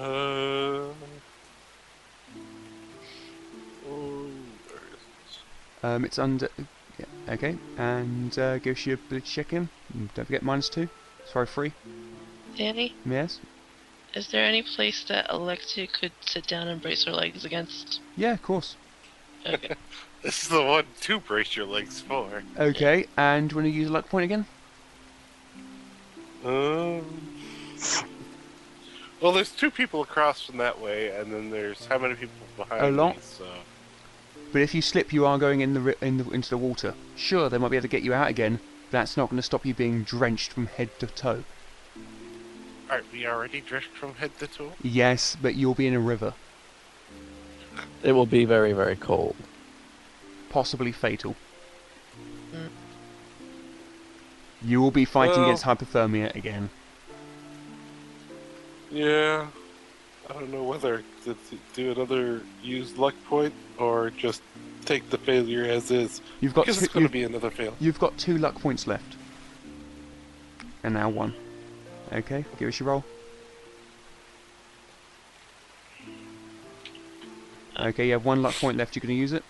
[3.90, 4.28] oh,
[5.84, 6.50] Um, it's under.
[6.98, 9.70] Yeah, okay, and uh, give us your ability check in.
[10.16, 10.88] Don't forget minus two.
[11.32, 11.74] Sorry, three.
[12.56, 13.40] Danny, Yes.
[14.14, 18.00] is there any place that Alexia could sit down and brace her legs against?
[18.16, 18.76] Yeah, of course.
[19.46, 19.76] Okay.
[20.22, 22.44] This is the one to brace your legs for.
[22.58, 24.46] Okay, and do you want to use a luck point again?
[26.46, 27.04] Um,
[29.24, 32.84] well, there's two people across from that way, and then there's how many people behind
[32.86, 33.16] A lot.
[33.16, 33.46] me, so...
[34.52, 36.94] But if you slip, you are going in the, in the into the water.
[37.16, 38.60] Sure, they might be able to get you out again.
[38.92, 41.44] But that's not going to stop you being drenched from head to toe.
[42.90, 44.74] Aren't we already drenched from head to toe?
[44.84, 46.34] Yes, but you'll be in a river,
[48.04, 49.36] It will be very, very cold.
[50.50, 51.36] possibly fatal.
[52.54, 52.70] Mm.
[54.62, 56.70] You will be fighting Well- against hypothermia again.
[58.94, 59.48] Yeah.
[60.30, 61.36] I don't know whether to
[61.74, 64.42] do another use luck point or just
[64.86, 66.22] take the failure as is.
[66.40, 67.76] You've got Because two, it's going to be another fail.
[67.80, 69.16] you've got two luck points left,
[70.84, 71.34] and now one.
[72.14, 73.04] Okay, give us your roll.
[77.80, 78.96] Okay, you have one luck point left.
[78.96, 79.44] You're going to use it?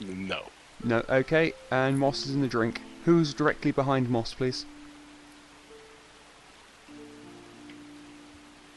[0.00, 0.42] no.
[0.82, 1.04] No.
[1.08, 2.80] Okay, and Moss is in the drink.
[3.04, 4.64] Who's directly behind Moss, please?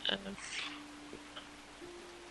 [0.10, 0.19] Um,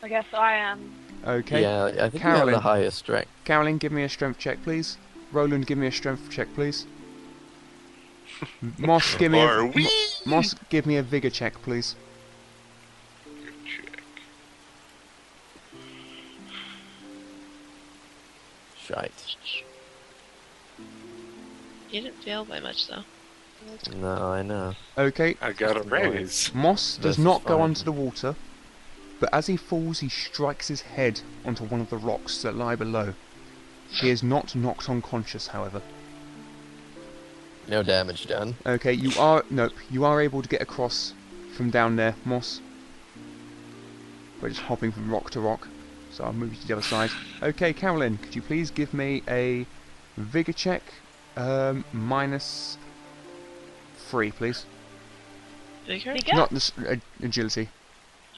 [0.02, 0.92] I guess I am.
[1.26, 1.62] Okay.
[1.62, 2.54] Yeah, I think you have Carolyn.
[2.54, 3.30] the highest strength.
[3.44, 4.98] Carolyn, give me a strength check, please.
[5.32, 6.86] Roland, give me a strength check, please.
[8.78, 9.88] Moss, give me a Are Mo- we?
[10.26, 11.96] Moss, give me a vigor check, please.
[13.66, 14.02] Check.
[18.86, 19.36] Shite.
[21.90, 23.04] you didn't fail by much though.
[23.96, 24.74] No, I know.
[24.96, 25.36] Okay.
[25.40, 26.12] I got a Just annoying.
[26.12, 26.54] raise.
[26.54, 27.62] Moss does This is not go fine.
[27.62, 28.34] onto the water,
[29.20, 32.76] but as he falls, he strikes his head onto one of the rocks that lie
[32.76, 33.14] below.
[33.90, 35.82] He is not knocked unconscious, however.
[37.68, 38.56] No damage done.
[38.66, 39.72] Okay, you are nope.
[39.90, 41.14] You are able to get across
[41.56, 42.60] from down there, Moss.
[44.40, 45.68] We're just hopping from rock to rock,
[46.10, 47.10] so I'll move you to the other side.
[47.42, 49.64] Okay, Carolyn, could you please give me a
[50.18, 50.82] vigor check,
[51.36, 52.76] um, minus
[54.14, 54.64] three, please.
[55.88, 56.12] Vigor?
[56.12, 56.36] Vigor?
[56.36, 57.68] Not this uh, agility.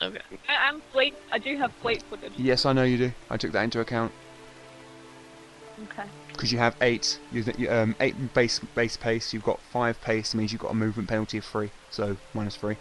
[0.03, 0.23] Okay.
[0.49, 1.15] I am fleet.
[1.31, 2.33] I do have fleet footed.
[2.39, 3.13] Yes, I know you do.
[3.29, 4.11] I took that into account
[5.85, 6.05] Okay.
[6.33, 7.19] because you have eight.
[7.31, 9.35] You, you, um, eight base base pace.
[9.35, 10.35] You've got five pace.
[10.35, 12.79] Means you've got a movement penalty of three, so minus three.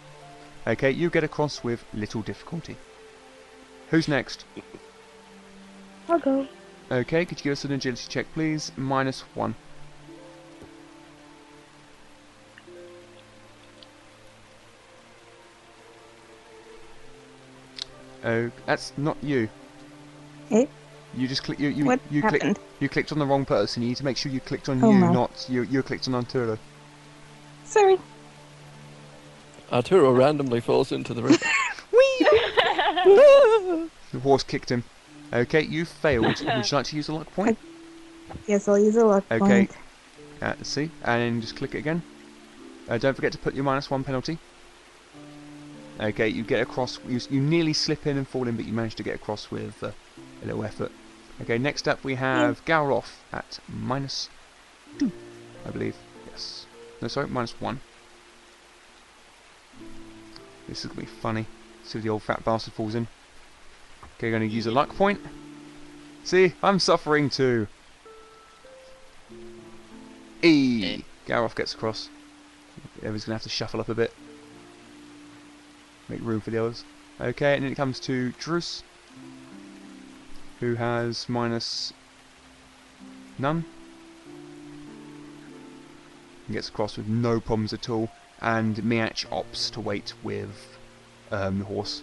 [0.66, 2.76] Okay, you get across with little difficulty.
[3.90, 4.46] Who's next?
[6.08, 6.48] I'll go.
[6.90, 8.72] Okay, could you give us an agility check, please?
[8.74, 9.54] Minus one.
[18.24, 19.48] Oh, that's not you.
[20.50, 20.66] Eh?
[21.14, 21.58] You just click.
[21.58, 22.42] You you What you click.
[22.42, 22.58] happened?
[22.80, 23.82] You clicked on the wrong person.
[23.82, 25.12] You need to make sure you clicked on Oh you, my.
[25.12, 25.62] not you.
[25.62, 26.58] You clicked on Arturo.
[27.64, 27.98] Sorry.
[29.72, 31.38] Arturo randomly falls into the river.
[34.12, 34.84] The horse kicked him.
[35.32, 36.26] Okay, you failed.
[36.26, 37.58] Would you like to use a luck point?
[38.46, 39.42] Yes, I'll use a luck point.
[39.42, 39.68] Okay.
[40.40, 42.02] Uh, see, and just click it again.
[42.88, 44.38] Uh, don't forget to put your minus one penalty.
[45.98, 46.98] Okay, you get across.
[47.08, 49.82] You, you nearly slip in and fall in, but you manage to get across with
[49.82, 49.92] uh,
[50.42, 50.92] a little effort.
[51.40, 54.28] Okay, next up we have Galroth at minus
[54.98, 55.10] two,
[55.66, 55.96] I believe.
[56.30, 56.66] Yes.
[57.00, 57.80] No, sorry, minus one.
[60.68, 61.46] This is gonna be funny.
[61.84, 63.06] See if the old fat bastard falls in.
[64.16, 65.20] Okay, gonna use a luck point.
[66.24, 67.68] See, I'm suffering too.
[70.42, 71.02] E.
[71.26, 72.08] Galroth gets across.
[72.98, 74.12] Everyone's gonna have to shuffle up a bit.
[76.08, 76.84] Make room for the others.
[77.20, 78.82] Okay, and then it comes to Drus,
[80.60, 81.92] who has minus
[83.38, 83.64] none.
[86.46, 88.10] He gets across with no problems at all,
[88.40, 90.78] and Miach opts to wait with
[91.32, 92.02] um, the horse.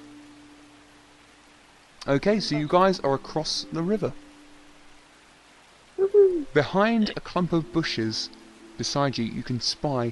[2.07, 4.11] Okay, so you guys are across the river.
[6.53, 8.29] Behind a clump of bushes
[8.77, 10.11] beside you, you can spy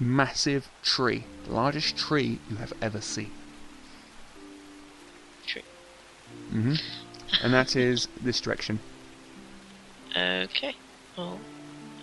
[0.00, 3.30] massive tree, the largest tree you have ever seen.
[5.46, 5.64] Tree.
[6.50, 6.74] hmm
[7.42, 8.80] And that is this direction.
[10.16, 10.74] Okay.
[11.16, 11.38] Well,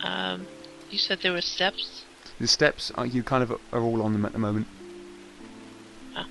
[0.03, 0.47] um,
[0.89, 2.03] you said there were steps.
[2.39, 4.67] The steps are you kind of are all on them at the moment.
[6.15, 6.27] Ah.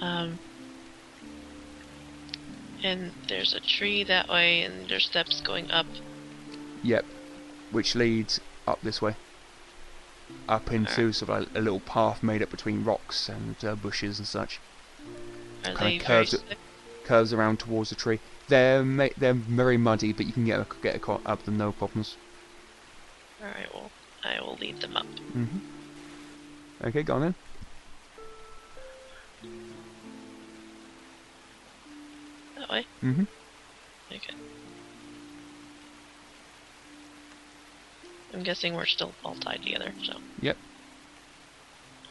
[0.00, 0.38] Um,
[2.82, 5.86] and there's a tree that way, and there's steps going up.
[6.82, 7.04] Yep,
[7.70, 9.14] which leads up this way,
[10.48, 14.18] up into sort of a, a little path made up between rocks and uh, bushes
[14.18, 14.58] and such.
[15.64, 16.58] Are Kinda curves it-
[17.04, 18.18] Curves around towards the tree.
[18.48, 18.84] They're
[19.16, 22.16] they're very muddy, but you can get a, get across, up them no problems.
[23.40, 23.90] Alright, well,
[24.22, 25.06] I will lead them up.
[25.32, 25.44] hmm
[26.84, 27.34] Okay, go on then.
[32.56, 32.86] That way?
[33.00, 33.22] hmm
[34.12, 34.34] Okay.
[38.32, 40.14] I'm guessing we're still all tied together, so.
[40.40, 40.56] Yep.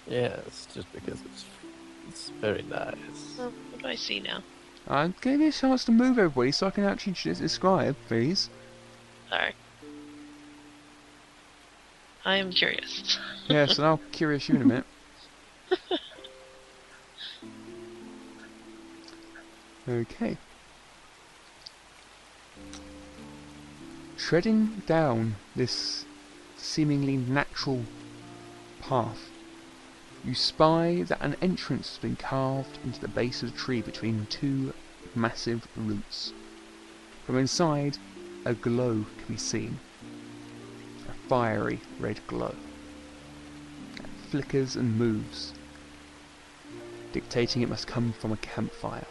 [0.07, 1.45] Yes, just because it's
[2.07, 3.35] it's very nice.
[3.37, 4.43] Well, what do I see now?
[5.21, 8.49] Give me a chance to move everybody so I can actually j- describe, please.
[9.29, 9.53] Sorry.
[12.25, 13.17] I am curious.
[13.47, 14.85] Yes, and I'll curious you in a minute.
[19.87, 20.37] Okay.
[24.19, 26.05] Treading down this
[26.59, 27.83] seemingly natural
[28.81, 29.29] path,
[30.23, 34.27] you spy that an entrance has been carved into the base of the tree between
[34.29, 34.73] two
[35.15, 36.33] massive roots.
[37.25, 37.97] From inside,
[38.45, 39.79] a glow can be seen.
[41.07, 42.55] A fiery red glow.
[43.97, 45.53] That flickers and moves,
[47.13, 49.07] dictating it must come from a campfire.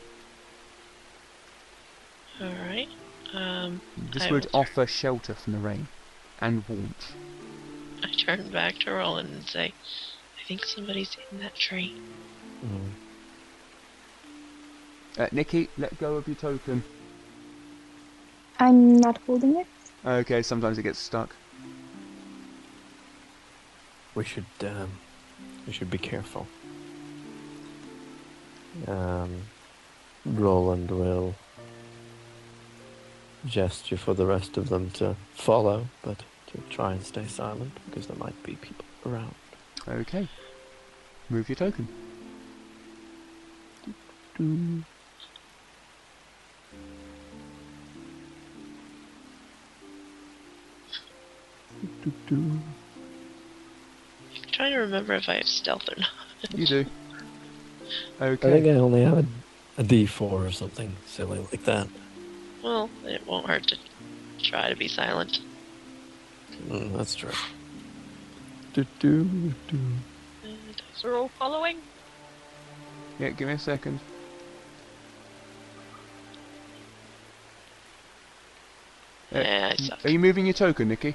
[2.40, 2.88] Alright.
[3.32, 5.88] Um, This I would offer shelter from the rain
[6.40, 7.14] and warmth.
[8.02, 11.94] I turn back to Roland and say, I think somebody's in that tree.
[12.64, 12.90] Mm.
[15.18, 16.82] Uh, Nikki, let go of your token.
[18.58, 19.66] I'm not holding it.
[20.04, 21.34] Okay, sometimes it gets stuck.
[24.14, 24.90] We should um,
[25.66, 26.46] we should be careful.
[28.86, 29.42] Um,
[30.24, 31.34] Roland will
[33.46, 36.22] gesture for the rest of them to follow, but
[36.52, 39.34] to try and stay silent because there might be people around.
[39.86, 40.28] Okay.
[41.30, 41.88] Move your token.
[44.36, 44.82] Do.
[52.04, 52.36] Do, do.
[52.36, 52.62] I'm
[54.52, 56.10] trying to remember if I have stealth or not.
[56.54, 56.84] You do.
[58.20, 58.48] Okay.
[58.48, 59.24] I think I only have a,
[59.78, 61.88] a D4 or something silly like that.
[62.62, 63.76] Well, it won't hurt to
[64.42, 65.40] try to be silent.
[66.66, 67.30] Mm, that's true.
[68.74, 69.78] Do, do, do.
[70.44, 71.78] And We're all following?
[73.18, 74.01] Yeah, give me a second.
[79.35, 80.06] Uh, Yeah, I.
[80.06, 81.14] Are you moving your token, Nikki?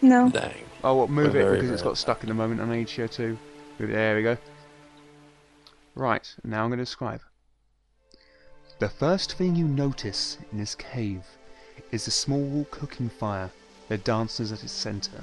[0.00, 0.28] No.
[0.28, 0.64] Dang.
[0.84, 1.10] Oh, what?
[1.10, 2.60] Move We're it very, because it's got stuck in the moment.
[2.60, 3.38] I need you to.
[3.78, 3.92] Move it.
[3.92, 4.36] There we go.
[5.94, 7.20] Right, now I'm going to describe.
[8.78, 11.22] The first thing you notice in this cave
[11.90, 13.50] is a small cooking fire
[13.92, 15.22] that dances at its center.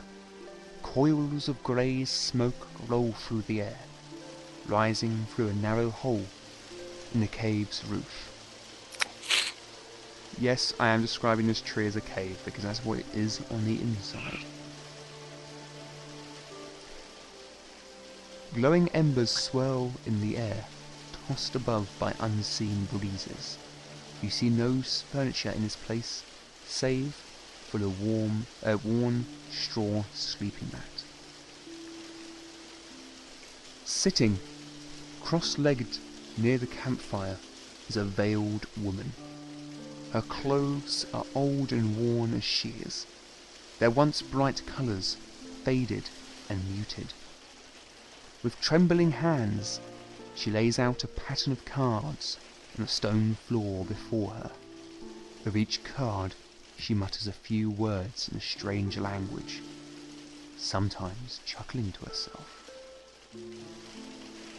[0.84, 3.80] Coils of grey smoke roll through the air,
[4.68, 6.24] rising through a narrow hole
[7.12, 8.30] in the cave's roof.
[10.40, 13.66] Yes, I am describing this tree as a cave because that's what it is on
[13.66, 14.46] the inside.
[18.54, 20.66] Glowing embers swirl in the air,
[21.28, 23.58] tossed above by unseen breezes.
[24.22, 26.24] You see no furniture in this place,
[26.68, 27.16] save
[27.70, 31.04] for the warm, uh, worn straw sleeping mat.
[33.84, 34.40] Sitting,
[35.20, 36.00] cross-legged
[36.38, 37.40] near the campfire,
[37.88, 39.14] is a veiled woman.
[40.12, 43.06] Her clothes are old and worn as she is.
[43.80, 45.18] Their once bright colours
[45.64, 46.10] faded
[46.50, 47.14] and muted.
[48.42, 49.82] With trembling hands,
[50.34, 52.40] she lays out a pattern of cards
[52.76, 54.52] on the stone floor before her.
[55.46, 56.36] Of each card,
[56.80, 59.62] she mutters a few words in a strange language,
[60.58, 62.48] sometimes chuckling to herself.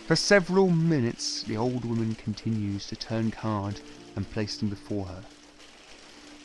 [0.07, 3.81] For several minutes, the old woman continues to turn cards
[4.17, 5.25] and place them before her.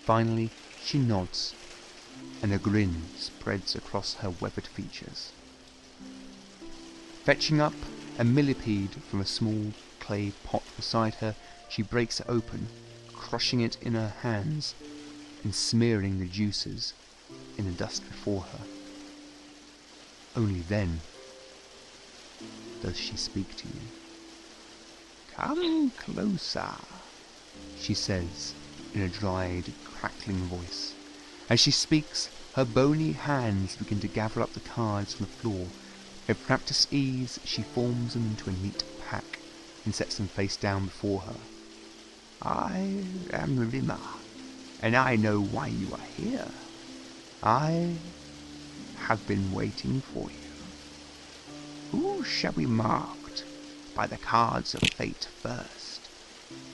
[0.06, 0.50] Finally,
[0.84, 1.56] she nods,
[2.42, 5.32] and a grin spreads across her weathered features.
[7.26, 7.74] Fetching up
[8.18, 11.36] a millipede from a small clay pot beside her,
[11.70, 12.68] she breaks it open,
[13.14, 14.76] crushing it in her hands
[15.46, 16.96] and smearing the juices
[17.60, 18.60] in the dust before her.
[20.36, 21.00] Only then
[22.82, 23.82] does she speak to you.
[25.38, 26.74] Come closer,
[27.80, 28.56] she says
[28.96, 30.96] in a dried, crackling voice.
[31.50, 35.68] As she speaks, her bony hands begin to gather up the cards from the floor.
[36.28, 39.38] With practiced ease, she forms them into a neat pack
[39.86, 41.38] and sets them face down before her.
[42.42, 44.00] I am Rima,
[44.82, 46.48] and I know why you are here.
[47.44, 47.96] I
[48.98, 50.38] have been waiting for you.
[51.92, 53.44] Who shall be marked
[53.96, 56.02] by the cards of fate first?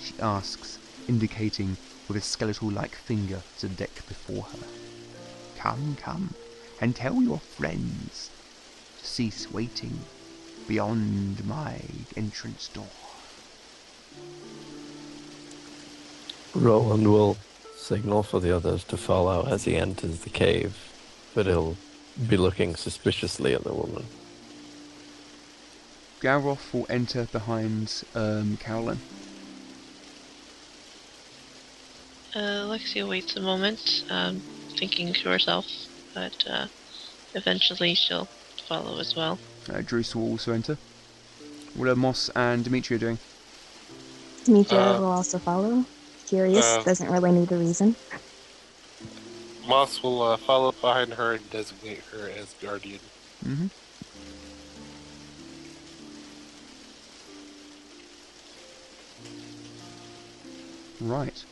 [0.04, 4.68] She asks, indicating with a skeletal-like finger the deck before her.
[5.58, 6.34] Come, come,
[6.80, 8.30] and tell your friends
[9.00, 10.00] to cease waiting
[10.68, 11.80] beyond my
[12.18, 12.88] entrance door.
[16.56, 17.38] Roland will
[17.82, 20.78] signal for the others to follow as he enters the cave,
[21.34, 21.76] but he'll
[22.30, 24.06] be looking suspiciously at the woman.
[26.22, 29.00] Galroth will enter behind um, Carolyn.
[32.36, 34.40] Uh, Alexia waits a moment, um,
[34.78, 35.66] thinking to herself,
[36.14, 36.68] but uh,
[37.34, 38.30] eventually she'll
[38.68, 39.40] follow as well.
[39.70, 40.78] Uh, Druce will also enter.
[41.76, 43.18] What are Moss and Dimitri doing?
[44.46, 45.84] Dimitri Uh, will also follow.
[46.32, 47.94] Curious, uh, doesn't really need a reason.
[49.68, 53.02] Moss will uh, follow behind her and designate her as guardian.
[53.46, 53.68] Mm-hmm.
[61.02, 61.44] Right.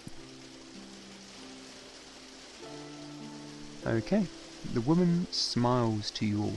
[3.85, 4.26] Okay.
[4.73, 6.53] The woman smiles to you all.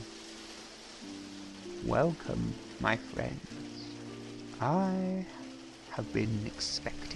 [1.85, 3.49] Welcome, my friends.
[4.61, 5.27] I
[5.91, 7.12] have been expecting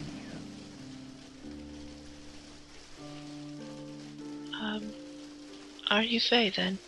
[5.90, 6.78] are you Fae then?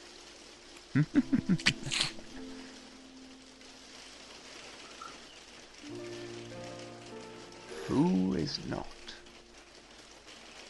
[7.87, 8.87] Who is not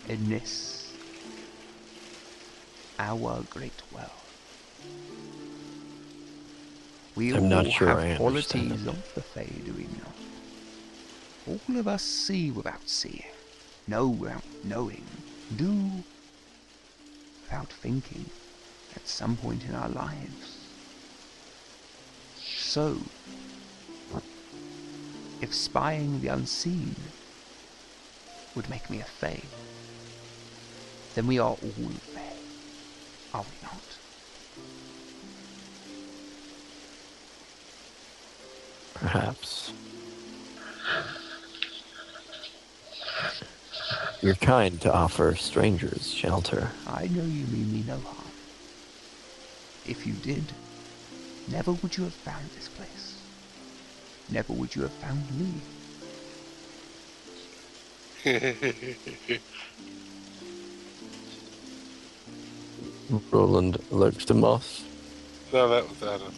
[0.09, 0.93] in this
[2.99, 4.11] our great world?
[7.17, 10.15] We I'm all not sure have I understand qualities of the Fae, do we not?
[11.49, 13.25] All of us see without seeing,
[13.87, 15.05] know without knowing,
[15.57, 16.05] do
[17.59, 18.27] without thinking
[18.95, 20.59] at some point in our lives.
[22.37, 22.99] So,
[25.41, 26.95] if spying the unseen
[28.55, 29.43] would make me a Fae,
[31.15, 31.59] then we are all
[32.15, 32.37] Fae,
[33.35, 34.08] are we not?
[44.20, 46.73] You're kind to offer strangers shelter.
[46.89, 48.16] I know you mean me no harm.
[49.86, 50.43] If you did,
[51.47, 53.16] never would you have found this place.
[54.28, 55.53] Never would you have found me.
[63.31, 64.82] Roland looks to Moss.
[65.53, 66.35] no, that was Adam.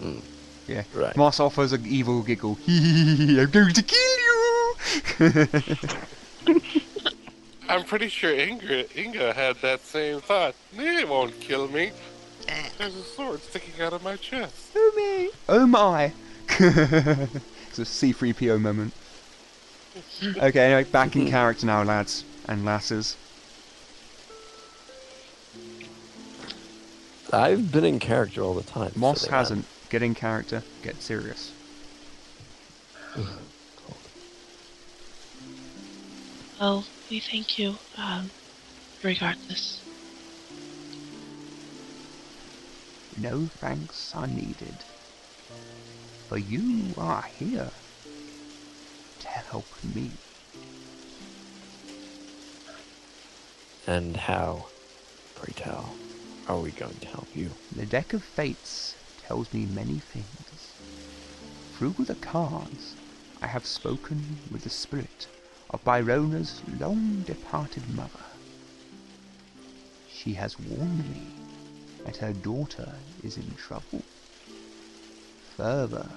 [0.00, 0.20] Hmm.
[0.68, 0.84] Yeah.
[0.94, 1.16] Right.
[1.16, 2.56] Moss offers an evil giggle.
[2.68, 4.18] I'm going to kill
[5.18, 5.88] you!
[7.68, 10.54] I'm pretty sure Inga, Inga had that same thought.
[10.74, 11.92] It won't kill me.
[12.78, 14.70] There's a sword sticking out of my chest.
[14.74, 15.30] oh me!
[15.48, 16.12] Oh my!
[16.48, 18.94] it's a C3PO moment.
[20.22, 23.16] Okay, anyway, back in character now, lads and lasses.
[27.30, 28.92] I've been in character all the time.
[28.96, 29.38] Moss silly man.
[29.38, 29.66] hasn't.
[29.90, 31.52] Get in character, get serious.
[36.60, 38.30] Well, we thank you, um,
[39.02, 39.82] regardless.
[43.16, 44.84] No thanks are needed.
[46.28, 47.72] For you are here
[49.18, 50.18] to help me.
[53.86, 54.68] And how,
[55.34, 55.98] pray tell,
[56.46, 57.56] are we going to help you?
[57.72, 60.76] The deck of fates tells me many things.
[61.72, 62.96] Through the cards,
[63.40, 65.28] I have spoken with the spirit
[65.70, 68.24] of Byrona's long departed mother.
[70.06, 71.34] She has warned me
[72.04, 74.04] that her daughter is in trouble.
[75.56, 76.08] Further,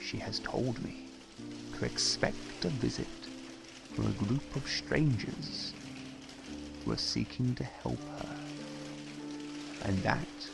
[0.00, 1.12] she has told me
[1.72, 3.28] to expect a visit
[3.94, 5.74] from a group of strangers
[6.84, 8.38] who are seeking to help her.
[9.82, 10.50] And that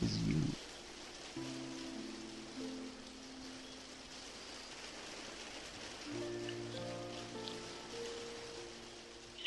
[0.00, 0.56] is you.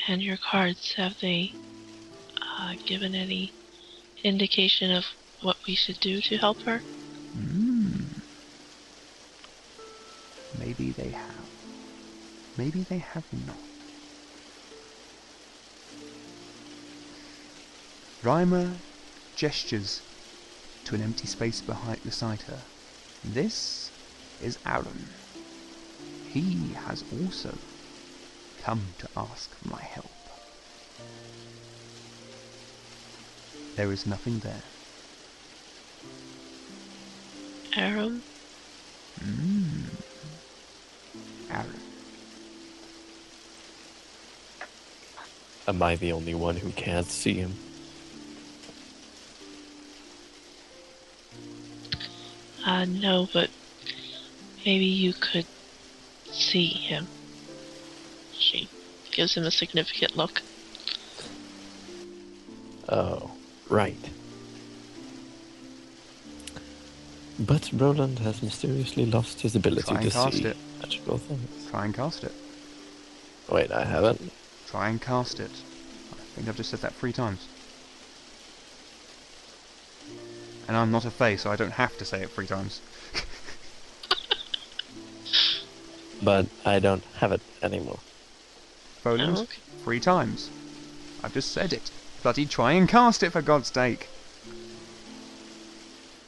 [0.08, 1.52] And your cards, have they
[2.58, 3.52] uh, given any
[4.24, 5.04] indication of
[5.42, 6.78] what we should do to help her?
[6.78, 8.06] Hmm.
[10.58, 11.48] Maybe they have.
[12.56, 13.58] Maybe they have not.
[18.22, 18.80] Reimer
[19.34, 20.02] gestures
[20.84, 22.64] to an empty space behind beside her.
[23.24, 23.92] This
[24.40, 25.08] is Aaron.
[26.24, 27.58] He has also
[28.62, 30.06] come to ask for my help.
[33.74, 34.62] There is nothing there.
[37.76, 38.22] Aram?
[39.20, 39.82] Hmm.
[41.50, 41.80] Aaron.
[45.66, 47.54] Am I the only one who can't see him?
[52.64, 53.50] Uh, no, but
[54.64, 55.46] maybe you could
[56.30, 57.08] see him.
[58.42, 58.68] She
[59.12, 60.42] gives him a significant look.
[62.88, 63.30] Oh,
[63.68, 63.96] right.
[67.38, 70.56] But Roland has mysteriously lost his ability Try and to cast see it.
[70.80, 71.70] magical things.
[71.70, 72.32] Try and cast it.
[73.48, 74.32] Wait, I haven't.
[74.66, 75.50] Try and cast it.
[76.12, 77.46] I think I've just said that three times.
[80.68, 82.80] And I'm not a fae, so I don't have to say it three times.
[86.24, 87.98] But I don't have it anymore.
[89.04, 89.58] Roland, Oh, okay.
[89.82, 90.50] three times.
[91.22, 91.90] I've just said it.
[92.22, 94.08] Bloody try and cast it for God's sake.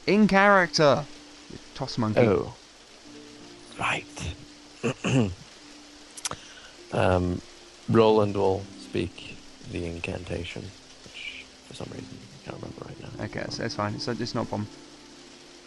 [0.06, 1.04] In character.
[1.50, 2.20] You toss monkey.
[2.20, 2.54] Oh.
[3.78, 4.34] Right.
[6.92, 7.40] um,
[7.88, 9.36] Roland will speak
[9.70, 10.62] the incantation,
[11.04, 12.06] which for some reason
[12.42, 13.24] I can't remember right now.
[13.24, 13.94] Okay, so it's fine.
[13.94, 14.68] It's, it's not a problem.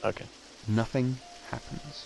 [0.04, 0.26] Okay.
[0.68, 1.18] Nothing
[1.50, 2.06] happens.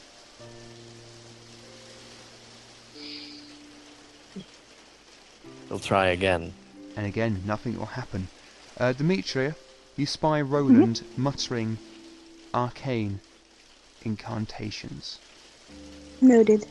[5.71, 6.51] We'll try again.
[6.97, 8.27] And again, nothing will happen.
[8.77, 9.55] Uh, Demetria,
[9.95, 11.77] you spy Roland muttering
[12.53, 13.21] arcane
[14.03, 15.19] incantations.
[16.19, 16.65] Noted.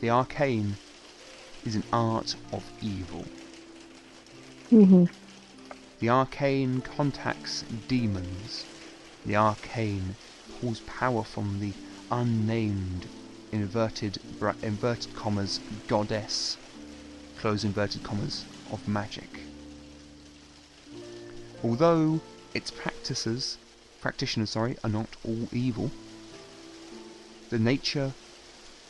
[0.00, 0.78] The arcane
[1.66, 3.26] is an art of evil.
[4.72, 5.04] Mm-hmm.
[5.98, 8.64] The arcane contacts demons.
[9.26, 10.16] The arcane
[10.58, 11.74] pulls power from the
[12.10, 13.04] unnamed
[13.52, 14.18] inverted
[14.62, 16.56] inverted commas goddess
[17.40, 19.40] close inverted commas of magic.
[21.64, 22.20] Although
[22.52, 23.56] its practices
[24.02, 25.90] practitioners sorry are not all evil,
[27.48, 28.12] the nature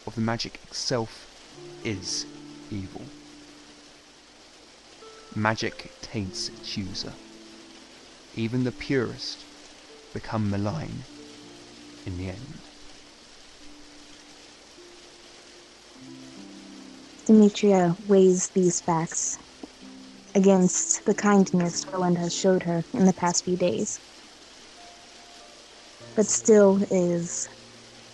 [0.04, 1.28] of the magic itself
[1.84, 2.26] is
[2.70, 3.02] evil.
[5.36, 7.12] Magic taints its user.
[8.34, 9.44] Even the purest
[10.12, 11.04] become malign
[12.04, 12.69] in the end.
[17.30, 19.38] Demetria weighs these facts
[20.34, 24.00] against the kindness Roland has showed her in the past few days.
[26.16, 27.48] But still is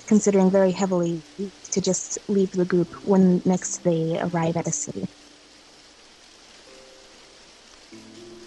[0.06, 1.22] considering very heavily
[1.70, 5.08] to just leave the group when next they arrive at a city.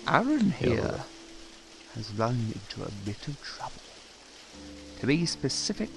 [0.08, 1.00] Aaron here
[1.96, 3.82] has run into a bit of trouble.
[5.00, 5.90] To be specific,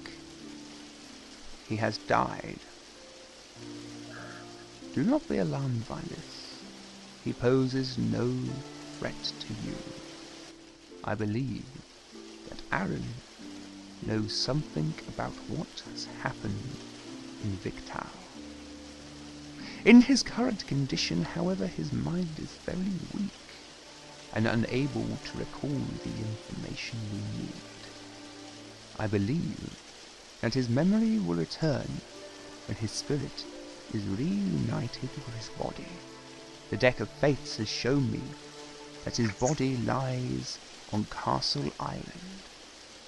[1.69, 2.57] he has died.
[4.93, 6.59] Do not be alarmed by this.
[7.23, 8.31] He poses no
[8.99, 9.75] threat to you.
[11.03, 11.65] I believe
[12.47, 13.03] that Aaron
[14.05, 16.77] knows something about what has happened
[17.43, 18.05] in Victal.
[19.85, 23.31] In his current condition, however, his mind is very weak
[24.35, 25.69] and unable to recall
[26.03, 27.53] the information we need.
[28.99, 29.71] I believe
[30.41, 31.99] that his memory will return
[32.67, 33.43] when his spirit
[33.91, 35.87] is reunited with his body.
[36.69, 38.23] The deck of fates has shown me
[39.03, 40.59] that his body lies
[40.91, 42.49] on Castle Island,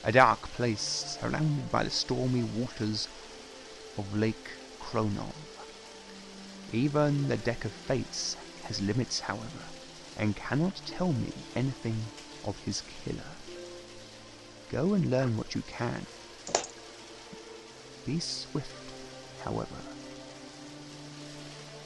[0.04, 3.08] a dark place surrounded by the stormy waters
[3.98, 5.34] of Lake Kronov.
[6.72, 9.64] Even the deck of fates has limits, however,
[10.18, 12.04] and cannot tell me anything
[12.44, 13.36] of his killer.
[14.70, 16.06] Go and learn what you can.
[18.06, 18.94] Be swift,
[19.44, 19.95] however,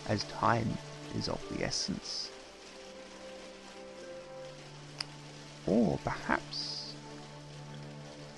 [0.10, 0.78] as time
[1.16, 2.32] is of the essence.
[5.68, 6.96] Or perhaps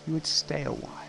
[0.06, 1.02] you would stay a while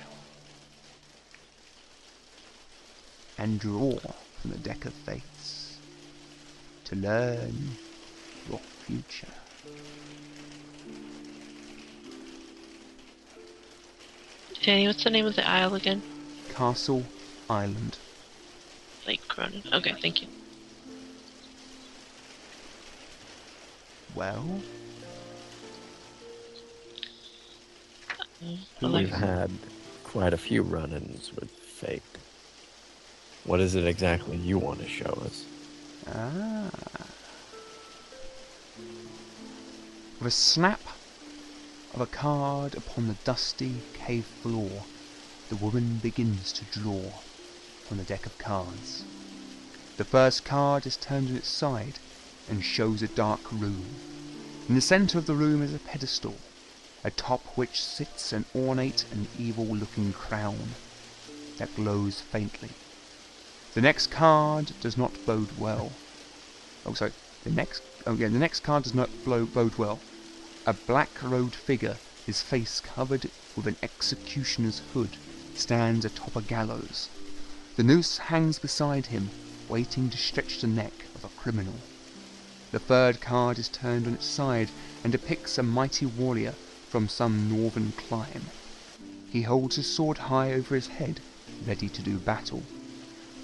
[3.39, 3.99] and draw
[4.41, 5.81] from the deck of fates
[6.85, 7.77] to learn
[8.49, 9.35] your future.
[14.63, 16.03] Danny, what's the name of the isle again?
[16.55, 17.05] Castle
[17.51, 17.99] Island.
[19.09, 19.65] Lake Cronin.
[19.73, 20.29] Okay, thank you.
[24.15, 24.63] Well,
[28.43, 29.51] Mm, We've had
[30.03, 32.03] quite a few run-ins with fate.
[33.45, 35.45] What is it exactly you want to show us?
[36.09, 36.71] Ah.
[40.19, 40.83] With a snap
[41.95, 44.85] of a card upon the dusty cave floor,
[45.49, 47.13] the woman begins to draw
[47.89, 49.05] from the deck of cards.
[49.97, 51.99] The first card is turned on its side
[52.49, 53.85] and shows a dark room.
[54.69, 56.35] In the center of the room is a pedestal,
[57.05, 60.59] atop which sits an ornate and evil-looking crown
[61.59, 62.71] that glows faintly.
[63.75, 65.93] The next card does not bode well.
[66.85, 67.13] Oh, sorry.
[67.45, 69.99] The next, oh yeah, the next card does not bode well.
[70.67, 75.17] A black-robed figure, his face covered with an executioner's hood,
[75.55, 77.09] stands atop a gallows.
[77.77, 79.31] The noose hangs beside him,
[79.69, 81.75] waiting to stretch the neck of a criminal.
[82.73, 84.71] The third card is turned on its side
[85.05, 86.55] and depicts a mighty warrior
[86.89, 88.47] from some northern clime.
[89.31, 91.21] He holds his sword high over his head,
[91.67, 92.63] ready to do battle.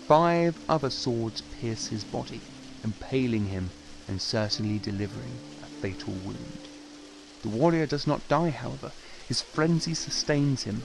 [0.06, 2.40] Five other swords pierce his body,
[2.82, 3.68] impaling him
[4.08, 6.68] and certainly delivering a fatal wound.
[7.42, 8.92] The warrior does not die, however.
[9.28, 10.82] His frenzy sustains him.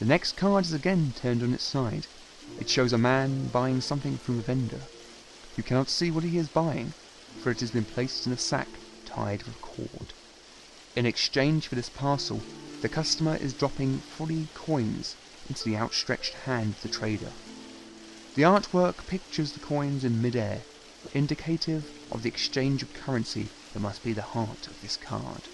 [0.00, 2.08] The next card is again turned on its side.
[2.60, 4.80] It shows a man buying something from a vendor.
[5.56, 6.92] You cannot see what he is buying,
[7.46, 8.66] for it has been placed in a sack
[9.04, 10.12] tied with cord.
[10.96, 12.42] In exchange for this parcel,
[12.80, 15.16] the customer is dropping three coins
[15.48, 17.32] into the outstretched hand of the trader.
[18.34, 20.64] The artwork pictures the coins in midair,
[21.12, 25.48] indicative of the exchange of currency that must be the heart of this card.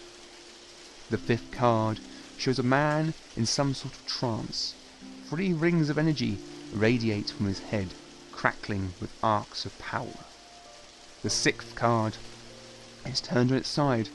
[1.10, 2.00] The fifth card
[2.38, 4.76] shows a man in some sort of trance.
[5.28, 6.38] Three rings of energy
[6.72, 7.92] radiate from his head,
[8.32, 10.31] crackling with arcs of power.
[11.22, 12.16] The sixth card
[13.06, 14.08] is turned on its side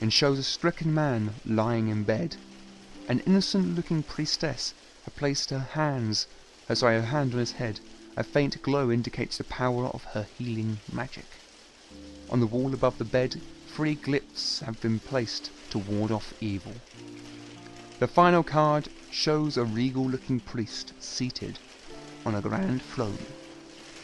[0.00, 2.36] and shows a stricken man lying in bed.
[3.08, 4.72] An innocent-looking priestess
[5.04, 6.26] has placed her hands,
[6.68, 7.80] uh, sorry, her hand on his head.
[8.16, 11.26] A faint glow indicates the power of her healing magic.
[12.30, 13.38] On the wall above the bed,
[13.68, 16.72] three glyphs have been placed to ward off evil.
[17.98, 21.58] The final card shows a regal-looking priest seated
[22.24, 23.18] on a grand throne.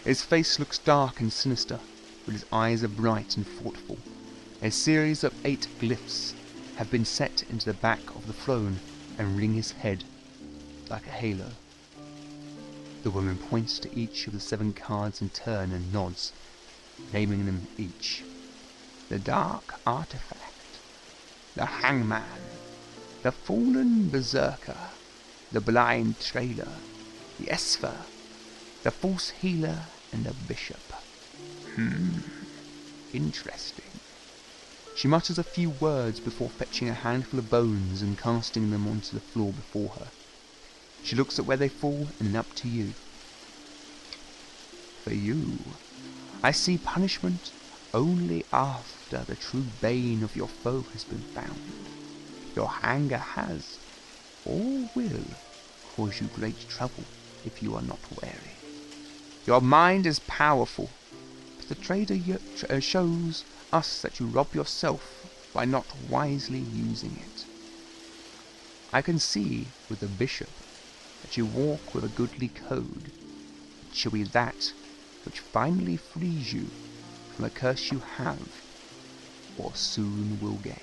[0.04, 1.80] His face looks dark and sinister,
[2.24, 3.98] but his eyes are bright and thoughtful.
[4.62, 6.34] A series of eight glyphs
[6.76, 8.78] have been set into the back of the throne
[9.18, 10.04] and ring his head
[10.88, 11.50] like a halo.
[13.02, 16.32] The woman points to each of the seven cards in turn and nods,
[17.12, 18.22] naming them each.
[19.08, 20.78] The Dark Artifact,
[21.56, 22.22] the Hangman,
[23.22, 24.90] the Fallen Berserker,
[25.50, 26.68] the Blind Trader,
[27.38, 27.96] the Esper,
[28.84, 29.80] the False Healer,
[30.12, 30.91] and the Bishop.
[31.74, 32.18] Hmm,
[33.12, 34.00] interesting.
[34.94, 39.14] She mutters a few words before fetching a handful of bones and casting them onto
[39.14, 40.12] the floor before her.
[41.02, 42.94] She looks at where they fall and up to you.
[45.02, 45.76] For you,
[46.42, 47.52] I see punishment
[47.94, 51.58] only after the true bane of your foe has been found.
[52.54, 53.78] Your anger has,
[54.44, 55.24] or will,
[55.84, 57.06] cause you great trouble
[57.44, 58.58] if you are not wary.
[59.46, 60.90] Your mind is powerful,
[61.68, 62.18] the trader
[62.68, 67.44] uh, shows us that you rob yourself by not wisely using it.
[68.93, 70.51] I can see with the bishop
[71.22, 73.10] that you walk with a goodly code.
[73.90, 74.72] It shall be that
[75.24, 76.66] which finally frees you
[77.34, 78.39] from a curse you have,
[79.59, 80.76] or soon will gain.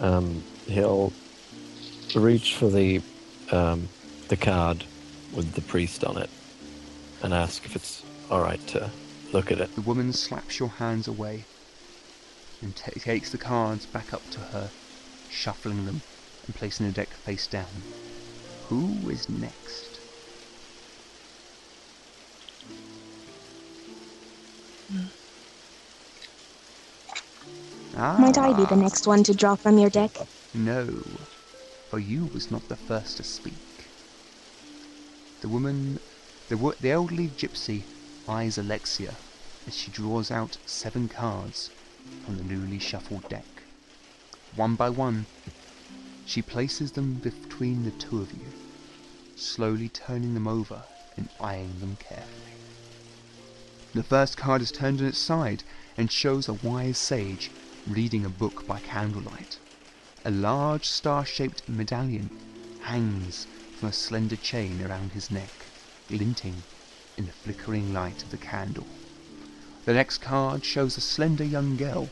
[0.00, 1.12] Um, he'll
[2.14, 3.00] reach for the
[3.52, 3.88] um,
[4.32, 4.82] the card
[5.34, 6.30] with the priest on it
[7.22, 8.90] and ask if it's all right to
[9.30, 9.68] look at it.
[9.74, 11.44] The woman slaps your hands away
[12.62, 14.70] and ta takes the cards back up to her,
[15.28, 16.00] shuffling them
[16.46, 17.66] and placing the deck face down.
[18.70, 20.00] Who is next?
[28.18, 28.76] Might I be the Ah.
[28.76, 30.16] next one to draw from your deck?
[30.54, 30.86] No,
[31.90, 33.71] for you was not the first to speak.
[35.42, 35.98] The woman,
[36.46, 37.84] the, the elderly gypsy,
[38.28, 39.18] eyes Alexia
[39.66, 41.72] as she draws out seven cards
[42.24, 43.64] from the newly shuffled deck.
[44.54, 45.26] One by one,
[46.24, 48.52] she places them between the two of you,
[49.34, 50.84] slowly turning them over
[51.16, 52.54] and eyeing them carefully.
[53.94, 55.64] The first card is turned on its side
[55.96, 57.50] and shows a wise sage
[57.88, 59.58] reading a book by candlelight.
[60.24, 63.48] A large star-shaped medallion hangs
[63.82, 65.50] from a slender chain around his neck,
[66.06, 66.62] glinting
[67.18, 68.86] in the flickering light of the candle.
[69.86, 72.08] The next card shows a slender young girl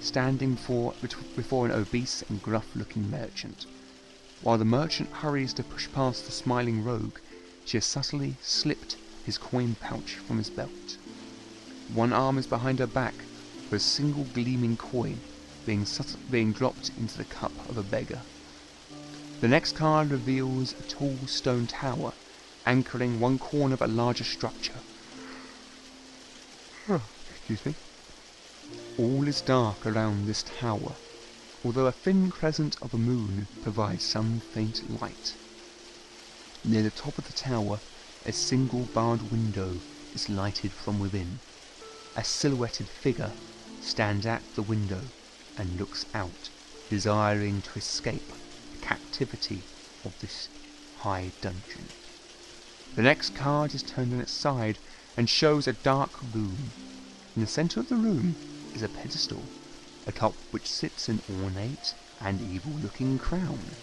[0.00, 0.92] standing for,
[1.34, 3.64] before an obese and gruff-looking merchant.
[4.42, 7.16] While the merchant hurries to push past the smiling rogue,
[7.64, 10.98] she has subtly slipped his coin pouch from his belt.
[11.94, 13.24] One arm is behind her back,
[13.70, 15.22] with a single gleaming coin
[15.64, 15.86] being,
[16.28, 18.20] being dropped into the cup of a beggar.
[19.40, 22.12] The next card reveals a tall stone tower
[22.64, 24.80] anchoring one corner of a larger structure.
[27.30, 27.74] Excuse me.
[28.98, 30.94] All is dark around this tower,
[31.64, 35.34] although a thin crescent of a moon provides some faint light.
[36.64, 37.78] Near the top of the tower,
[38.24, 39.76] a single barred window
[40.14, 41.38] is lighted from within.
[42.16, 43.32] A silhouetted figure
[43.82, 45.00] stands at the window
[45.58, 46.48] and looks out,
[46.88, 48.32] desiring to escape
[48.84, 49.64] captivity
[50.04, 50.50] of this
[50.92, 51.88] high dungeon.
[52.94, 54.78] The next card is turned on its side
[55.16, 56.74] and shows a dark room.
[57.34, 58.36] In the center of the room
[58.74, 59.48] is a pedestal,
[60.06, 63.74] atop which sits an ornate and evil-looking crown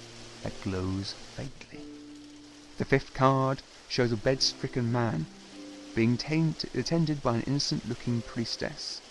[0.43, 1.83] that glows faintly.
[2.77, 5.25] The fifth card shows a bed-stricken man
[5.95, 6.13] being
[6.75, 9.01] attended by an innocent-looking priestess.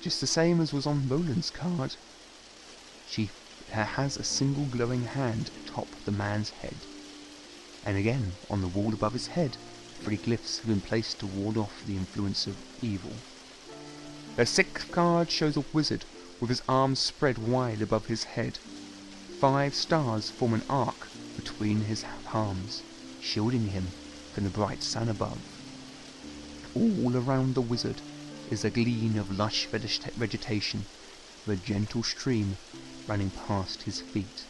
[0.00, 1.96] Just the same as was on Roland's card.
[3.72, 6.86] Has a single glowing hand atop the man's head.
[7.84, 9.56] And again, on the wall above his head,
[10.00, 13.18] three glyphs have been placed to ward off the influence of evil.
[14.36, 16.04] The sixth card shows a wizard
[16.38, 18.58] with his arms spread wide above his head.
[19.40, 22.84] Five stars form an arc between his palms,
[23.20, 23.92] shielding him
[24.32, 25.42] from the bright sun above.
[26.74, 28.02] All around the wizard
[28.50, 30.86] is a gleam of lush vegetation,
[31.46, 32.56] with a gentle stream
[33.06, 34.44] running past his feet.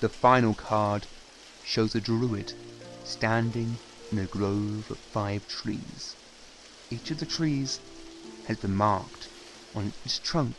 [0.00, 1.06] The final card
[1.64, 2.52] shows a druid
[3.04, 3.78] standing
[4.10, 6.16] in a grove of five trees.
[6.90, 7.80] Each of the trees
[8.46, 9.28] has been marked
[9.74, 10.56] on its trunk.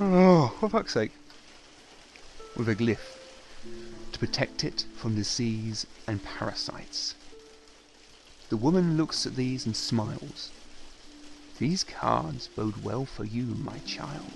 [0.00, 1.12] Oh, for fuck's sake.
[2.56, 3.18] With a glyph
[4.12, 7.14] to protect it from disease and parasites.
[8.48, 10.50] The woman looks at these and smiles.
[11.58, 14.32] These cards bode well for you, my child.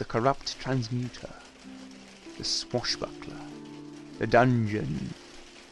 [0.00, 1.34] The corrupt transmuter,
[2.38, 3.36] the swashbuckler,
[4.18, 5.12] the dungeon,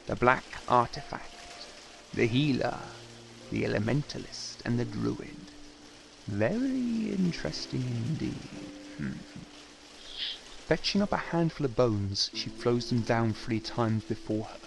[0.05, 1.65] the black artifact,
[2.13, 2.79] the healer,
[3.51, 5.51] the elementalist, and the druid.
[6.27, 8.51] Very interesting indeed.
[8.99, 9.13] Hmm.
[10.67, 14.59] Fetching up a handful of bones, she throws them down three times before her.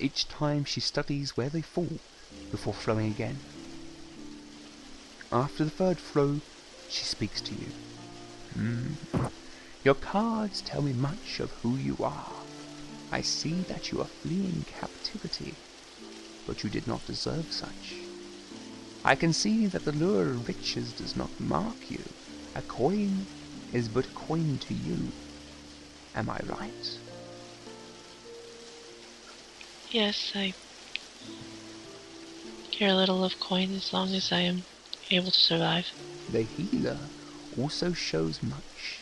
[0.00, 1.98] Each time she studies where they fall
[2.50, 3.40] before throwing again.
[5.30, 6.40] After the third throw,
[6.88, 7.66] she speaks to you.
[8.52, 8.94] Hmm.
[9.84, 12.46] Your cards tell me much of who you are.
[13.10, 15.58] I see that you are fleeing captivity,
[16.46, 17.96] but you did not deserve such.
[19.04, 22.04] I can see that the lure of riches does not mark you.
[22.54, 23.26] A coin
[23.72, 25.12] is but a coin to you.
[26.14, 27.00] Am I right?
[29.90, 30.54] Yes, I
[32.70, 34.64] care a little of coin as long as I am
[35.10, 35.86] able to survive.
[36.30, 37.10] The healer
[37.58, 39.00] also shows much.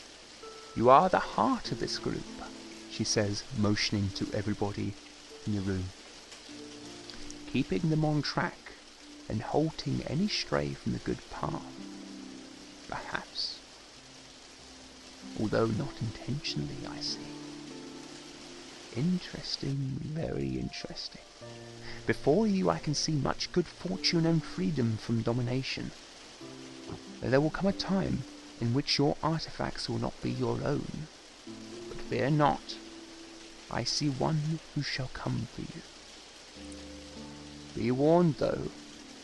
[0.76, 2.24] You are the heart of this group,
[2.90, 4.94] she says, motioning to everybody
[5.46, 5.90] in the room.
[7.52, 8.72] Keeping them on track
[9.28, 11.62] and halting any stray from the good path.
[12.88, 13.60] Perhaps.
[15.38, 17.26] Although not intentionally, I see.
[18.92, 21.22] Interesting, very interesting.
[22.06, 25.92] Before you I can see much good fortune and freedom from domination.
[27.22, 28.24] There will come a time
[28.60, 31.08] in which your artifacts will not be your own.
[31.88, 32.78] But fear not.
[33.70, 35.82] I see one who shall come for you.
[37.74, 38.70] Be warned, though,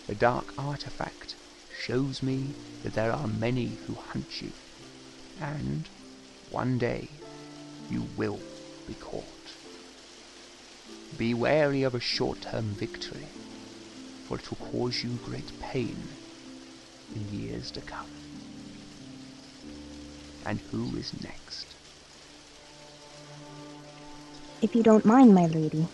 [0.07, 1.37] the dark artifact
[1.69, 4.53] shows me that there are many who hunt you,
[5.41, 5.89] and
[6.49, 7.11] one day
[7.91, 8.41] you will
[8.87, 9.57] be caught.
[11.17, 13.29] Be wary of a short-term victory,
[14.27, 16.09] for it will cause you great pain
[17.15, 18.26] in years to come.
[20.47, 21.77] And who is next?
[24.63, 25.87] If you don't mind, my lady.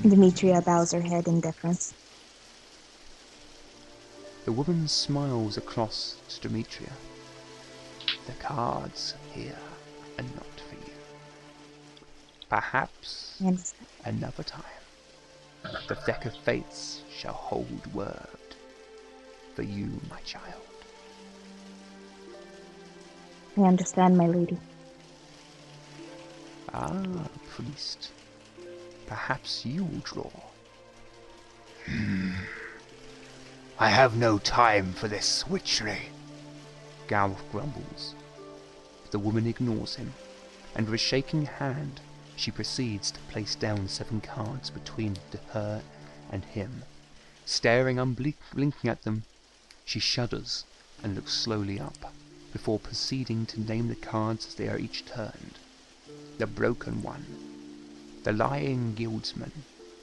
[0.00, 0.10] Hmm.
[0.10, 1.94] Demetria bows her head in deference.
[4.44, 6.92] The woman smiles across to Demetria.
[8.26, 9.58] The cards here
[10.18, 10.94] are not for you.
[12.48, 13.42] Perhaps
[14.04, 14.62] another time.
[15.88, 18.56] The deck of fates shall hold word
[19.54, 20.63] for you, my child.
[23.56, 24.58] I understand, my lady.
[26.72, 28.10] Ah, priest.
[29.06, 30.30] Perhaps you will draw.
[31.86, 32.32] Hmm.
[33.78, 36.08] I have no time for this witchery.
[37.06, 38.14] Gareth grumbles.
[39.10, 40.14] The woman ignores him,
[40.74, 42.00] and with a shaking hand,
[42.34, 45.16] she proceeds to place down seven cards between
[45.50, 45.82] her
[46.32, 46.82] and him.
[47.44, 49.22] Staring unblinking at them,
[49.84, 50.64] she shudders
[51.02, 52.12] and looks slowly up,
[52.54, 55.58] before proceeding to name the cards as they are each turned.
[56.38, 57.26] The Broken One,
[58.22, 59.50] the Lying Guildsman,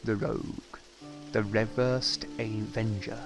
[0.04, 0.78] the Rogue,
[1.32, 3.24] the Reversed Avenger,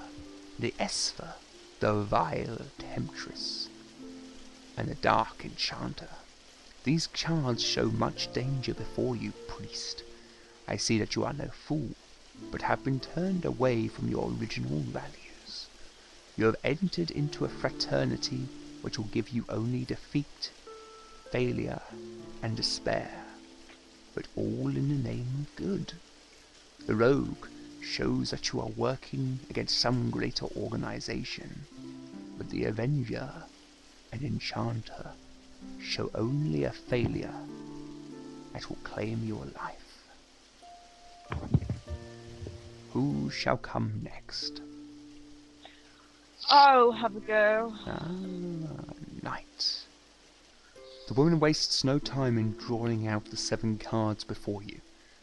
[0.59, 1.33] the Esper,
[1.79, 3.67] the Vile Temptress,
[4.77, 6.09] and the Dark Enchanter.
[6.83, 10.03] These cards show much danger before you, priest.
[10.67, 11.95] I see that you are no fool,
[12.51, 15.65] but have been turned away from your original values.
[16.37, 18.47] You have entered into a fraternity
[18.85, 20.51] which will give you only defeat,
[21.31, 21.81] failure,
[22.43, 23.25] and despair,
[24.13, 25.91] but all in the name of good.
[26.85, 27.47] The rogue
[27.81, 31.65] shows that you are working against some greater organization,
[32.37, 33.27] but the avenger
[34.11, 35.13] and enchanter
[35.79, 37.33] show only a failure
[38.53, 40.03] that will claim your life.
[42.91, 44.61] Who shall come next?
[46.51, 47.73] Oh, have a go.
[47.87, 48.07] Ah,
[49.23, 49.83] knight.
[51.07, 54.81] The woman wastes no time in drawing out the seven cards before you.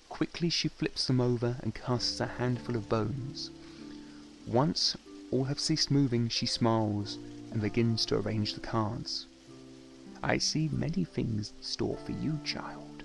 [0.08, 3.50] Quickly she flips them over and casts a handful of bones.
[4.48, 4.96] Once
[5.30, 7.18] all have ceased moving, she smiles
[7.52, 9.26] and begins to arrange the cards.
[10.24, 13.04] I see many things in store for you, child.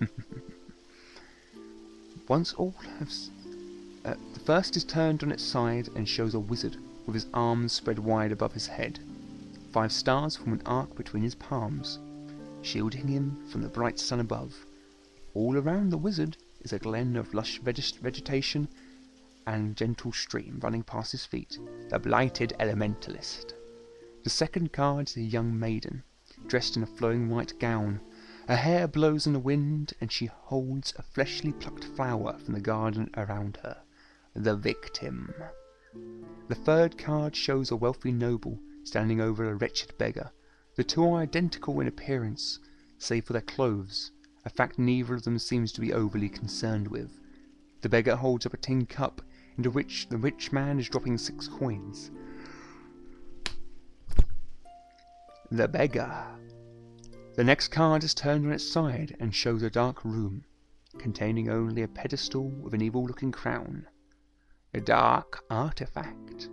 [2.28, 3.12] Once all have.
[4.04, 6.76] Uh, the first is turned on its side and shows a wizard
[7.06, 9.00] with his arms spread wide above his head.
[9.72, 11.98] Five stars form an arc between his palms,
[12.62, 14.66] shielding him from the bright sun above.
[15.34, 18.68] All around the wizard is a glen of lush veg- vegetation
[19.46, 21.58] and gentle stream running past his feet,
[21.90, 23.52] the blighted elementalist.
[24.22, 26.02] The second card is a young maiden,
[26.46, 28.00] dressed in a flowing white gown.
[28.48, 32.60] Her hair blows in the wind, and she holds a freshly plucked flower from the
[32.60, 33.82] garden around her.
[34.34, 35.34] The victim.
[36.48, 40.30] The third card shows a wealthy noble standing over a wretched beggar.
[40.76, 42.58] The two are identical in appearance,
[42.98, 44.10] save for their clothes,
[44.44, 47.18] a fact neither of them seems to be overly concerned with.
[47.80, 49.22] The beggar holds up a tin cup
[49.56, 52.10] into which the rich man is dropping six coins.
[55.50, 56.26] The beggar.
[57.36, 60.44] The next card is turned on its side and shows a dark room,
[60.98, 63.86] containing only a pedestal with an evil looking crown.
[64.74, 66.48] A dark artifact.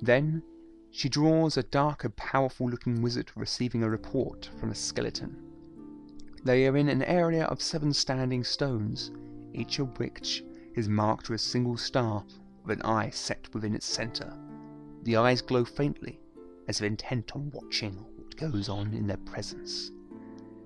[0.00, 0.42] Then
[0.90, 5.36] she draws a dark and powerful looking wizard receiving a report from a skeleton.
[6.42, 9.12] They are in an area of seven standing stones,
[9.52, 10.42] each of which
[10.74, 12.24] is marked with a single star
[12.64, 14.36] with an eye set within its center.
[15.04, 16.18] The eyes glow faintly,
[16.66, 19.92] as if intent on watching what goes on in their presence.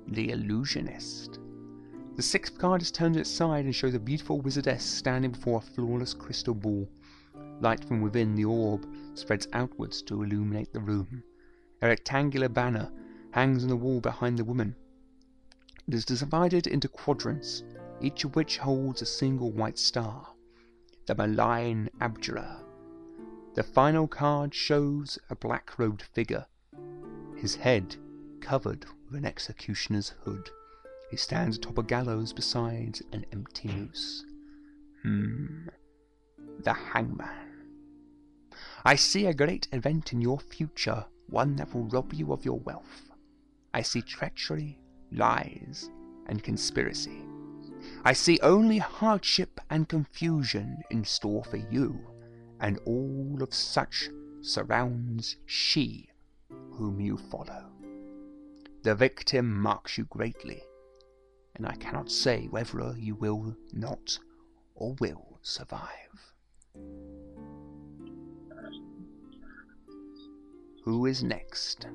[0.07, 1.39] The illusionist.
[2.20, 5.56] The sixth card is turned to its side and shows a beautiful wizardess standing before
[5.56, 6.86] a flawless crystal ball.
[7.60, 11.22] Light from within the orb spreads outwards to illuminate the room.
[11.80, 12.92] A rectangular banner
[13.30, 14.76] hangs on the wall behind the woman.
[15.88, 17.62] It is divided into quadrants,
[18.02, 20.28] each of which holds a single white star.
[21.06, 22.60] The malign abjurer.
[23.55, 26.44] The final card shows a black robed figure,
[27.34, 27.97] his head
[28.42, 30.51] covered with an executioner's hood.
[31.11, 34.24] He stands atop a gallows beside an empty noose.
[35.03, 35.66] Hmm.
[36.62, 37.51] The hangman.
[38.85, 42.61] I see a great event in your future, one that will rob you of your
[42.61, 43.11] wealth.
[43.74, 44.78] I see treachery,
[45.11, 45.91] lies,
[46.27, 47.23] and conspiracy.
[48.05, 51.99] I see only hardship and confusion in store for you,
[52.61, 54.11] and all of such
[54.43, 56.09] surrounds she
[56.73, 57.66] whom you follow.
[58.82, 60.62] The victim marks you greatly,
[61.61, 64.19] and I cannot say whether you will not
[64.74, 66.32] or will survive.
[70.85, 71.87] Who is next?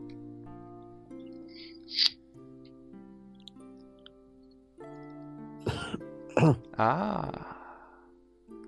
[6.78, 7.58] ah,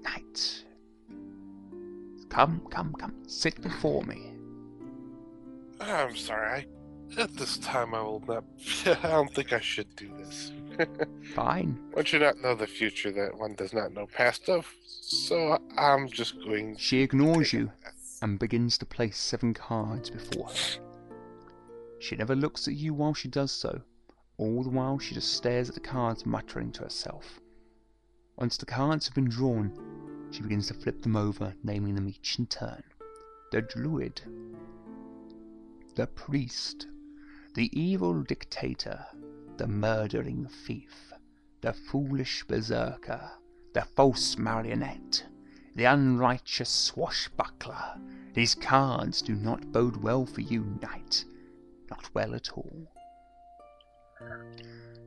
[0.02, 0.64] knight.
[2.30, 4.34] Come, come, come, sit before me.
[5.80, 6.65] I'm sorry.
[7.17, 8.43] At this time, I will not.
[9.03, 10.51] I don't think I should do this.
[11.34, 11.79] Fine.
[11.93, 14.67] One should not know the future that one does not know past of.
[15.01, 16.75] So I'm just going.
[16.77, 17.71] She ignores you
[18.21, 20.79] and begins to place seven cards before her.
[21.99, 23.81] She never looks at you while she does so.
[24.38, 27.39] All the while, she just stares at the cards, muttering to herself.
[28.35, 29.71] Once the cards have been drawn,
[30.29, 32.84] she begins to flip them over, naming them each in turn.
[33.51, 34.21] The Druid,
[35.95, 36.85] the Priest,
[37.57, 39.03] the Evil Dictator,
[39.57, 41.11] the Murdering Thief,
[41.61, 43.31] the Foolish Berserker,
[43.73, 45.25] the False Marionette,
[45.73, 47.99] the Unrighteous Swashbuckler.
[48.35, 51.25] These cards do not bode well for you, knight.
[51.89, 52.91] Not well at all.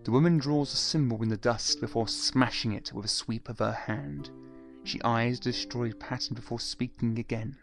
[0.03, 3.61] The woman draws a symbol in the dust before smashing it with a sweep of
[3.61, 4.31] her hand.
[4.83, 7.59] She eyes the destroyed pattern before speaking again.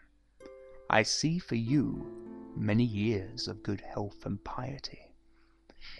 [0.88, 2.17] I see for you
[2.58, 5.14] many years of good health and piety.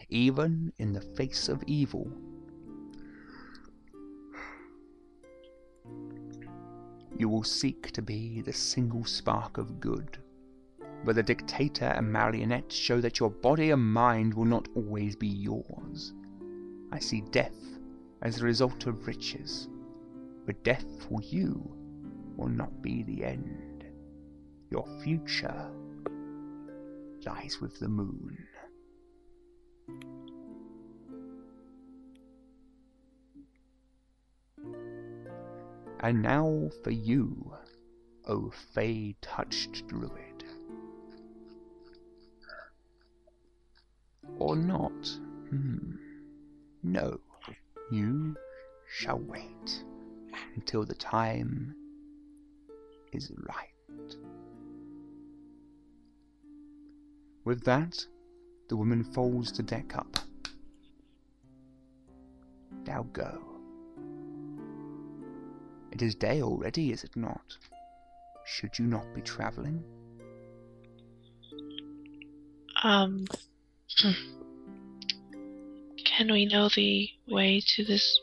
[0.08, 2.10] Even in the face of evil,
[7.16, 10.18] you will seek to be the single spark of good.
[11.04, 15.28] But the dictator and marionette show that your body and mind will not always be
[15.28, 16.12] yours.
[16.90, 17.78] I see death
[18.22, 19.68] as a result of riches,
[20.46, 21.70] but death for you
[22.36, 23.84] will not be the end.
[24.70, 25.70] Your future
[27.28, 28.38] lies with the moon.
[36.00, 37.52] And now for you,
[38.26, 40.44] O fey touched druid.
[44.38, 45.08] Or not?
[45.50, 45.96] Hmm.
[46.82, 47.20] No,
[47.90, 48.36] you
[48.88, 49.84] shall wait
[50.54, 51.74] until the time
[53.12, 53.77] is right.
[57.48, 58.04] With that,
[58.68, 60.18] the woman folds the deck up.
[62.86, 63.40] Now go.
[65.90, 67.56] It is day already, is it not?
[68.44, 69.82] Should you not be travelling?
[72.82, 73.24] Um.
[76.04, 78.20] Can we know the way to this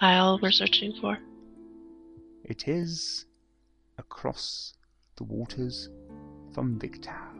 [0.00, 1.18] isle we're searching for?
[2.44, 3.26] It is
[3.98, 4.74] across
[5.16, 5.88] the waters
[6.54, 7.39] from Victal.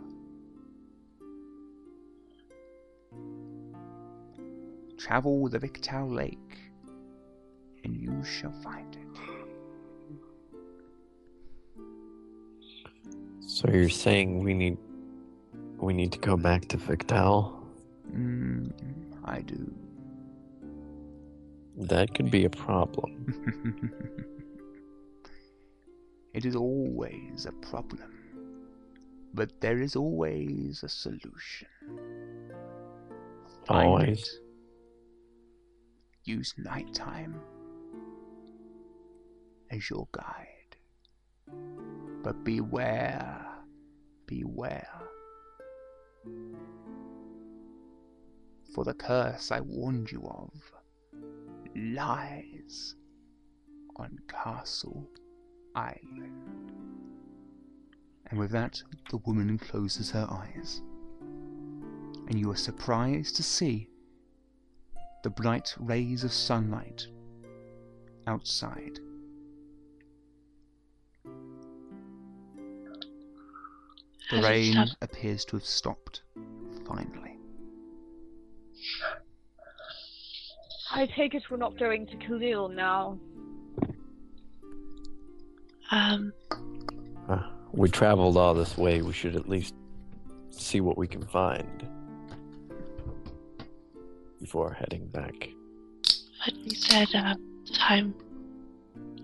[5.00, 6.58] Travel the Victal Lake,
[7.84, 9.00] and you shall find it.
[13.40, 14.76] So you're saying we need
[15.78, 17.64] we need to go back to Victal?
[18.14, 18.70] Mm,
[19.24, 19.72] I do.
[21.78, 23.90] That could be a problem.
[26.34, 28.12] it is always a problem,
[29.32, 31.68] but there is always a solution.
[33.66, 34.20] Find Always.
[34.20, 34.49] it.
[36.30, 37.34] Use nighttime
[39.68, 40.76] as your guide.
[42.22, 43.44] But beware,
[44.26, 45.02] beware.
[48.72, 50.52] For the curse I warned you of
[51.74, 52.94] lies
[53.96, 55.08] on Castle
[55.74, 56.70] Island.
[58.26, 58.80] And with that,
[59.10, 60.80] the woman closes her eyes.
[62.28, 63.89] And you are surprised to see
[65.22, 67.06] the bright rays of sunlight
[68.26, 68.98] outside.
[74.30, 76.22] The Has rain appears to have stopped,
[76.86, 77.36] finally.
[80.92, 83.18] I take it we're not going to Khalil now.
[85.90, 86.32] Um,
[87.28, 87.42] Uh,
[87.72, 89.02] we traveled all this way.
[89.02, 89.74] We should at least
[90.50, 91.88] see what we can find
[94.40, 95.34] before heading back.
[96.44, 97.34] but you said uh,
[97.74, 98.14] time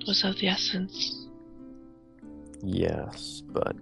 [0.06, 1.26] was of the essence.
[2.62, 3.76] Yes, but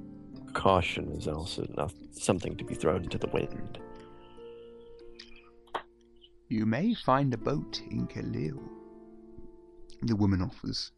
[0.52, 3.78] caution is also not something to be thrown to the wind.
[6.48, 8.60] You may find a boat in Khalil,
[10.02, 10.92] the woman offers.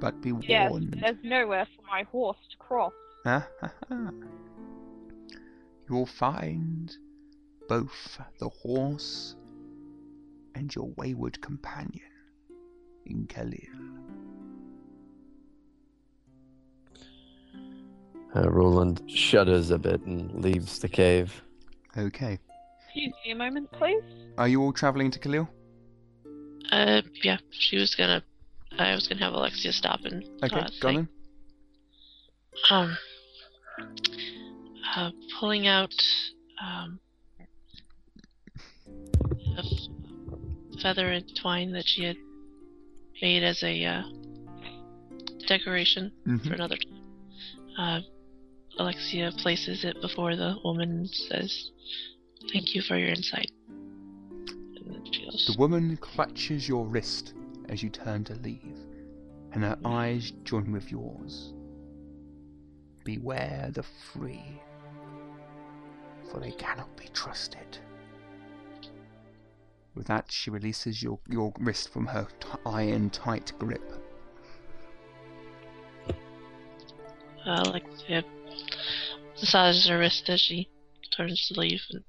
[0.00, 0.96] But be Yes, warned.
[1.00, 2.92] there's nowhere for my horse to cross.
[3.24, 4.10] Ha ha ha.
[5.88, 6.90] You will find
[7.70, 9.36] both the horse
[10.56, 12.10] and your wayward companion
[13.06, 13.60] in Khalil.
[18.34, 21.44] Uh, Roland shudders a bit and leaves the cave.
[21.96, 22.40] Okay.
[22.86, 24.02] Excuse me a moment, please.
[24.36, 25.48] Are you all travelling to Khalil?
[26.72, 28.20] Uh, yeah, she was gonna.
[28.80, 30.24] I was gonna have Alexia stop and.
[30.42, 31.08] Okay, uh, go on.
[32.68, 32.98] Um.
[34.96, 35.94] Uh, pulling out
[36.60, 36.98] um.
[40.82, 42.16] Feather and twine that she had
[43.22, 44.02] made as a uh,
[45.46, 46.52] decoration for Mhm.
[46.54, 47.02] another time.
[47.76, 48.00] Uh,
[48.78, 51.70] Alexia places it before the woman and says,
[52.52, 57.34] "Thank you for your insight." And then she goes, The woman clutches your wrist
[57.68, 58.78] as you turn to leave,
[59.52, 61.52] and her eyes join with yours.
[63.04, 64.60] Beware the free,
[66.30, 67.78] for they cannot be trusted.
[69.94, 73.82] With that, she releases your, your wrist from her t- iron tight grip.
[77.46, 78.22] uh, Alexia
[79.40, 80.68] massages her wrist as she
[81.16, 82.04] turns to leave and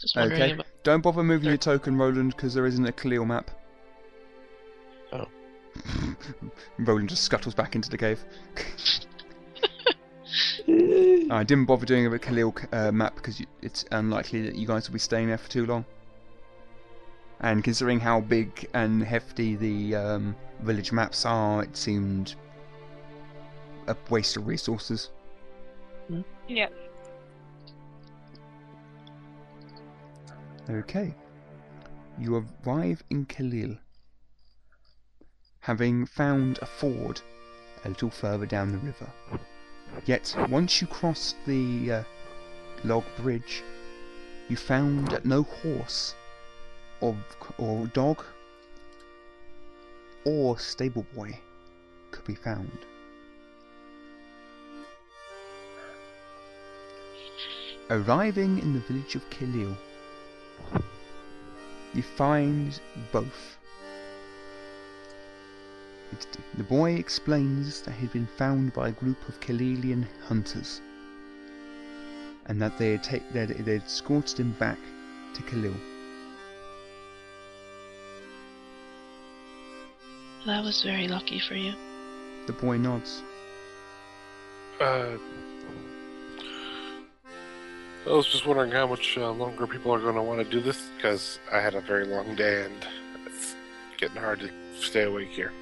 [0.00, 0.66] just wondering Okay, about.
[0.84, 3.50] don't bother moving your token, Roland, because there isn't a Khalil map.
[5.12, 5.26] Oh.
[6.78, 8.24] Roland just scuttles back into the cave.
[11.30, 14.88] I didn't bother doing a Khalil uh, map because you, it's unlikely that you guys
[14.88, 15.84] will be staying there for too long.
[17.40, 22.34] And considering how big and hefty the um, village maps are, it seemed
[23.86, 25.10] a waste of resources.
[26.48, 26.68] Yeah.
[30.68, 31.14] Okay.
[32.18, 33.76] You arrive in Khalil,
[35.60, 37.20] having found a ford
[37.84, 39.10] a little further down the river.
[40.06, 42.02] Yet, once you crossed the uh,
[42.84, 43.62] log bridge,
[44.48, 46.14] you found no horse,
[47.00, 47.16] or,
[47.58, 48.24] or dog,
[50.24, 51.38] or stable boy
[52.10, 52.78] could be found.
[57.88, 59.76] Arriving in the village of Khalil,
[61.94, 62.80] you find
[63.12, 63.58] both.
[66.56, 70.80] The boy explains that he'd been found by a group of Kalelian hunters,
[72.46, 74.78] and that they had they'd, they'd escorted him back
[75.34, 75.74] to Khalil.
[80.46, 81.74] That was very lucky for you.
[82.46, 83.22] The boy nods.
[84.80, 85.16] Uh,
[88.06, 90.60] I was just wondering how much uh, longer people are going to want to do
[90.60, 92.86] this because I had a very long day and
[93.26, 93.56] it's
[93.96, 94.50] getting hard to
[94.80, 95.52] stay awake here.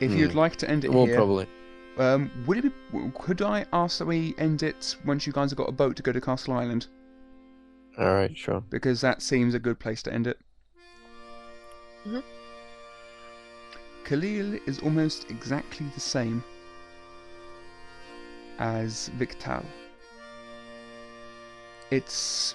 [0.00, 0.18] If Hmm.
[0.18, 1.46] you'd like to end it Well, here, probably.
[1.98, 5.56] um, would it be, could I ask that we end it once you guys have
[5.58, 6.86] got a boat to go to Castle Island?
[7.98, 8.60] All right, sure.
[8.70, 10.38] Because that seems a good place to end it.
[12.06, 12.22] Mhm.
[14.04, 16.42] Khalil is almost exactly the same
[18.58, 19.64] as Victal.
[21.90, 22.54] Its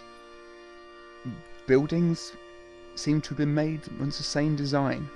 [1.67, 2.33] buildings
[2.95, 5.09] seem to have been made once the same design.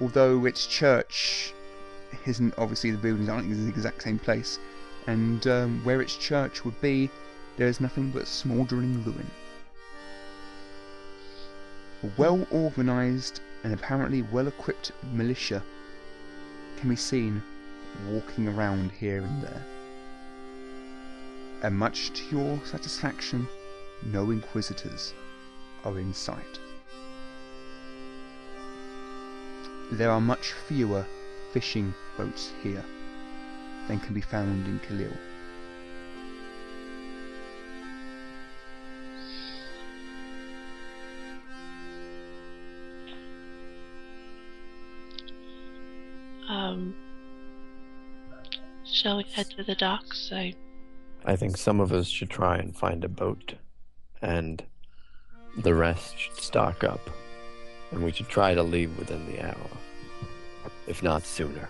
[0.00, 1.54] Although its church
[2.26, 4.58] isn't obviously the buildings aren't in the exact same place,
[5.06, 7.10] and um, where its church would be,
[7.56, 9.30] there is nothing but smouldering ruin.
[12.02, 15.62] A well organised and apparently well equipped militia
[16.76, 17.42] can be seen
[18.08, 19.62] walking around here and there.
[21.62, 23.48] And much to your satisfaction,
[24.04, 25.14] no inquisitors
[25.82, 26.60] are in sight.
[29.92, 31.06] There are much fewer
[31.52, 32.84] fishing boats here
[33.88, 35.12] than can be found in Khalil.
[46.54, 46.94] Um,
[48.84, 50.30] shall we head to the docks?
[50.32, 50.54] I
[51.24, 53.54] I think some of us should try and find a boat,
[54.22, 54.62] and
[55.56, 57.10] the rest should stock up.
[57.90, 59.70] And we should try to leave within the hour,
[60.86, 61.68] if not sooner.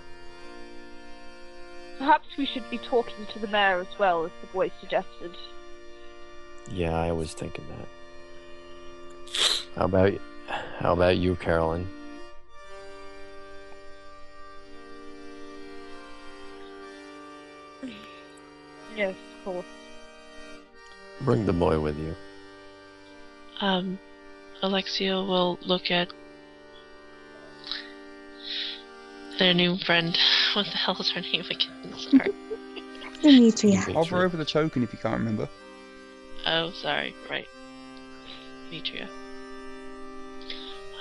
[1.99, 5.31] Perhaps we should be talking to the mayor as well, as the boy suggested.
[6.71, 7.89] Yeah, I was thinking that.
[9.77, 10.13] How about
[10.79, 11.89] how about you, Carolyn?
[18.97, 19.67] Yes, of course.
[21.23, 22.15] Bring the boy with you.
[23.61, 23.99] um,
[24.63, 26.09] Alexia will look at
[29.39, 30.17] their new friend.
[30.55, 31.93] What the hell is her name again?
[31.99, 32.31] Sorry.
[33.23, 33.81] Demetria.
[33.93, 35.49] Hover over the token if you can't remember.
[36.47, 37.13] oh, sorry.
[37.29, 37.49] Right.
[38.71, 39.09] Demetria.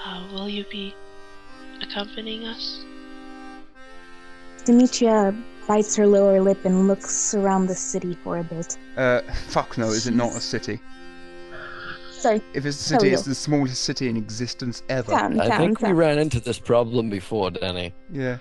[0.03, 0.95] Uh, will you be
[1.83, 2.83] accompanying us?
[4.65, 5.33] Demetria
[5.67, 8.77] bites her lower lip and looks around the city for a bit.
[8.97, 10.79] Uh, fuck no, is it not a city?
[12.11, 15.11] Sorry, If it's a city, Tell it's the smallest city in existence ever.
[15.11, 17.93] town, I town, think we ran into this problem before, Danny.
[18.11, 18.37] Yeah.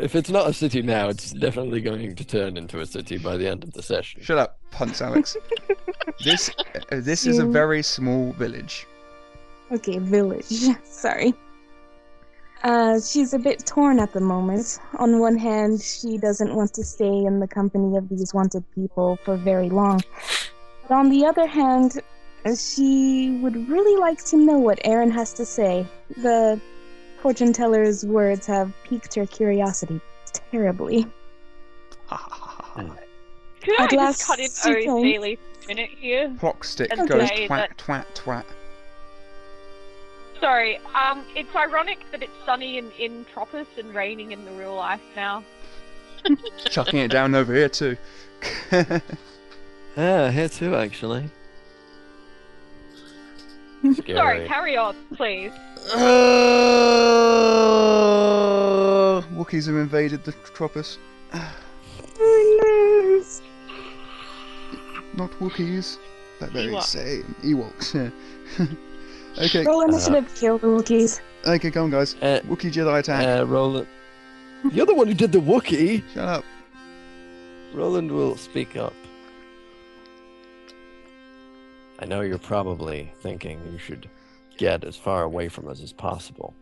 [0.00, 3.36] If it's not a city now, it's definitely going to turn into a city by
[3.36, 4.20] the end of the session.
[4.20, 5.36] Shut up, punts, Alex.
[6.24, 6.50] this
[6.90, 8.86] uh, this is a very small village.
[9.72, 10.46] Okay, village.
[10.84, 11.32] Sorry.
[12.62, 14.78] Uh, she's a bit torn at the moment.
[14.98, 19.18] On one hand, she doesn't want to stay in the company of these wanted people
[19.24, 20.00] for very long.
[20.88, 22.00] But on the other hand,
[22.44, 25.86] uh, she would really like to know what Aaron has to say.
[26.16, 26.60] The
[27.20, 30.00] fortune teller's words have piqued her curiosity
[30.32, 31.06] terribly.
[33.62, 36.34] Could I At just last cut in she very told- daily minute here?
[36.38, 38.44] Clock stick Okay, goes that- twat, twat, twat.
[40.40, 44.74] Sorry, um, it's ironic that it's sunny in, in Tropis and raining in the real
[44.74, 45.42] life now.
[46.70, 47.96] Chucking it down over here too.
[49.96, 51.30] Yeah, here too, actually.
[54.06, 55.52] Sorry, carry on, please.
[55.94, 56.00] Uh,
[59.32, 60.98] Wookiees have invaded the Tropis.
[65.14, 65.96] Not Wookiees.
[66.40, 66.82] That very Ewoks.
[66.82, 67.34] same.
[67.42, 68.66] Ewoks, yeah.
[69.38, 71.20] okay, Roll initiative, kill the Wookiees.
[71.46, 72.14] okay, come on guys.
[72.22, 73.40] Uh, Wookiee Jedi attack.
[73.40, 73.86] uh, Roland.
[74.72, 76.02] You're the one who did the Wookiee.
[76.14, 76.44] Shut up.
[77.74, 78.94] Roland will speak up.
[81.98, 84.08] I know you're probably thinking you should
[84.58, 86.54] get as far away from us as possible,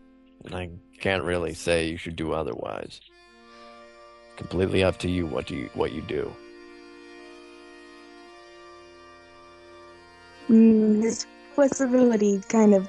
[0.45, 3.01] and I can't really say you should do otherwise.
[4.37, 6.33] Completely up to you what you what you do.
[10.49, 12.87] Mm, this flexibility kind of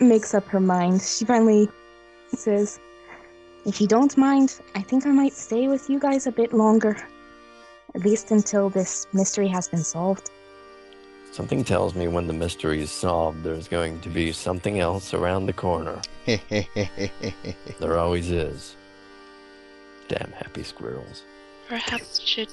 [0.00, 1.00] makes up her mind.
[1.00, 1.68] She finally
[2.34, 2.80] says,
[3.64, 6.96] If you don't mind, I think I might stay with you guys a bit longer.
[7.94, 10.30] At least until this mystery has been solved.
[11.32, 15.46] Something tells me when the mystery is solved, there's going to be something else around
[15.46, 16.00] the corner.
[17.78, 18.76] There always is.
[20.08, 21.22] Damn happy squirrels.
[21.68, 22.52] Perhaps we should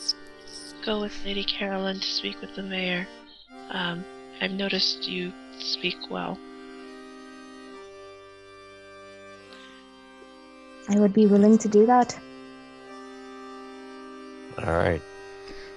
[0.85, 3.07] go with Lady Carolyn to speak with the mayor.
[3.69, 4.05] Um,
[4.41, 6.37] I've noticed you speak well.
[10.89, 12.17] I would be willing to do that.
[14.57, 15.01] All right.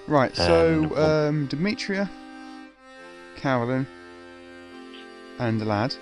[0.07, 2.09] Right, so And- um, Demetria,
[3.35, 3.85] Carolyn,
[5.39, 5.95] and the lad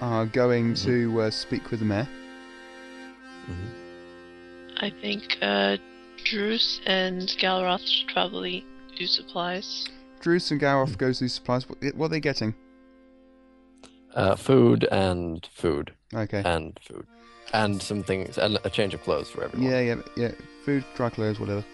[0.00, 0.84] are going Mhm.
[0.84, 2.08] to uh, speak with the mayor.
[3.48, 3.68] Mhm.
[4.80, 5.76] I think uh,
[6.24, 8.64] Druce and Galroth should probably
[8.96, 9.86] do supplies.
[10.20, 11.68] Druce and Galroth go through supplies.
[11.68, 12.54] What, what are they getting?
[14.14, 16.42] Uh, food and food Okay.
[16.44, 17.06] and food
[17.52, 19.70] and some things and a change of clothes for everyone.
[19.70, 20.32] Yeah, yeah, yeah.
[20.64, 21.64] Food, dry clothes, whatever.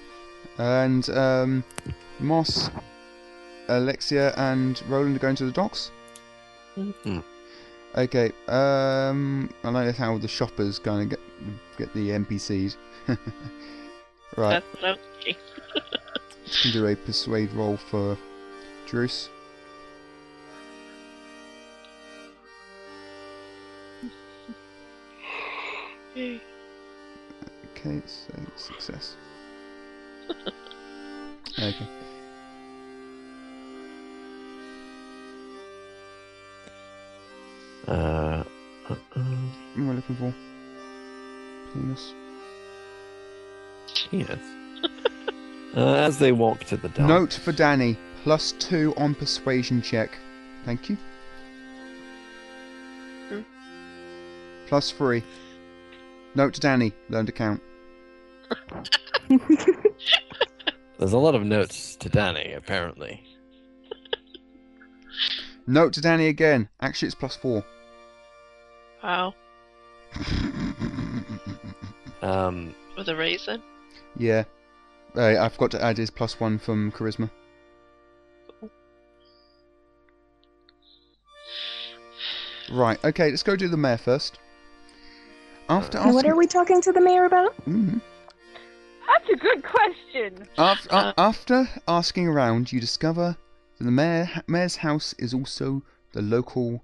[0.59, 1.65] And um,
[2.21, 2.71] Moss,
[3.69, 5.91] Alexia, and Roland are going to the docks.
[6.77, 7.23] Mhm.
[7.97, 8.33] Okay.
[8.49, 11.25] Um, I know how the shoppers going to get
[11.79, 12.77] get the NPCs.
[14.37, 14.63] right.
[14.63, 14.97] That's what I'm
[16.63, 18.17] can do a persuade roll for
[26.15, 26.41] Yay.
[27.77, 29.17] Okay, so success.
[31.59, 31.89] okay.
[37.87, 38.45] Uh, uh,
[38.89, 40.35] uh, What am I looking for?
[41.73, 42.15] Penis.
[44.13, 44.39] yes.
[45.77, 47.09] uh, as they walk to the dock.
[47.09, 50.19] Note for Danny: plus two on persuasion check.
[50.65, 50.97] Thank you.
[53.29, 53.41] Hmm.
[54.67, 55.23] Plus three.
[56.35, 57.63] Note to Danny: learn to count.
[60.99, 63.23] There's a lot of notes to Danny, apparently.
[65.67, 66.69] Note to Danny again.
[66.81, 67.65] Actually, it's plus four.
[69.03, 69.35] Wow.
[72.23, 73.63] Um, With a reason?
[74.17, 74.45] yeah.
[75.15, 77.29] Uh, I forgot to add his plus one from charisma.
[82.75, 83.03] Right.
[83.05, 83.31] Okay.
[83.31, 84.39] Let's go do the mayor first.
[85.69, 87.57] After And what are we talking to the mayor about?
[87.67, 88.01] Mhm.
[89.07, 90.49] That's a good question.
[90.59, 93.37] After, Uh, after asking around, you discover
[93.79, 96.83] that the mayor, mayor's house is also the local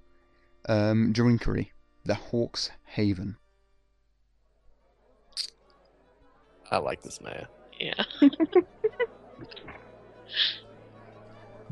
[0.69, 1.71] um, drinkery,
[2.05, 3.37] the Hawks Haven.
[6.69, 7.47] I like this mayor.
[7.79, 8.03] Yeah.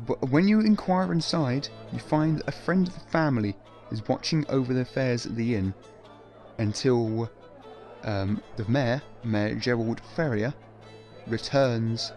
[0.06, 3.54] But when you inquire inside, you find that a friend of the family
[3.90, 5.74] is watching over the affairs at the inn
[6.58, 7.30] until
[8.04, 10.54] um, the mayor, Mayor Gerald Ferrier,
[11.26, 12.12] returns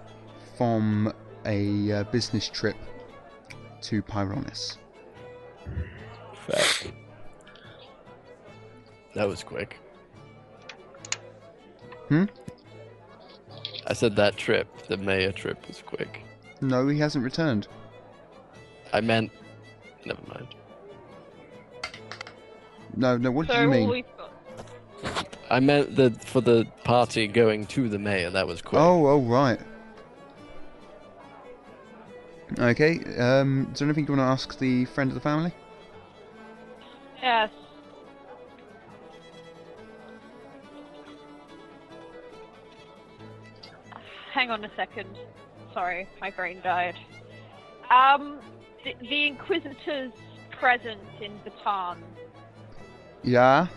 [0.58, 1.14] from
[1.46, 2.78] a uh, business trip
[3.82, 4.78] to Pyronis.
[6.48, 6.92] Fair.
[9.16, 9.78] That was quick.
[12.08, 12.26] Hmm?
[13.86, 16.24] I said that trip, the mayor trip, was quick.
[16.62, 17.68] No, he hasn't returned.
[18.94, 19.32] I meant.
[20.06, 20.48] Never mind.
[22.96, 24.04] No, no, what do you mean?
[25.50, 28.82] I meant that for the party going to the mayor, that was quick.
[28.82, 29.60] Oh, oh, right.
[32.60, 35.52] Okay, um, is there anything you want to ask the friend of the family?
[37.22, 37.50] Yes.
[44.34, 45.10] Hang on a second.
[45.74, 46.96] Sorry, my brain died.
[47.90, 48.40] Um,
[48.84, 50.12] the, the Inquisitor's
[50.52, 51.98] presence in Bataan.
[53.24, 53.68] Yeah,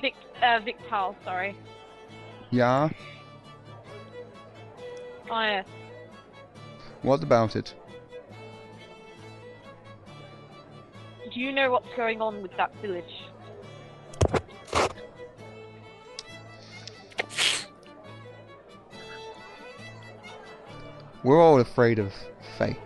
[0.00, 1.56] Vic, uh, Victal, sorry.
[2.50, 2.88] yeah.
[5.30, 5.66] Oh, yes.
[7.02, 7.74] What about it?
[11.32, 13.04] Do you know what's going on with that village?
[21.22, 22.12] We're all afraid of
[22.56, 22.76] Fae.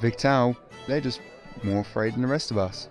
[0.00, 1.20] Victal, they're just
[1.64, 2.88] more afraid than the rest of us.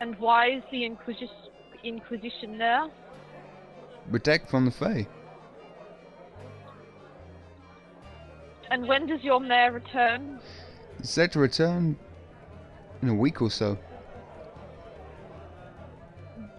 [0.00, 1.28] And why is the Inquisition,
[1.84, 2.88] Inquisition there?
[4.10, 5.06] Protect from the Fae.
[8.70, 10.40] And when does your mayor return?
[10.98, 11.96] It's set to return
[13.00, 13.78] in a week or so.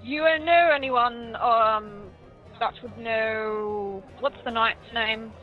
[0.01, 2.02] Do you know anyone um,
[2.63, 4.01] that would know.
[4.21, 5.33] What's the knight's name?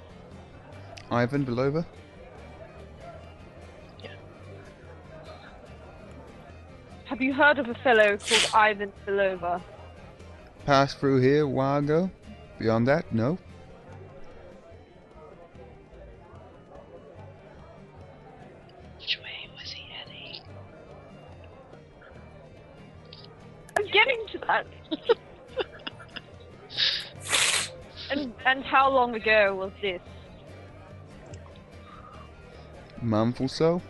[1.11, 1.85] Ivan Belova?
[7.05, 9.61] Have you heard of a fellow called Ivan Belova?
[10.65, 12.11] Passed through here a while ago.
[12.59, 13.37] Beyond that, no.
[18.97, 20.43] Which way was he heading?
[23.77, 24.67] I'm getting to that.
[28.11, 30.01] and and how long ago was this?
[33.03, 33.83] Month or so.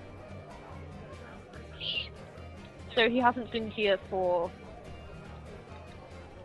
[2.95, 4.51] So he hasn't been here for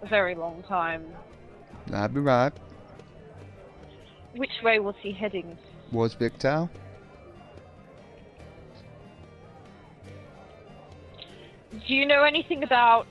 [0.02, 1.06] a very long time.
[1.88, 2.54] That'd be right.
[4.36, 5.58] Which way was he heading?
[5.92, 6.70] Was Victal?
[11.88, 13.08] Do you know anything about?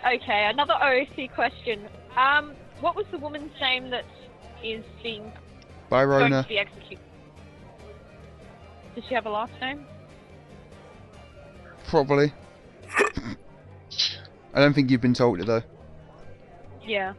[0.00, 1.88] Okay, another OC question.
[2.16, 4.04] Um, what was the woman's name that
[4.62, 5.32] is being
[5.90, 6.42] going Byrona.
[6.42, 6.98] to be executed?
[8.94, 9.86] Does she have a last name?
[11.86, 12.32] Probably.
[14.54, 15.62] I don't think you've been told it though.
[16.84, 17.14] Yeah.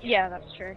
[0.00, 0.74] Yeah, that's true.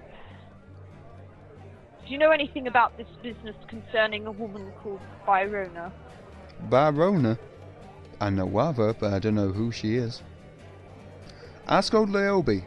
[2.05, 5.91] Do you know anything about this business concerning a woman called Byrona?
[6.69, 7.39] Byrona.
[8.21, 10.21] I know of her, but I don't know who she is.
[11.67, 12.63] Ask old Leobi.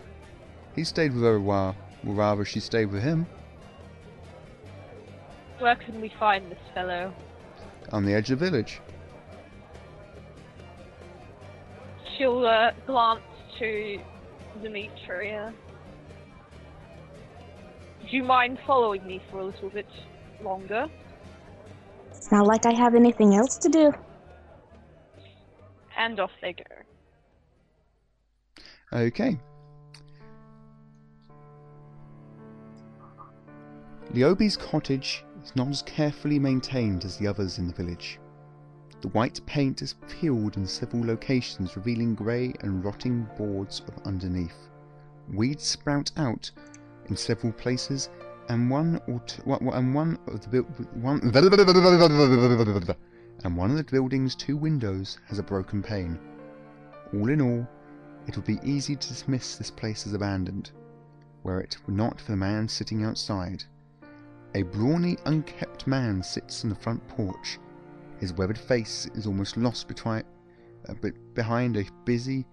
[0.79, 1.75] He stayed with her a while.
[2.07, 3.27] Or rather, she stayed with him.
[5.59, 7.13] Where can we find this fellow?
[7.91, 8.81] On the edge of the village.
[12.17, 13.23] She'll uh, glance
[13.59, 13.99] to
[14.63, 15.53] Demetria.
[18.09, 19.91] Do you mind following me for a little bit
[20.41, 20.87] longer?
[22.13, 23.93] It's not like I have anything else to do.
[25.97, 26.63] And off they go.
[28.93, 29.41] Okay.
[34.15, 38.19] Leobi's cottage is not as carefully maintained as the others in the village.
[39.03, 44.57] The white paint is peeled in several locations, revealing grey and rotting boards of underneath.
[45.33, 46.51] Weeds sprout out
[47.07, 48.09] in several places,
[48.49, 50.63] and one or two, and one of the
[50.95, 51.21] one
[53.45, 56.19] and one of the building's two windows has a broken pane.
[57.13, 57.69] All in all,
[58.27, 60.71] it would be easy to dismiss this place as abandoned,
[61.43, 63.65] were it not for the man sitting outside.
[64.59, 67.61] A brawny, unkept man sits on the front porch.
[68.19, 70.25] His weathered face is almost lost betwi-
[70.89, 72.45] uh, be- behind a busy,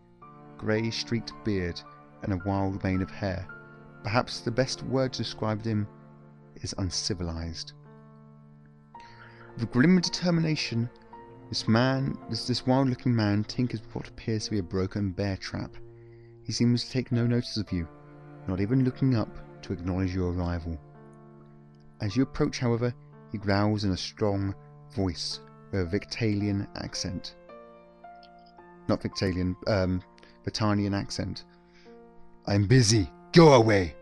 [0.56, 1.82] grey streaked beard
[2.22, 3.48] and a wild mane of hair.
[4.04, 5.88] Perhaps the best word to describe him
[6.58, 7.74] is uncivilized.
[9.58, 10.88] With grim determination,
[11.50, 15.38] this man, this, this wild-looking man, tinkers with what appears to be a broken bear
[15.38, 15.76] trap.
[16.44, 17.88] He seems to take no notice of you,
[18.48, 20.80] not even looking up to acknowledge your arrival.
[22.02, 22.94] As you approach, however,
[23.32, 24.54] he growls in a strong
[24.92, 25.40] voice
[25.72, 27.36] with a Victalian accent.
[28.88, 30.02] Not Victalian, um,
[30.44, 31.46] Britannian accent.
[32.48, 33.10] I'm busy.
[33.32, 33.96] Go away.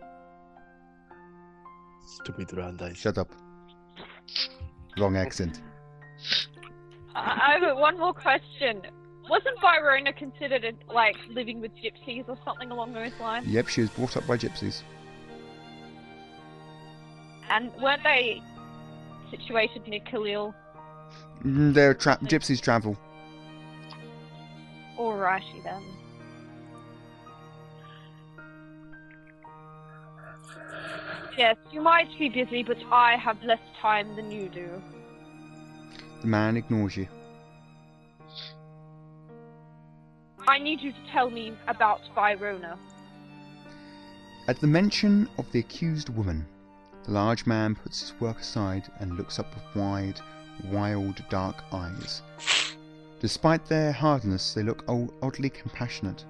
[2.21, 2.95] Stupid Randai.
[2.95, 3.31] Shut up.
[4.97, 5.61] Wrong accent.
[7.15, 8.81] I have one more question.
[9.29, 13.47] Wasn't Byrona considered a, like living with gypsies or something along those lines?
[13.47, 14.81] Yep, she was brought up by gypsies.
[17.49, 18.41] And weren't they
[19.31, 20.53] situated near Khalil?
[21.43, 22.97] Mm, They're tra- gypsies travel.
[24.97, 25.83] Alrighty then.
[31.37, 34.81] Yes, you might be busy, but I have less time than you do.
[36.21, 37.07] The man ignores you.
[40.47, 42.77] I need you to tell me about Byrona.
[44.47, 46.45] At the mention of the accused woman,
[47.05, 50.19] the large man puts his work aside and looks up with wide,
[50.71, 52.21] wild, dark eyes.
[53.19, 54.83] Despite their hardness, they look
[55.21, 56.25] oddly compassionate.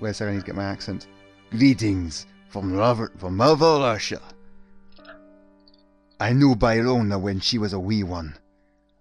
[0.00, 1.06] Second, I need to get my accent.
[1.50, 4.20] Greetings from Robert from Mother Russia.
[6.20, 8.36] I knew Byrona when she was a wee one.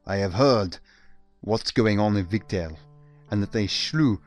[0.05, 0.77] I have heard
[1.41, 2.77] what's going on in Victal,
[3.31, 4.19] and that they slew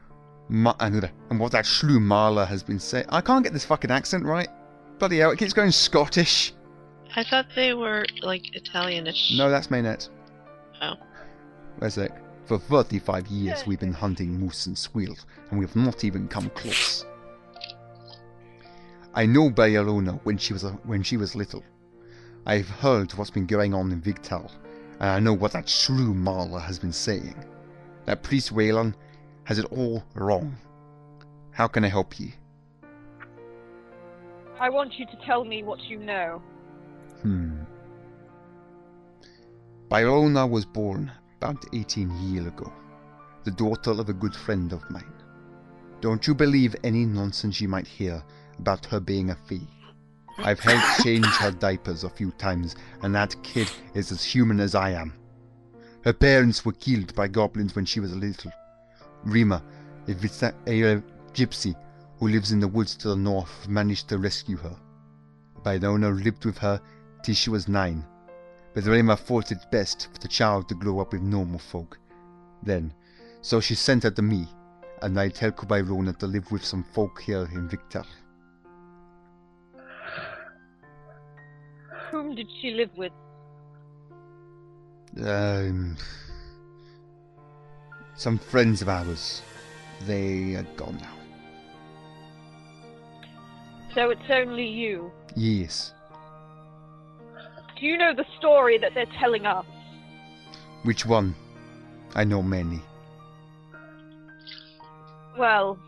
[0.49, 3.07] Ma- and what that shrew Marla has been saying.
[3.09, 4.49] I can't get this fucking accent right.
[4.99, 6.55] Bloody hell, it keeps going Scottish.
[7.15, 9.37] I thought they were like Italianish.
[9.37, 10.09] No, that's Maynette.
[10.81, 10.95] Oh.
[11.81, 12.23] A sec.
[12.47, 15.17] For 35 years we've been hunting moose and squeal,
[15.51, 17.05] and we've not even come close.
[19.15, 21.65] I know Bayalona when she was a, when she was little.
[22.47, 24.51] I've heard what's been going on in Victal,
[25.01, 27.35] and I know what that shrew Marla has been saying.
[28.05, 28.95] That priest Waylan
[29.45, 30.57] has it all wrong.
[31.51, 32.35] How can I help ye?
[34.59, 36.43] I want you to tell me what you know.
[37.23, 37.63] Hmm.
[39.91, 42.73] Byrona was born about 18 years ago,
[43.45, 45.13] the daughter of a good friend of mine.
[46.01, 48.23] Don't you believe any nonsense you might hear
[48.59, 49.67] about her being a fee.
[50.39, 54.75] I've helped change her diapers a few times, and that kid is as human as
[54.75, 55.15] I am.
[56.05, 58.53] Her parents were killed by goblins when she was little.
[59.25, 59.63] Rima,
[60.09, 61.01] a, visa- a, uh,
[61.33, 61.75] gypsy
[62.19, 64.77] who lives in the woods to the north, managed to rescue her.
[65.63, 66.81] Byrona lived with her
[67.23, 68.05] till she was nine,
[68.75, 71.99] but Rima thought it best for the child to grow up with normal folk.
[72.63, 72.93] Then,
[73.43, 74.47] so she sent her to me,
[75.03, 78.07] and I tell Byrona to live with some folk here in Victal.
[82.11, 83.13] Whom did she live with?
[85.23, 85.97] Um,
[88.15, 89.43] some friends of ours.
[90.07, 91.16] They are gone now.
[93.97, 95.11] So it's only you.
[95.35, 95.95] Yes.
[97.81, 99.65] Do you know the story that they're telling us?
[100.83, 101.35] Which one?
[102.15, 102.83] I know many.
[105.39, 105.79] Well,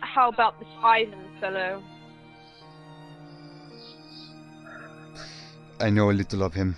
[0.00, 1.80] how about this Ivan fellow?
[5.78, 6.74] I know a little of him.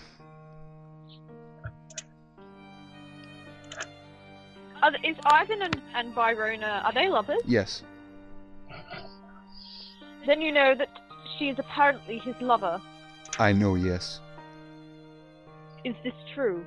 [4.82, 7.40] Are, is Ivan and, and Byrona, are they lovers?
[7.46, 7.82] Yes.
[10.30, 10.90] Then you know that
[11.36, 12.80] she is apparently his lover.
[13.40, 14.20] I know, yes.
[15.84, 16.64] Is this true?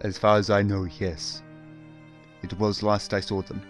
[0.00, 1.44] As far as I know, yes.
[2.42, 3.62] It was last I saw them.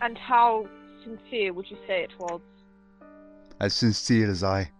[0.00, 0.66] And how
[1.04, 2.40] sincere would you say it was?
[3.60, 4.70] As sincere as I.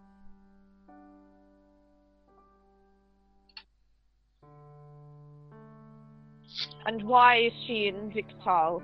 [6.86, 8.82] And why is she in Victal?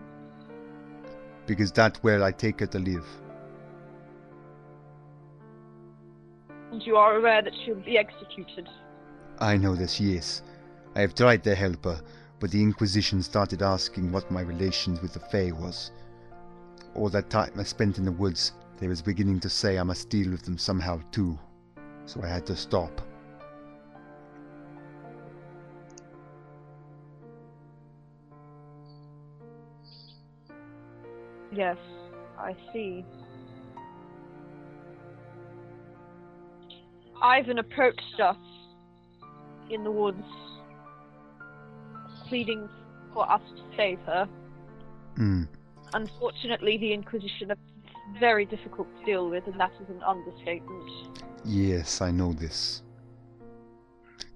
[1.46, 3.06] Because that's where I take her to live.
[6.70, 8.68] And you are aware that she'll be executed.
[9.38, 10.42] I know this, yes.
[10.94, 12.00] I have tried to help her,
[12.38, 15.90] but the Inquisition started asking what my relations with the Fae was.
[16.94, 20.08] All that time I spent in the woods, they was beginning to say I must
[20.10, 21.38] deal with them somehow too.
[22.06, 23.00] So I had to stop.
[31.52, 31.76] Yes,
[32.38, 33.04] I see.
[37.22, 38.36] Ivan approached us
[39.70, 40.24] in the woods,
[42.28, 42.68] pleading
[43.12, 44.28] for us to save her.
[45.16, 45.42] Hmm.
[45.92, 47.58] Unfortunately, the Inquisition are
[48.18, 51.22] very difficult to deal with, and that is an understatement.
[51.44, 52.82] Yes, I know this.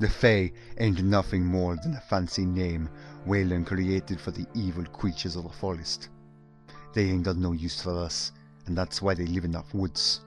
[0.00, 2.90] The Fae ain't nothing more than a fancy name
[3.26, 6.08] Wayland created for the evil creatures of the forest.
[6.92, 8.32] They ain't got no use for us,
[8.66, 10.20] and that's why they live in our woods.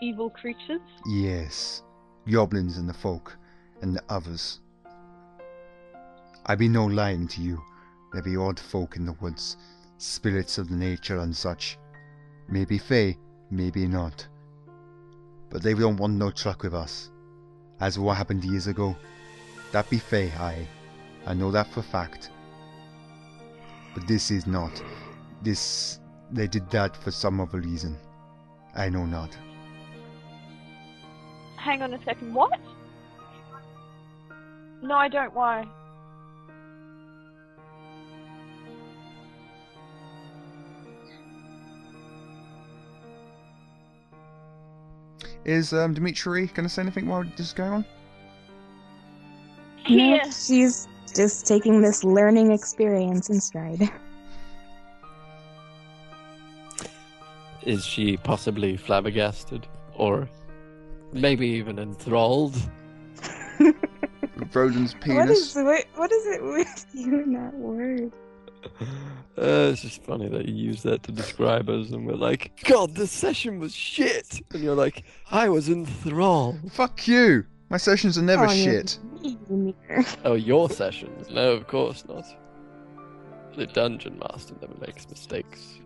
[0.00, 0.80] Evil creatures?
[1.06, 1.82] Yes,
[2.30, 3.36] goblins and the folk,
[3.82, 4.60] and the others.
[6.46, 7.62] I be no lying to you.
[8.12, 9.56] There be odd folk in the woods,
[9.98, 11.78] spirits of the nature and such.
[12.48, 13.18] Maybe fey,
[13.50, 14.26] maybe not.
[15.50, 17.10] But they don't want no truck with us.
[17.80, 18.96] As what happened years ago.
[19.72, 20.66] That be fey, aye.
[21.26, 22.30] I know that for fact.
[23.94, 24.82] But this is not.
[25.42, 26.00] This.
[26.32, 27.96] They did that for some other reason.
[28.74, 29.36] I know not.
[31.60, 32.58] Hang on a second, what?
[34.82, 35.34] No, I don't.
[35.34, 35.66] Why?
[45.44, 47.84] Is um, Dimitri going to say anything while this is going on?
[49.88, 50.32] No, Here.
[50.32, 53.90] she's just taking this learning experience in stride.
[57.62, 59.66] Is she possibly flabbergasted?
[59.94, 60.28] Or
[61.12, 62.56] maybe even enthralled?
[64.54, 65.54] Roland's What penis.
[65.54, 68.12] is what, what is it with you in that word?
[69.38, 72.94] Uh, it's just funny that you use that to describe us, and we're like, God,
[72.94, 74.42] this session was shit!
[74.52, 76.58] And you're like, I was enthralled.
[76.70, 77.46] Fuck you!
[77.70, 78.98] My sessions are never Oh, you're shit.
[80.26, 81.30] Oh, your sessions?
[81.30, 82.26] No, of course not.
[83.56, 85.78] The dungeon master never makes mistakes.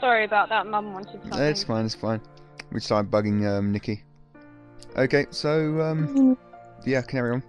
[0.00, 0.66] Sorry about that.
[0.66, 1.40] Mum wanted something.
[1.40, 2.20] It's fine, it's fine.
[2.72, 4.02] We started bugging um, Nikki.
[4.96, 6.36] Okay, so, um,
[6.84, 7.42] yeah, carry on.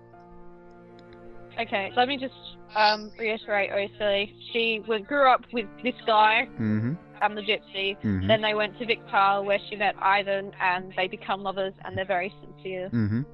[1.59, 2.33] Okay, let me just
[2.75, 4.33] um, reiterate, obviously.
[4.51, 7.97] She was, grew up with this guy Mm and the gypsy.
[7.97, 8.21] hmm.
[8.21, 11.97] Mm Then they went to Victal, where she met Ivan, and they become lovers, and
[11.97, 12.87] they're very sincere.
[12.87, 13.19] hmm.
[13.19, 13.25] Mm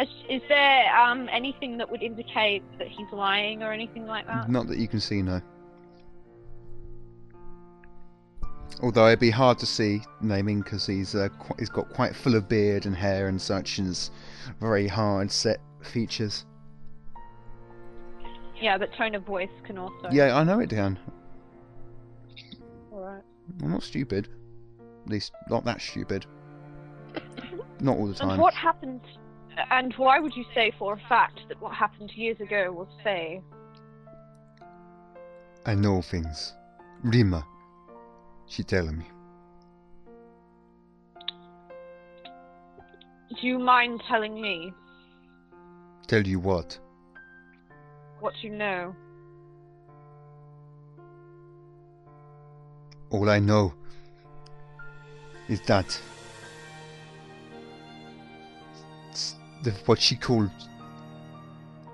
[0.00, 4.50] Is, is there um, anything that would indicate that he's lying or anything like that?
[4.50, 5.40] Not that you can see, no.
[8.82, 12.36] Although it'd be hard to see naming because he's uh, qu- he's got quite full
[12.36, 14.10] of beard and hair and such, and has
[14.60, 16.44] very hard set features.
[18.60, 20.08] Yeah, but tone of voice can also.
[20.10, 20.98] Yeah, I know it, Dan.
[22.92, 23.22] Alright.
[23.62, 24.28] I'm not stupid.
[25.04, 26.26] At least not that stupid.
[27.80, 28.30] Not all the time.
[28.30, 29.00] And what happened?
[29.70, 33.40] And why would you say for a fact that what happened years ago was Fae?
[35.64, 36.54] I know things.
[37.02, 37.46] Rima.
[38.48, 39.04] She telling me.
[43.40, 44.72] Do you mind telling me
[46.08, 46.78] Tell you what.
[48.20, 48.96] what you know?
[53.10, 53.74] All I know
[55.48, 56.00] is that
[59.62, 60.50] the, what she called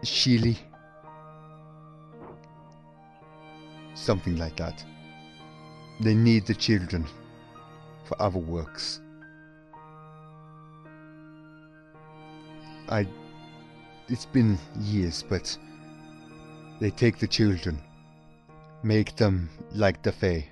[0.04, 0.56] Sheely.
[3.94, 4.84] Something like that.
[6.00, 7.06] They need the children
[8.04, 9.00] for other works.
[12.88, 13.06] I.
[14.08, 15.56] It's been years, but
[16.78, 17.80] they take the children,
[18.82, 20.46] make them like the Fae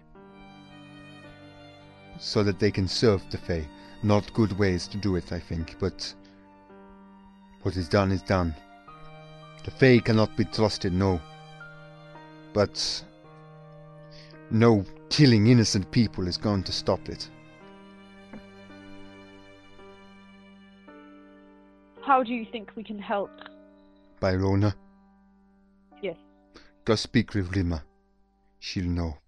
[2.18, 3.66] so that they can serve the Fae.
[4.02, 6.14] Not good ways to do it, I think, but
[7.62, 8.54] what is done is done.
[9.64, 11.20] The Fae cannot be trusted, no.
[12.52, 13.04] But
[14.50, 17.28] no killing innocent people is going to stop it.
[22.00, 23.30] How do you think we can help?
[24.20, 24.74] Byrona,
[26.00, 26.16] Yes.
[26.86, 27.84] go speak with Rima.
[28.58, 29.18] She'll know.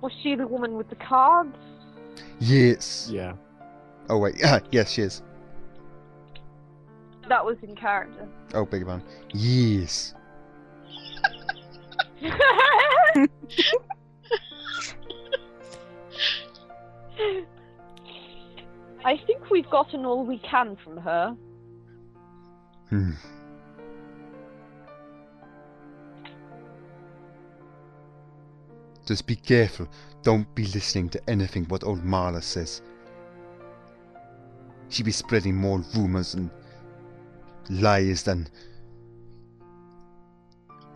[0.00, 1.54] Was she the woman with the cards?
[2.40, 3.08] Yes.
[3.12, 3.34] Yeah.
[4.08, 5.22] Oh wait, ah, yes, she is.
[7.28, 8.26] That was in character.
[8.54, 9.06] Oh, big your pardon.
[9.34, 10.14] Yes.
[19.04, 21.36] I think we've gotten all we can from her.
[22.88, 23.12] Hmm.
[29.04, 29.88] Just be careful.
[30.22, 32.82] Don't be listening to anything what old Marla says.
[34.88, 36.50] She be spreading more rumors and
[37.68, 38.48] lies than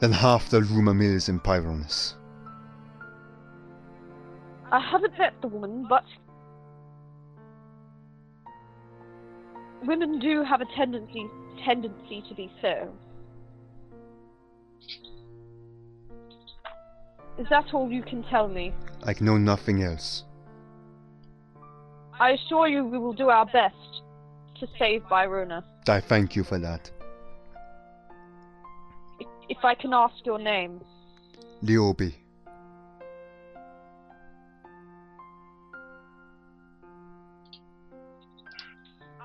[0.01, 2.15] than half the rumor mills in Pyronus.
[4.71, 6.05] I haven't met the woman, but
[9.85, 11.27] women do have a tendency
[11.65, 12.93] tendency to be so.
[17.39, 18.73] Is that all you can tell me?
[19.05, 20.25] I know nothing else.
[22.19, 24.03] I assure you we will do our best
[24.61, 25.63] to save Byrona.
[25.89, 26.91] I thank you for that.
[29.49, 30.81] If I can ask your name.
[31.65, 32.15] Liobi.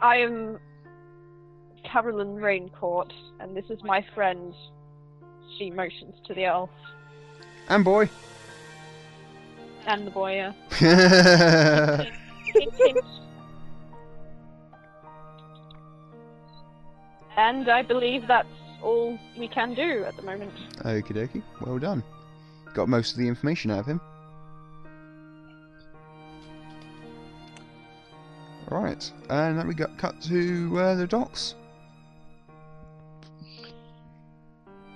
[0.02, 0.60] I am
[1.84, 4.54] Carolyn Raincourt, and this is my friend.
[5.58, 6.72] She motions to the elf.
[7.70, 8.10] And boy.
[9.86, 10.54] And the boy, yeah.
[17.38, 18.48] and I believe that's
[18.82, 20.52] all we can do at the moment.
[20.80, 21.44] Okie dokie.
[21.62, 22.04] Well done.
[22.74, 24.02] Got most of the information out of him.
[28.70, 31.56] Right, and then we got cut to uh, the docks.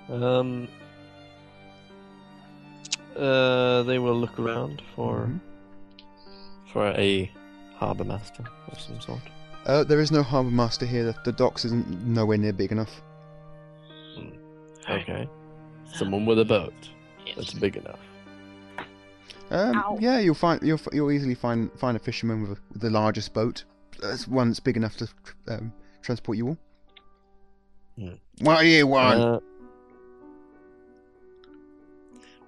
[0.08, 0.68] Um.
[3.14, 5.40] Uh, they will look around for Mhm.
[6.72, 7.30] for a
[7.76, 9.20] harbour master of some sort.
[9.66, 11.04] Uh, there is no harbour master here.
[11.04, 13.02] The, the docks isn't nowhere near big enough.
[14.88, 15.28] Okay.
[15.92, 16.74] Someone with a boat
[17.24, 17.36] Yes.
[17.36, 17.98] that's big enough.
[19.50, 19.98] Um, Ow.
[20.00, 23.32] yeah, you'll find you'll you'll easily find find a fisherman with, a, with the largest
[23.32, 23.64] boat.
[24.00, 25.08] That's one that's big enough to
[25.48, 26.58] um, transport you all.
[27.98, 28.14] Hmm.
[28.40, 29.20] What do you want?
[29.20, 29.40] Uh,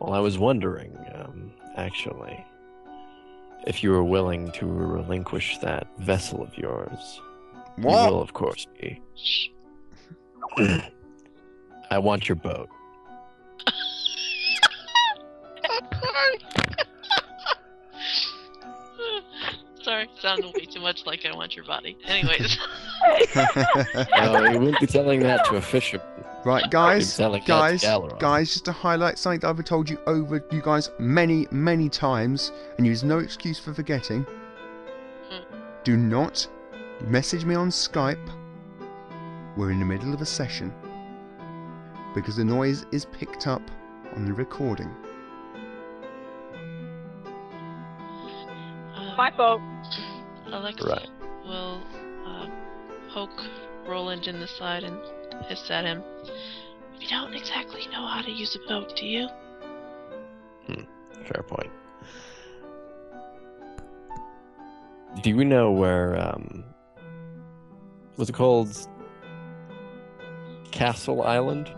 [0.00, 2.44] well, I was wondering, um, actually,
[3.66, 7.20] if you were willing to relinquish that vessel of yours.
[7.78, 9.00] You will, of course, be.
[11.88, 11.92] Shh.
[11.92, 12.68] I want your boat.
[19.82, 21.96] Sorry, sounded way too much like I want your body.
[22.04, 22.58] Anyways,
[24.16, 26.06] No, you wouldn't be telling that to a fisherman.
[26.44, 29.88] right, guys, be telling that to guys, guys, just to highlight something that I've told
[29.88, 34.26] you over you guys many, many times, and use no excuse for forgetting.
[35.30, 35.56] Hmm.
[35.84, 36.46] Do not
[37.06, 38.28] message me on Skype.
[39.56, 40.72] We're in the middle of a session
[42.14, 43.62] because the noise is picked up
[44.16, 44.90] on the recording.
[48.94, 49.60] uh, My fault.
[50.46, 51.08] Alexa Right.
[51.44, 51.82] will
[52.26, 52.46] uh,
[53.12, 53.42] poke
[53.86, 54.98] Roland in the side and
[55.46, 56.02] hiss at him.
[56.98, 59.28] You don't exactly know how to use a boat, do you?
[61.26, 61.70] Fair point.
[65.22, 66.64] Do we know where, um,
[68.16, 68.74] what's it called?
[70.70, 71.70] Castle Island?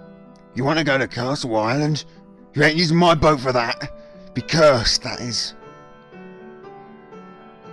[0.61, 2.05] You want to go to Castle Island?
[2.53, 4.35] You ain't using my boat for that.
[4.35, 5.55] Be cursed, that is.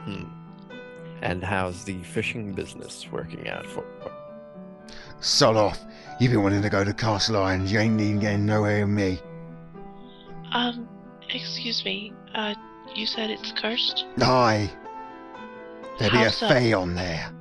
[0.05, 0.23] Hmm.
[1.21, 3.83] And how's the fishing business working out for?
[5.19, 5.77] Sod off.
[6.21, 7.69] You've been wanting to go to Castle Island.
[7.69, 9.19] You ain't needing getting nowhere with me.
[10.53, 10.87] Um,
[11.29, 12.13] excuse me.
[12.33, 12.55] Uh,
[12.95, 14.05] you said it's cursed?
[14.21, 14.71] Aye.
[15.99, 16.51] There'll be a How's that?
[16.53, 17.33] fae on there.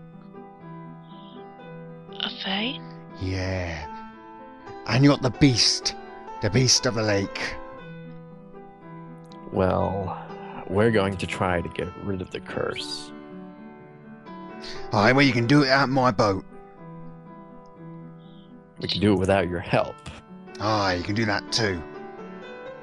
[2.18, 2.80] A fae?
[3.22, 3.92] Yeah.
[4.88, 5.94] And you got the beast.
[6.42, 7.54] The beast of the lake.
[9.52, 10.22] Well,
[10.68, 13.10] we're going to try to get rid of the curse.
[14.92, 16.44] Aye, well, you can do it out my boat.
[18.80, 19.96] We can do it without your help.
[20.60, 21.82] Aye, you can do that too.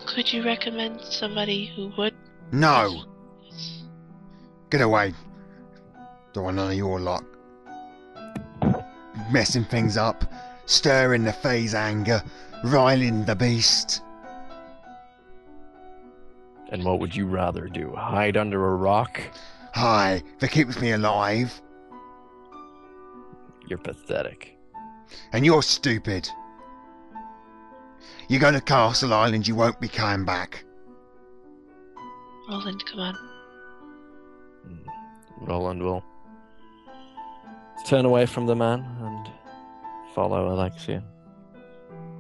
[0.06, 2.14] Could you recommend somebody who would?
[2.52, 3.04] No.
[4.70, 5.14] Get away.
[6.34, 7.24] Don't want none of your lot.
[9.32, 10.26] Messing things up,
[10.66, 12.24] stirring the fae's anger,
[12.64, 14.02] riling the beast.
[16.70, 17.94] And what would you rather do?
[17.96, 19.22] Hide under a rock?
[19.76, 21.62] Aye, if it keeps me alive.
[23.68, 24.58] You're pathetic.
[25.32, 26.28] And you're stupid.
[28.28, 30.66] You go to Castle Island, you won't be coming back.
[32.50, 33.16] Roland, come on.
[34.66, 35.46] Hmm.
[35.46, 36.04] Roland will
[37.86, 39.30] turn away from the man and
[40.14, 41.04] follow Alexia.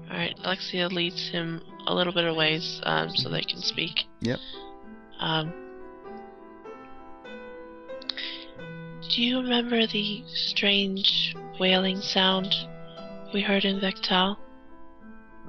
[0.09, 4.05] Alright, Alexia leads him a little bit of ways um, so they can speak.
[4.21, 4.39] Yep.
[5.19, 5.53] Um,
[9.09, 12.53] do you remember the strange wailing sound
[13.33, 14.37] we heard in Victal?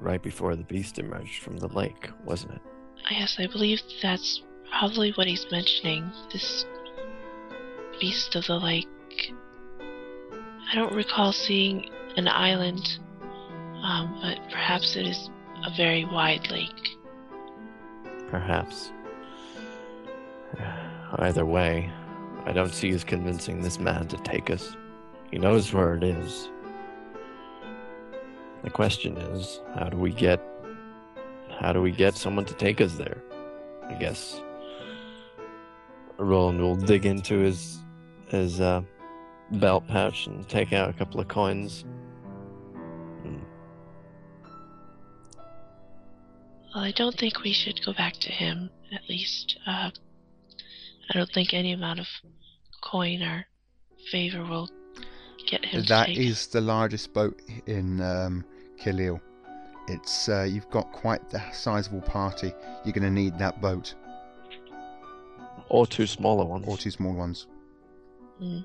[0.00, 2.60] Right before the beast emerged from the lake, wasn't it?
[3.10, 6.10] Yes, I believe that's probably what he's mentioning.
[6.32, 6.64] This
[8.00, 8.89] beast of the lake.
[10.70, 12.99] I don't recall seeing an island,
[13.83, 15.31] um, but perhaps it is
[15.65, 16.91] a very wide lake.
[18.28, 18.93] Perhaps.
[21.18, 21.91] Either way,
[22.44, 24.76] I don't see us convincing this man to take us.
[25.31, 26.51] He knows where it is.
[28.62, 30.41] The question is, how do we get
[31.60, 33.23] how do we get someone to take us there?
[33.89, 34.41] I guess
[36.18, 37.78] Roland will dig into his
[38.28, 38.83] his uh,
[39.52, 41.84] belt pouch and take out a couple of coins.
[46.75, 49.59] Well, I don't think we should go back to him, at least.
[49.67, 49.91] Uh,
[51.11, 52.09] I don't think any amount of
[52.83, 53.47] coin or
[54.11, 54.69] favor will
[55.49, 56.19] get him That to take.
[56.19, 58.44] is the largest boat in um,
[58.83, 59.20] Khalil.
[59.89, 62.53] It's uh, you've got quite the sizable party.
[62.85, 63.94] You're going to need that boat
[65.69, 66.65] Or two smaller ones.
[66.67, 67.47] or two small ones.
[68.43, 68.65] Mm.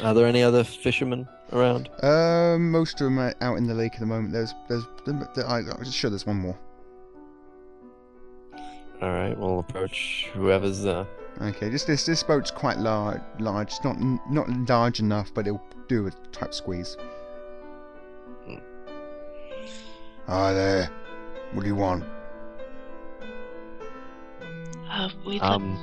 [0.00, 1.88] Are there any other fishermen around?
[2.02, 4.32] Um, most of them are out in the lake at the moment.
[4.32, 6.58] There's, there's, there, I, I'm sure there's one more.
[9.00, 11.06] All right, we'll approach whoever's there.
[11.40, 13.20] Okay, this this this boat's quite large.
[13.38, 13.96] Large, it's not
[14.28, 16.96] not large enough, but it'll do a tight squeeze.
[18.44, 18.56] Hmm.
[20.26, 20.90] Hi there.
[21.52, 22.04] What do you want?
[24.90, 25.76] Uh, we'd Um,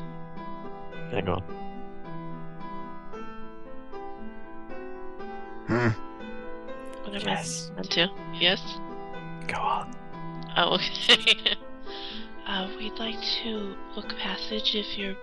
[1.09, 1.41] hang on.
[5.67, 5.87] Hmm.
[5.87, 7.71] like whatever Yes.
[7.71, 8.07] I want to.
[8.39, 8.61] Yes.
[9.47, 9.95] Go on.
[10.57, 11.55] Oh, okay.
[12.47, 15.15] uh, we'd like to book passage if you're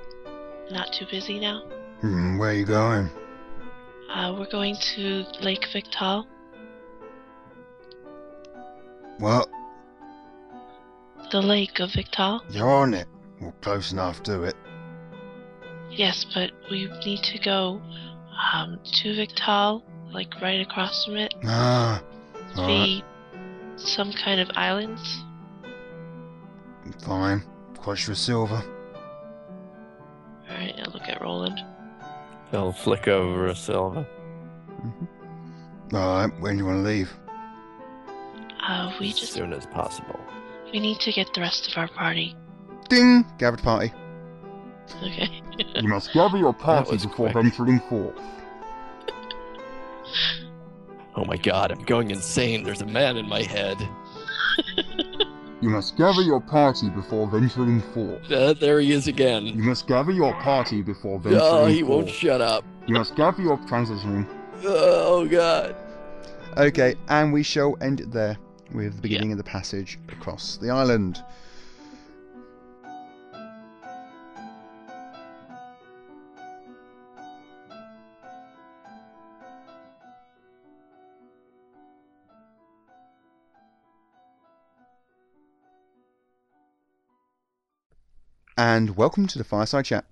[0.70, 1.62] not too busy now.
[2.00, 3.08] Hmm, where are you going?
[4.10, 6.26] Uh, we're going to Lake Victal.
[9.20, 9.48] Well,
[11.30, 12.40] The Lake of Victal.
[12.50, 13.06] you're on it.
[13.40, 14.56] Well, close enough to it.
[15.90, 17.80] Yes, but we need to go
[18.52, 19.82] um, to Victal,
[20.12, 21.34] like right across from it.
[21.44, 22.02] Ah,
[22.57, 23.05] all right, See
[23.76, 25.23] some kind of islands.
[27.05, 27.42] fine.
[27.81, 28.62] Cost you a silver.
[30.49, 31.58] Alright, I'll look at Roland.
[32.50, 34.07] They'll flick over a silver.
[34.70, 35.97] Mm-hmm.
[35.97, 37.12] All right, when do you want to leave?
[38.66, 40.20] Uh, we as just As soon as possible.
[40.73, 42.36] we need to get the rest of our party.
[42.89, 43.24] Ding!
[43.39, 43.92] Gathered party.
[45.02, 45.41] Okay.
[45.76, 47.42] You must gather your party was before quick.
[47.44, 48.15] venturing forth.
[51.15, 52.62] Oh my god, I'm going insane.
[52.62, 53.76] There's a man in my head.
[55.60, 58.31] You must gather your party before venturing forth.
[58.31, 59.47] Uh, there he is again.
[59.47, 61.62] You must gather your party before venturing forth.
[61.62, 62.16] Oh, he won't forth.
[62.16, 62.65] shut up.
[62.89, 64.26] You must gather your transitioning.
[64.65, 65.76] Oh god.
[66.57, 68.36] Okay, and we shall end it there
[68.74, 71.23] with the beginning of the passage across the island.
[88.56, 90.05] And welcome to the Fireside Chat.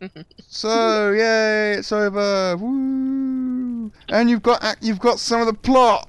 [0.48, 2.56] so, yay, it's over.
[2.56, 3.90] Woo!
[4.08, 6.08] And you've got you've got some of the plot.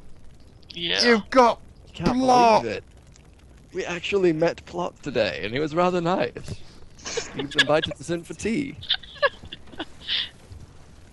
[0.72, 1.04] yeah.
[1.06, 1.60] You've got
[1.94, 2.64] Can't Plot.
[2.64, 2.84] believe it.
[3.74, 6.32] We actually met Plot today, and he was rather nice.
[7.36, 8.76] He was invited to sit for tea.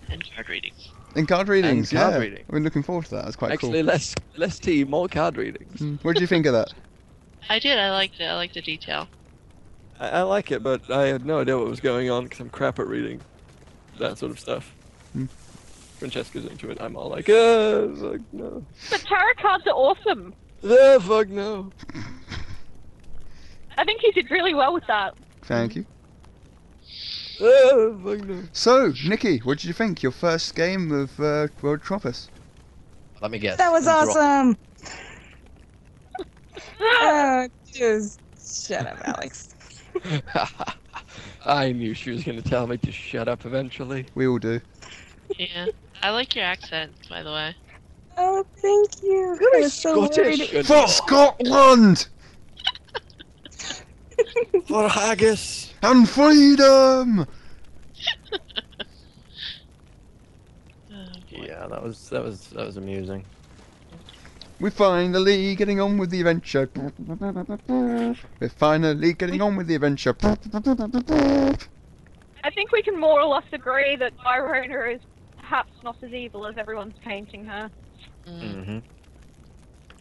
[0.09, 0.89] And card readings.
[1.15, 1.89] in card readings.
[1.91, 2.43] card yeah, reading.
[2.49, 3.23] we're looking forward to that.
[3.25, 3.69] That's quite cool.
[3.69, 5.79] actually, less less tea, more card readings.
[5.79, 6.73] Mm, What did you think of that?
[7.49, 7.77] I did.
[7.77, 8.25] I liked it.
[8.25, 9.07] I liked the detail.
[9.99, 12.49] I, I like it, but I had no idea what was going on because I'm
[12.49, 13.21] crap at reading
[13.99, 14.73] that sort of stuff.
[15.13, 15.25] Hmm.
[15.97, 16.81] Francesca's into it.
[16.81, 18.65] I'm all like, uh, fuck no.
[18.89, 20.33] But tarot cards are awesome.
[20.63, 21.71] Uh, fuck no.
[23.77, 25.15] I think he did really well with that.
[25.43, 25.85] Thank you.
[27.39, 28.43] Uh, fuck no.
[28.51, 30.03] So, Nikki, what did you think?
[30.03, 32.27] Your first game of uh, World Tropis?
[33.21, 33.57] Let me guess.
[33.57, 34.57] That was awesome.
[37.01, 38.19] uh, just
[38.67, 39.54] shut up, Alex.
[41.45, 44.05] I knew she was going to tell me to shut up eventually.
[44.15, 44.59] We all do.
[45.37, 45.67] Yeah.
[46.01, 47.55] I like your accent, by the way.
[48.17, 49.37] Oh, thank you.
[49.53, 50.65] I was so Scottish worried.
[50.65, 52.07] For Scotland
[54.67, 55.73] for haggis.
[55.83, 57.25] and freedom.
[60.91, 61.05] Oh.
[61.29, 63.25] Yeah, that was that was that was amusing.
[64.59, 66.69] We're finally getting on with the adventure.
[68.39, 70.15] We're finally getting on with the adventure.
[72.43, 75.01] I think we can more or less agree that Byrona is
[75.37, 77.69] perhaps not as evil as everyone's painting her.
[78.27, 78.41] Mm.
[78.55, 78.77] Mm-hmm.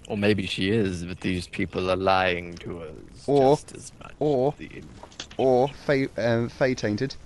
[0.08, 4.12] Or maybe she is, but these people are lying to us Or- just as much.
[4.20, 4.55] or-
[5.36, 7.16] Or Fey, um, Fey tainted.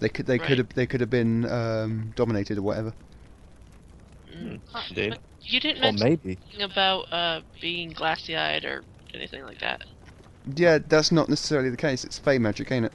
[0.00, 0.48] They could they Right.
[0.48, 2.92] could have they could have been um, dominated or whatever.
[4.34, 4.58] Mm.
[4.88, 5.18] Indeed.
[5.44, 6.38] You didn't Or mention maybe.
[6.50, 8.82] anything about uh, being glassy-eyed or
[9.14, 9.82] anything like that.
[10.54, 12.04] Yeah, that's not necessarily the case.
[12.04, 12.92] It's Fey magic, ain't it?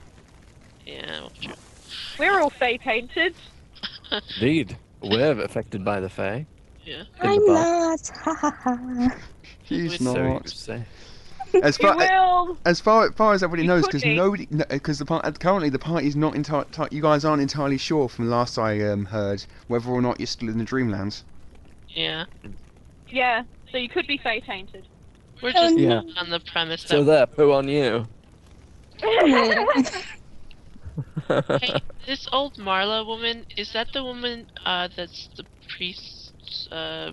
[0.86, 1.54] Yeah, well, true.
[2.20, 3.36] We're all fey painted.
[4.36, 4.78] Indeed.
[5.02, 6.46] We're affected by the Fae.
[6.84, 7.04] Yeah.
[7.22, 8.10] I'm not.
[8.24, 9.16] Ha ha ha.
[9.64, 10.50] He's So So not.
[10.50, 10.84] say.
[11.62, 12.58] As You far will.
[12.66, 16.16] as far, far as everybody You knows, because nobody, because the part currently the party's
[16.16, 16.68] not entirely.
[16.92, 20.50] You guys aren't entirely sure from last I um, heard whether or not you're still
[20.50, 21.24] in the Dreamlands.
[21.98, 22.26] Yeah.
[23.10, 23.44] Yeah.
[23.72, 24.88] So you could be fey tainted.
[25.42, 26.02] We're just Yeah.
[26.18, 28.08] on the premise So that there, poo on you.
[31.60, 35.46] Hey, this old Marla woman, is that the woman uh, that's the
[35.76, 37.12] priest's uh,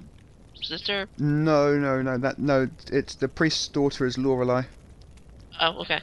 [0.63, 1.07] sister?
[1.19, 2.17] No, no, no.
[2.17, 2.69] That no.
[2.91, 4.63] It's the priest's daughter is Lorelei.
[5.61, 6.01] Oh, okay.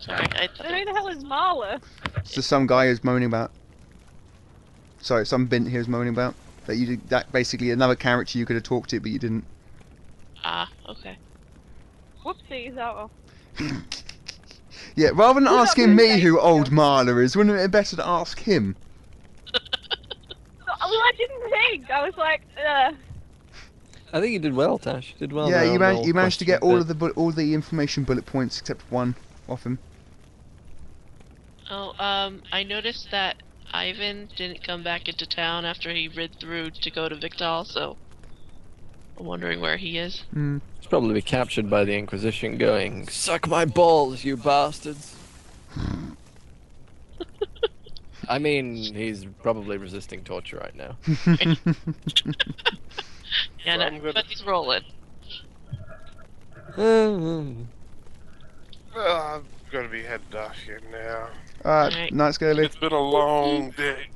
[0.00, 1.82] Sorry, I So who the hell is Marla?
[2.24, 3.50] So some guy is moaning about.
[5.00, 6.34] Sorry, some bint here is moaning about
[6.66, 9.44] that you did, that basically another character you could have talked to, but you didn't.
[10.44, 11.16] Ah, okay.
[12.24, 12.76] Whoopsies.
[12.78, 13.10] Oh.
[14.96, 17.96] Yeah, rather than Who's that asking me who old Marla is, wouldn't it be better
[17.96, 18.76] to ask him?
[20.82, 21.90] Well, I didn't think.
[21.90, 22.92] I was like, uh.
[24.12, 25.12] I think you did well, Tash.
[25.12, 25.48] You did well.
[25.48, 26.78] yeah, you, man- you managed to get all there.
[26.78, 29.14] of the bu- all the information bullet points except one
[29.48, 29.78] off him.
[31.70, 33.36] Oh, um, I noticed that
[33.72, 37.96] Ivan didn't come back into town after he rid through to go to Victal, so
[39.18, 40.24] I'm wondering where he is.
[40.32, 40.58] Hmm.
[40.78, 45.14] He's probably be captured by the Inquisition going, Suck my balls, you bastards!
[48.28, 50.96] I mean, he's probably resisting torture right now.
[53.64, 54.82] Yeah, So no, I'm but he's rolling.
[56.76, 57.56] Well,
[58.96, 61.28] I'm gonna be heading off here now.
[61.64, 62.14] Alright, Alright.
[62.14, 62.64] night Scaly.
[62.64, 64.06] It's been a long day.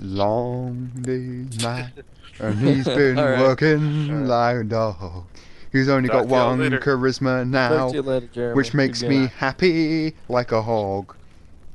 [0.00, 1.92] Long day night,
[2.40, 3.38] and he's been Alright.
[3.40, 5.24] working like a dog.
[5.70, 6.78] He's only Talk got one later.
[6.80, 9.30] charisma now, later, which makes me night.
[9.30, 11.14] happy like a hog.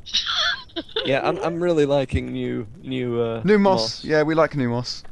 [1.05, 5.03] Yeah, I'm, I'm really liking new new uh New Moss, yeah, we like New Moss.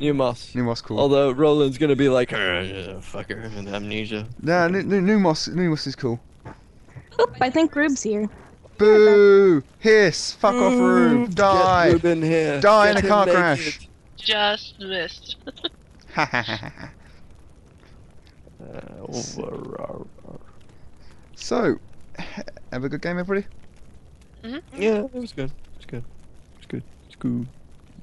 [0.00, 0.52] New Moss.
[0.56, 0.98] New Moss, cool.
[0.98, 4.26] Although Roland's gonna be like, "Uh, fucker, and amnesia.
[4.40, 6.18] Nah, new, new, new Moss, New Moss is cool.
[7.20, 8.28] Oop, I think Rube's here.
[8.82, 9.62] Boo!
[9.78, 10.32] Hiss!
[10.32, 11.28] Fuck off, Rube!
[11.28, 11.90] Get Die!
[11.92, 12.60] Rube in here.
[12.60, 13.38] Die in a car naked.
[13.38, 13.88] crash.
[14.16, 15.36] Just missed.
[16.14, 16.90] Ha ha ha ha.
[18.62, 20.06] Uh, over-
[21.34, 21.78] So,
[22.72, 23.46] have a good game, everybody.
[24.76, 25.50] yeah, it was good.
[25.76, 26.04] It's good.
[26.58, 26.82] It's good.
[27.06, 27.46] It's good.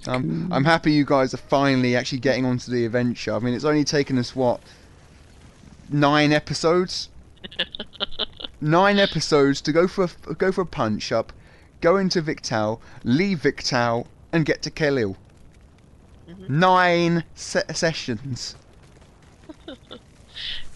[0.07, 3.33] Um, I'm happy you guys are finally actually getting onto the adventure.
[3.35, 4.61] I mean, it's only taken us what
[5.89, 7.09] nine episodes,
[8.61, 11.31] nine episodes to go for a, go for a punch up,
[11.81, 15.17] go into Victal, leave Victal, and get to Khalil.
[16.29, 16.49] Mhm.
[16.49, 18.55] Nine se- sessions.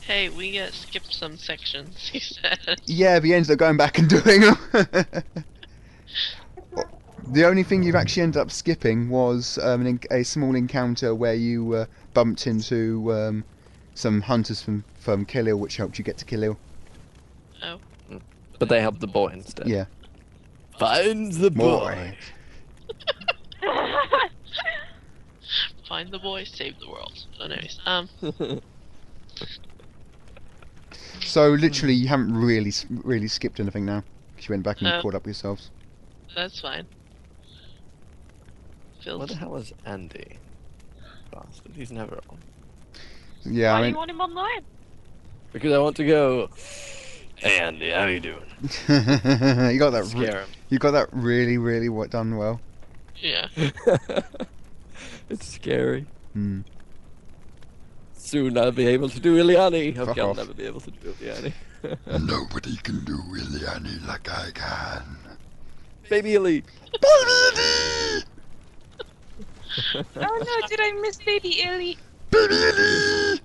[0.05, 2.81] Hey, we uh, skipped some sections, he said.
[2.85, 4.57] Yeah, but you ended up going back and doing them.
[7.31, 11.35] the only thing you've actually ended up skipping was um, en- a small encounter where
[11.35, 13.45] you uh, bumped into um,
[13.95, 16.57] some hunters from from Khalil, which helped you get to Khalil.
[17.63, 17.79] Oh,
[18.59, 19.67] But they helped the boy instead.
[19.67, 19.85] Yeah.
[20.79, 22.15] Find the Boy.
[23.61, 23.69] boy.
[25.87, 27.13] find the boy, save the world.
[27.37, 28.09] So anyways, um,
[31.21, 34.03] So literally, you haven't really really skipped anything now,
[34.35, 35.01] because you went back and No.
[35.01, 35.69] caught up yourselves.
[36.35, 36.85] that's fine.
[39.05, 40.37] Where the hell is Andy?
[41.31, 42.37] Bastard, he's never on.
[43.45, 44.61] Yeah, Why I do mean, you want him online?
[45.51, 46.49] Because I want to go.
[47.35, 48.45] Hey Andy, how you doing?
[48.87, 50.03] you got that.
[50.15, 50.49] Re- Scare him.
[50.69, 52.61] you got that really, really what done well.
[53.17, 53.47] yeah.
[55.29, 56.05] it's scary.
[56.33, 56.61] Hmm.
[58.15, 59.95] Soon I'll be able to do Iliani.
[59.95, 60.37] Fuck I'll off.
[60.37, 61.53] never be able to do Iliani.
[62.25, 65.17] Nobody can do Iliani like I can.
[66.09, 66.63] Baby Ili.
[70.15, 71.97] Oh no, did I miss baby Illy?
[72.33, 73.39] Baby Ili!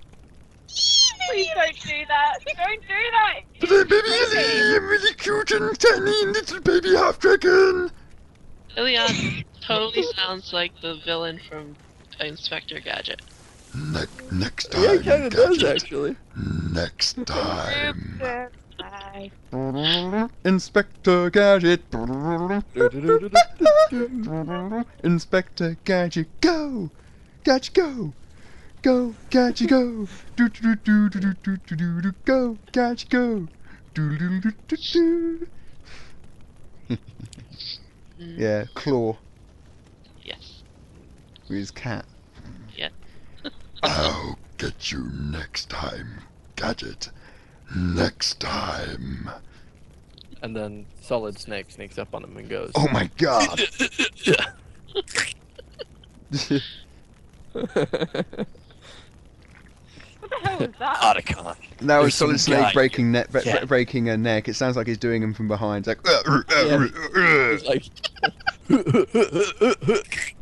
[1.29, 2.39] Please don't do that.
[2.57, 3.41] Don't do that.
[3.59, 4.75] But I'm Baby Ili!
[4.77, 7.91] I'm really cute and tiny little baby half dragon!
[8.75, 11.75] Ilion totally sounds like the villain from
[12.19, 13.21] Inspector Gadget.
[13.75, 14.83] Ne- next time.
[14.83, 15.83] Yeah, he kind of does Gadget.
[15.83, 16.15] actually.
[16.71, 18.49] Next time.
[20.45, 21.83] Inspector Gadget.
[25.03, 26.89] Inspector Gadget, go!
[27.43, 28.13] Gadget, go!
[28.81, 30.07] Go, Gadget, go!
[30.35, 33.47] Do do do do do do do do do go, Gadget, go!
[33.93, 35.47] Do do do do do.
[36.89, 36.97] Mm,
[38.17, 39.17] Yeah, Claw
[40.23, 40.63] Yes.
[41.49, 42.05] with his cat.
[43.81, 46.21] I'll get you next time,
[46.57, 47.09] Gadget.
[47.73, 49.29] Next time.
[50.41, 52.71] And then Solid Snake sneaks up on him and goes.
[52.75, 53.61] Oh my god!
[60.41, 60.95] What the hell was that?
[60.97, 61.55] Otacon.
[61.79, 62.73] That was There's some Solid Snake guy.
[62.73, 63.65] breaking neck, bre- Yeah.
[63.65, 64.47] breaking a neck.
[64.47, 65.87] It sounds like he's doing him from behind.
[65.87, 67.85] It's like, "Uh, uh, uh, uh." He's like.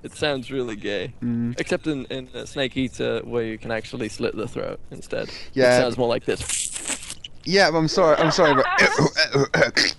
[0.00, 1.12] It sounds really gay.
[1.22, 1.58] Mm.
[1.58, 5.28] Except in, in Snake Eater, where you can actually slit the throat instead.
[5.54, 5.76] Yeah.
[5.76, 7.16] It sounds more like this.
[7.44, 8.16] Yeah, I'm sorry.
[8.16, 8.64] I'm sorry, but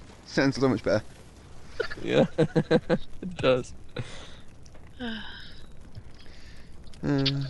[0.26, 1.04] sounds so much better.
[2.02, 3.74] Yeah, it does.
[7.04, 7.44] Uh,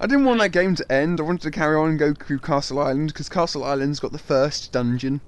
[0.00, 1.20] I didn't want that game to end.
[1.20, 4.18] I wanted to carry on and go through Castle Island because Castle Island's got the
[4.18, 5.20] first dungeon.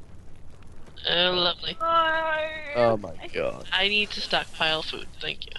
[1.08, 1.76] Oh, lovely.
[1.80, 3.66] Oh my god.
[3.72, 5.06] I need to stockpile food.
[5.20, 5.52] Thank you.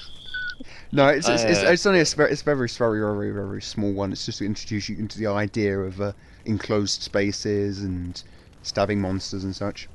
[0.91, 3.61] No, it's it's, it's, Uh, it's only a s- very, it's very very very very
[3.61, 4.11] small one.
[4.11, 6.11] It's just to introduce you into the idea of uh,
[6.45, 8.21] enclosed spaces and
[8.61, 9.87] stabbing monsters and such.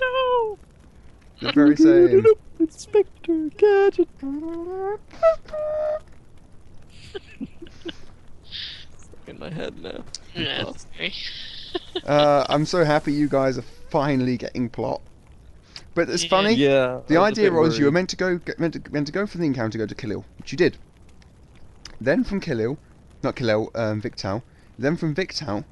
[0.00, 0.58] No.
[1.42, 2.24] The very same.
[2.60, 4.08] Inspector Gadget.
[9.26, 10.04] in my head now.
[10.34, 11.12] Yeah, sorry.
[12.04, 15.00] Uh, I'm so happy you guys are finally getting plot.
[15.94, 16.52] But it's funny.
[16.52, 17.00] Yeah.
[17.06, 19.06] The I was a idea bit was you were meant to go meant to, meant
[19.06, 20.76] to go for the encounter, go to Khalil, which you did.
[21.98, 22.76] Then from Khalil,
[23.22, 24.42] not Khalil, um, Victal.
[24.78, 25.64] Then from Victal,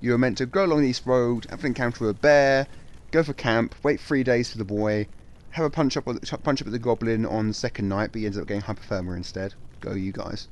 [0.00, 2.66] you were meant to go along the east road, have an encounter with a bear,
[3.12, 5.06] go for camp, wait three days for the boy,
[5.50, 8.20] have a punch up with, punch up with the goblin on the second night, but
[8.20, 9.54] he ends up getting hypothermia instead.
[9.80, 10.48] Go you guys.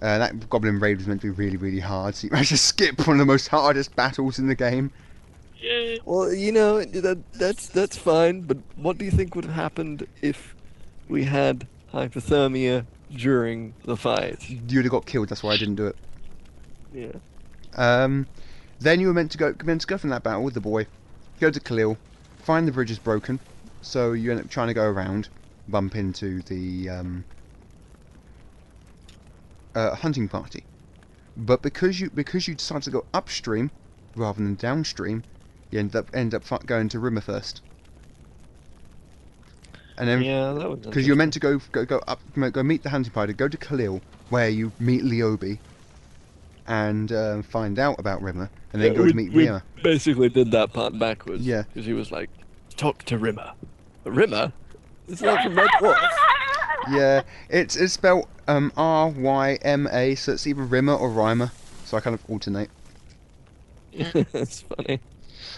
[0.00, 2.56] Uh, that goblin raid was meant to be really really hard, so you managed to
[2.56, 4.90] skip one of the most hardest battles in the game.
[5.58, 5.98] Yay.
[6.04, 10.06] Well, you know that that's that's fine, but what do you think would have happened
[10.22, 10.54] if
[11.08, 14.48] we had hypothermia during the fight?
[14.48, 15.28] You'd have got killed.
[15.28, 15.96] That's why I didn't do it.
[16.92, 17.12] Yeah.
[17.74, 18.26] Um,
[18.80, 20.86] then you were meant to go meant to go from that battle with the boy,
[21.40, 21.96] go to Khalil,
[22.38, 23.40] find the bridge is broken,
[23.82, 25.28] so you end up trying to go around,
[25.68, 27.24] bump into the um,
[29.74, 30.64] uh, hunting party.
[31.36, 33.70] But because you because you decided to go upstream
[34.16, 35.22] rather than downstream,
[35.70, 37.60] you end up end up going to Rimmer first.
[39.98, 42.20] And then Yeah, that because you're meant to go go go up
[42.52, 44.00] go meet the hunting party, go to Khalil
[44.30, 45.58] where you meet Leobi,
[46.68, 49.62] and uh, find out about Rimmer, and then Yeah, go we, to meet we Rimmer.
[49.82, 51.46] basically did that part backwards.
[51.46, 51.62] Yeah.
[51.72, 52.30] Because he was like,
[52.76, 53.52] talk to Rimmer.
[54.04, 54.52] Rimmer?
[55.08, 55.98] Is that from Red Dwarf?
[56.88, 61.50] Yeah, it's it's spelled um, R Y M A, so it's either Rimmer or Rhymer.
[61.84, 62.70] So I kind of alternate.
[64.32, 65.00] That's funny.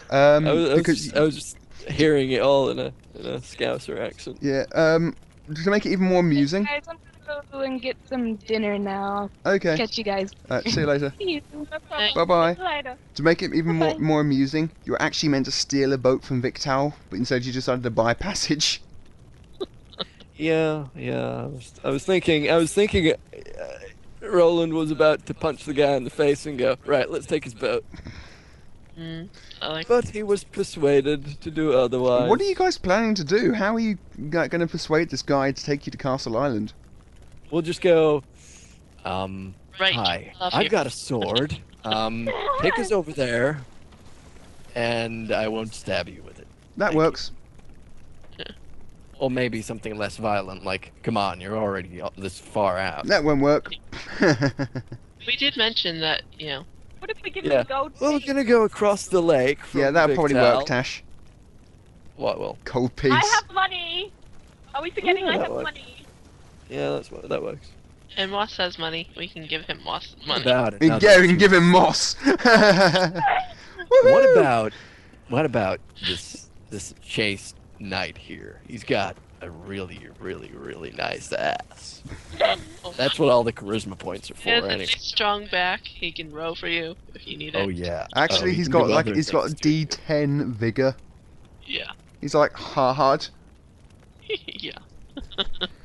[0.09, 1.57] Um, I, was, I, was because just, I was just
[1.91, 4.39] hearing it all in a in a Scouser accent.
[4.41, 5.15] yeah, um,
[5.55, 6.67] to make it even more amusing.
[7.29, 9.31] Guys, I'm gonna go and get some dinner now.
[9.45, 10.31] Okay, Catch you guys.
[10.67, 11.13] see you later.
[11.19, 11.67] See you.
[12.15, 12.53] Bye bye.
[12.55, 12.97] Later.
[13.15, 13.99] To make it even more Bye.
[13.99, 17.53] more amusing, you were actually meant to steal a boat from Victal, but instead you
[17.53, 18.83] decided to buy passage.
[20.41, 21.43] Yeah, yeah.
[21.43, 22.49] I was, I was thinking.
[22.49, 23.13] I was thinking.
[23.13, 23.17] Uh,
[24.21, 27.43] Roland was about to punch the guy in the face and go, right, let's take
[27.43, 27.85] his boat.
[28.97, 29.29] Mm,
[29.61, 32.29] I like But he was persuaded to do otherwise.
[32.29, 33.53] What are you guys planning to do?
[33.53, 33.99] How are you
[34.31, 36.73] going to persuade this guy to take you to Castle Island?
[37.51, 38.23] We'll just go.
[39.05, 39.55] Um.
[39.81, 39.95] right.
[39.95, 40.69] Hi, love I've you.
[40.71, 41.57] got a sword.
[41.85, 42.29] Um,
[42.61, 43.61] take us over there,
[44.75, 46.47] and I won't stab you with it.
[46.77, 46.99] That Thank you.
[46.99, 47.31] works.
[49.21, 53.05] Or maybe something less violent, like, come on, you're already this far out.
[53.09, 53.73] That won't work.
[55.27, 56.65] We did mention that, you know,
[57.01, 57.61] What if we give Yeah.
[57.63, 57.93] him gold?
[58.01, 59.59] Well, we're gonna go across the lake.
[59.65, 60.59] From yeah, that'll probably Victal.
[60.59, 61.03] work, Tash.
[62.17, 62.57] What will?
[62.65, 63.13] Cold piece.
[63.13, 64.11] I have money.
[64.75, 65.65] Are we forgetting Yeah, I have works.
[65.65, 65.98] money?
[66.69, 67.69] Yeah, that's what that works.
[68.17, 69.09] and Moss has money.
[69.17, 70.43] We can give him Moss money.
[70.43, 70.81] About it.
[70.81, 72.17] We now can, we can give him moss.
[74.03, 74.73] What about,
[75.29, 78.61] what about this this chase knight here?
[78.69, 82.03] He's got a really, really, really nice ass.
[82.99, 84.79] That's what all the charisma points are for, He has a anyway.
[84.93, 85.87] nice strong back.
[85.87, 87.59] He can row for you if you need it.
[87.65, 88.07] Oh yeah.
[88.15, 89.97] Actually, Oh, he's you got like he's got a things, too.
[90.09, 90.95] D10 vigor.
[91.65, 91.91] Yeah.
[92.21, 93.27] He's like hard.
[94.47, 94.73] yeah.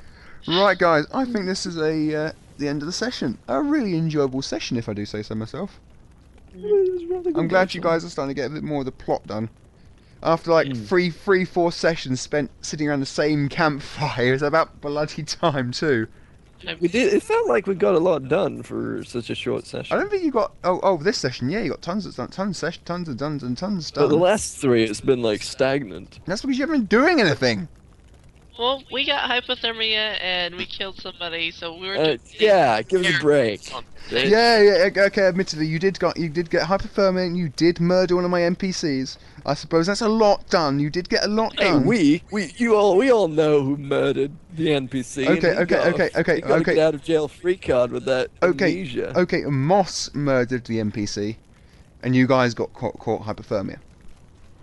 [0.47, 1.05] Right, guys.
[1.13, 3.37] I think this is a uh, the end of the session.
[3.47, 5.79] A really enjoyable session, if I do say so myself.
[6.55, 9.49] I'm glad you guys are starting to get a bit more of the plot done.
[10.21, 10.85] After like Mm.
[10.87, 16.07] three, three, four sessions spent sitting around the same campfire, it's about bloody time too.
[16.79, 17.13] We did.
[17.13, 19.97] It felt like we got a lot done for such a short session.
[19.97, 20.53] I don't think you got.
[20.63, 23.43] Oh, oh, this session, yeah, you got tons of tons, of session, tons of tons
[23.43, 24.05] and tons done.
[24.05, 26.19] But the last three, it's been like stagnant.
[26.25, 27.67] That's because you haven't been doing anything.
[28.57, 31.95] Well, we got hypothermia and we killed somebody, so we were.
[31.95, 33.67] Uh, yeah, give us a break.
[34.11, 37.79] Yeah, yeah, okay, okay, admittedly, you did got you did get hypothermia and you did
[37.79, 39.17] murder one of my NPCs.
[39.45, 40.79] I suppose that's a lot done.
[40.79, 41.85] You did get a lot Hey, done.
[41.85, 45.27] we, we, you all, we all know who murdered the NPC.
[45.27, 47.57] and Okay, okay, got a- okay, okay, he got a get out of jail free
[47.57, 49.17] card with that Okay, amnesia.
[49.19, 51.37] Okay, Moss murdered the NPC,
[52.03, 53.79] and you guys got caught, caught hypothermia.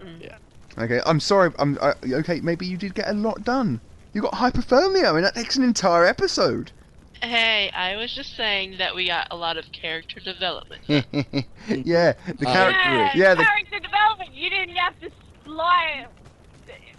[0.00, 0.22] Mm.
[0.22, 0.36] Yeah.
[0.80, 1.52] Okay, I'm sorry.
[1.58, 2.40] I'm uh, okay.
[2.40, 3.80] Maybe you did get a lot done.
[4.12, 5.08] You got hypothermia.
[5.08, 6.72] I mean, that takes an entire episode.
[7.22, 10.80] Hey, I was just saying that we got a lot of character development.
[10.88, 11.04] yeah,
[11.68, 12.80] the I character.
[12.80, 13.20] agree.
[13.20, 14.34] Yeah, the, character development.
[14.34, 15.10] You didn't have to
[15.46, 16.06] lie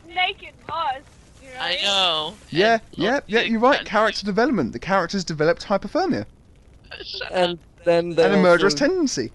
[0.08, 1.02] naked us.
[1.42, 1.56] You know?
[1.60, 2.34] I know.
[2.50, 3.42] yeah, And- yeah, oh, yeah.
[3.42, 3.84] You're right.
[3.84, 4.74] Character development.
[4.74, 6.26] The characters developed hypothermia
[7.32, 9.32] And then they and a murderous also- tendency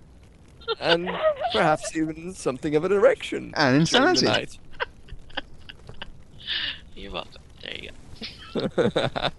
[0.81, 1.11] and
[1.53, 3.53] perhaps even something of an erection.
[3.57, 4.27] and insanity.
[4.27, 4.59] night.
[5.37, 5.45] up.
[6.95, 7.43] You're welcome.
[7.63, 7.91] There you
[8.55, 8.91] go.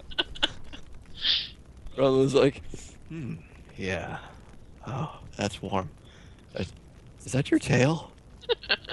[1.97, 2.61] Roland's like,
[3.09, 3.35] hmm,
[3.75, 4.19] yeah.
[4.85, 5.89] Oh, that's warm.
[7.27, 8.09] Is that your tail?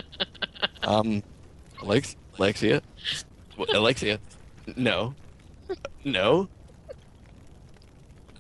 [0.83, 1.23] um,
[1.81, 2.83] Alex, Alexia?
[3.73, 4.19] Alexia?
[4.75, 5.15] No.
[6.05, 6.49] No.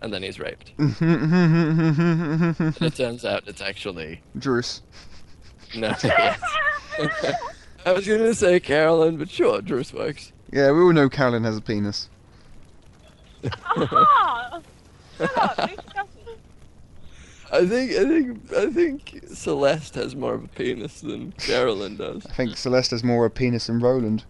[0.04, 0.72] And then he's raped.
[0.78, 4.82] And it turns out it's actually Druce.
[5.74, 5.94] no.
[7.86, 10.32] I was gonna say Carolyn, but sure, Druce works.
[10.52, 12.10] Yeah, we all know Carolyn has a penis.
[13.44, 14.60] Aha!
[15.16, 16.06] Shut up, no discussion.
[17.50, 22.26] I think I think I think Celeste has more of a penis than Carolyn does.
[22.26, 24.24] I think Celeste has more of a penis than Roland.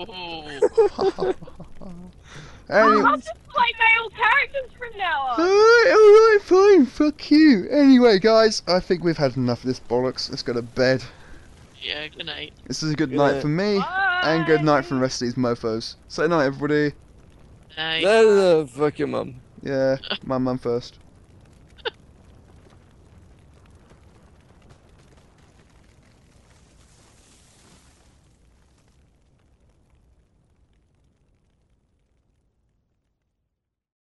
[0.00, 1.34] Ooh.
[2.70, 5.40] Anyway, I'll just play male characters from now on.
[5.40, 7.66] Alright, alright, fine, fuck you.
[7.70, 10.28] Anyway, guys, I think we've had enough of this bollocks.
[10.28, 11.02] Let's go to bed.
[11.82, 12.52] yeah, good night.
[12.66, 13.42] This is a good Good night night.
[13.42, 13.80] for me,
[14.22, 15.94] and good night for the rest of these mofos.
[16.08, 16.94] Say night, everybody.
[17.76, 18.02] Night.
[18.02, 19.36] No, no, no, fuck your mum.
[19.62, 20.98] Yeah, my mum first.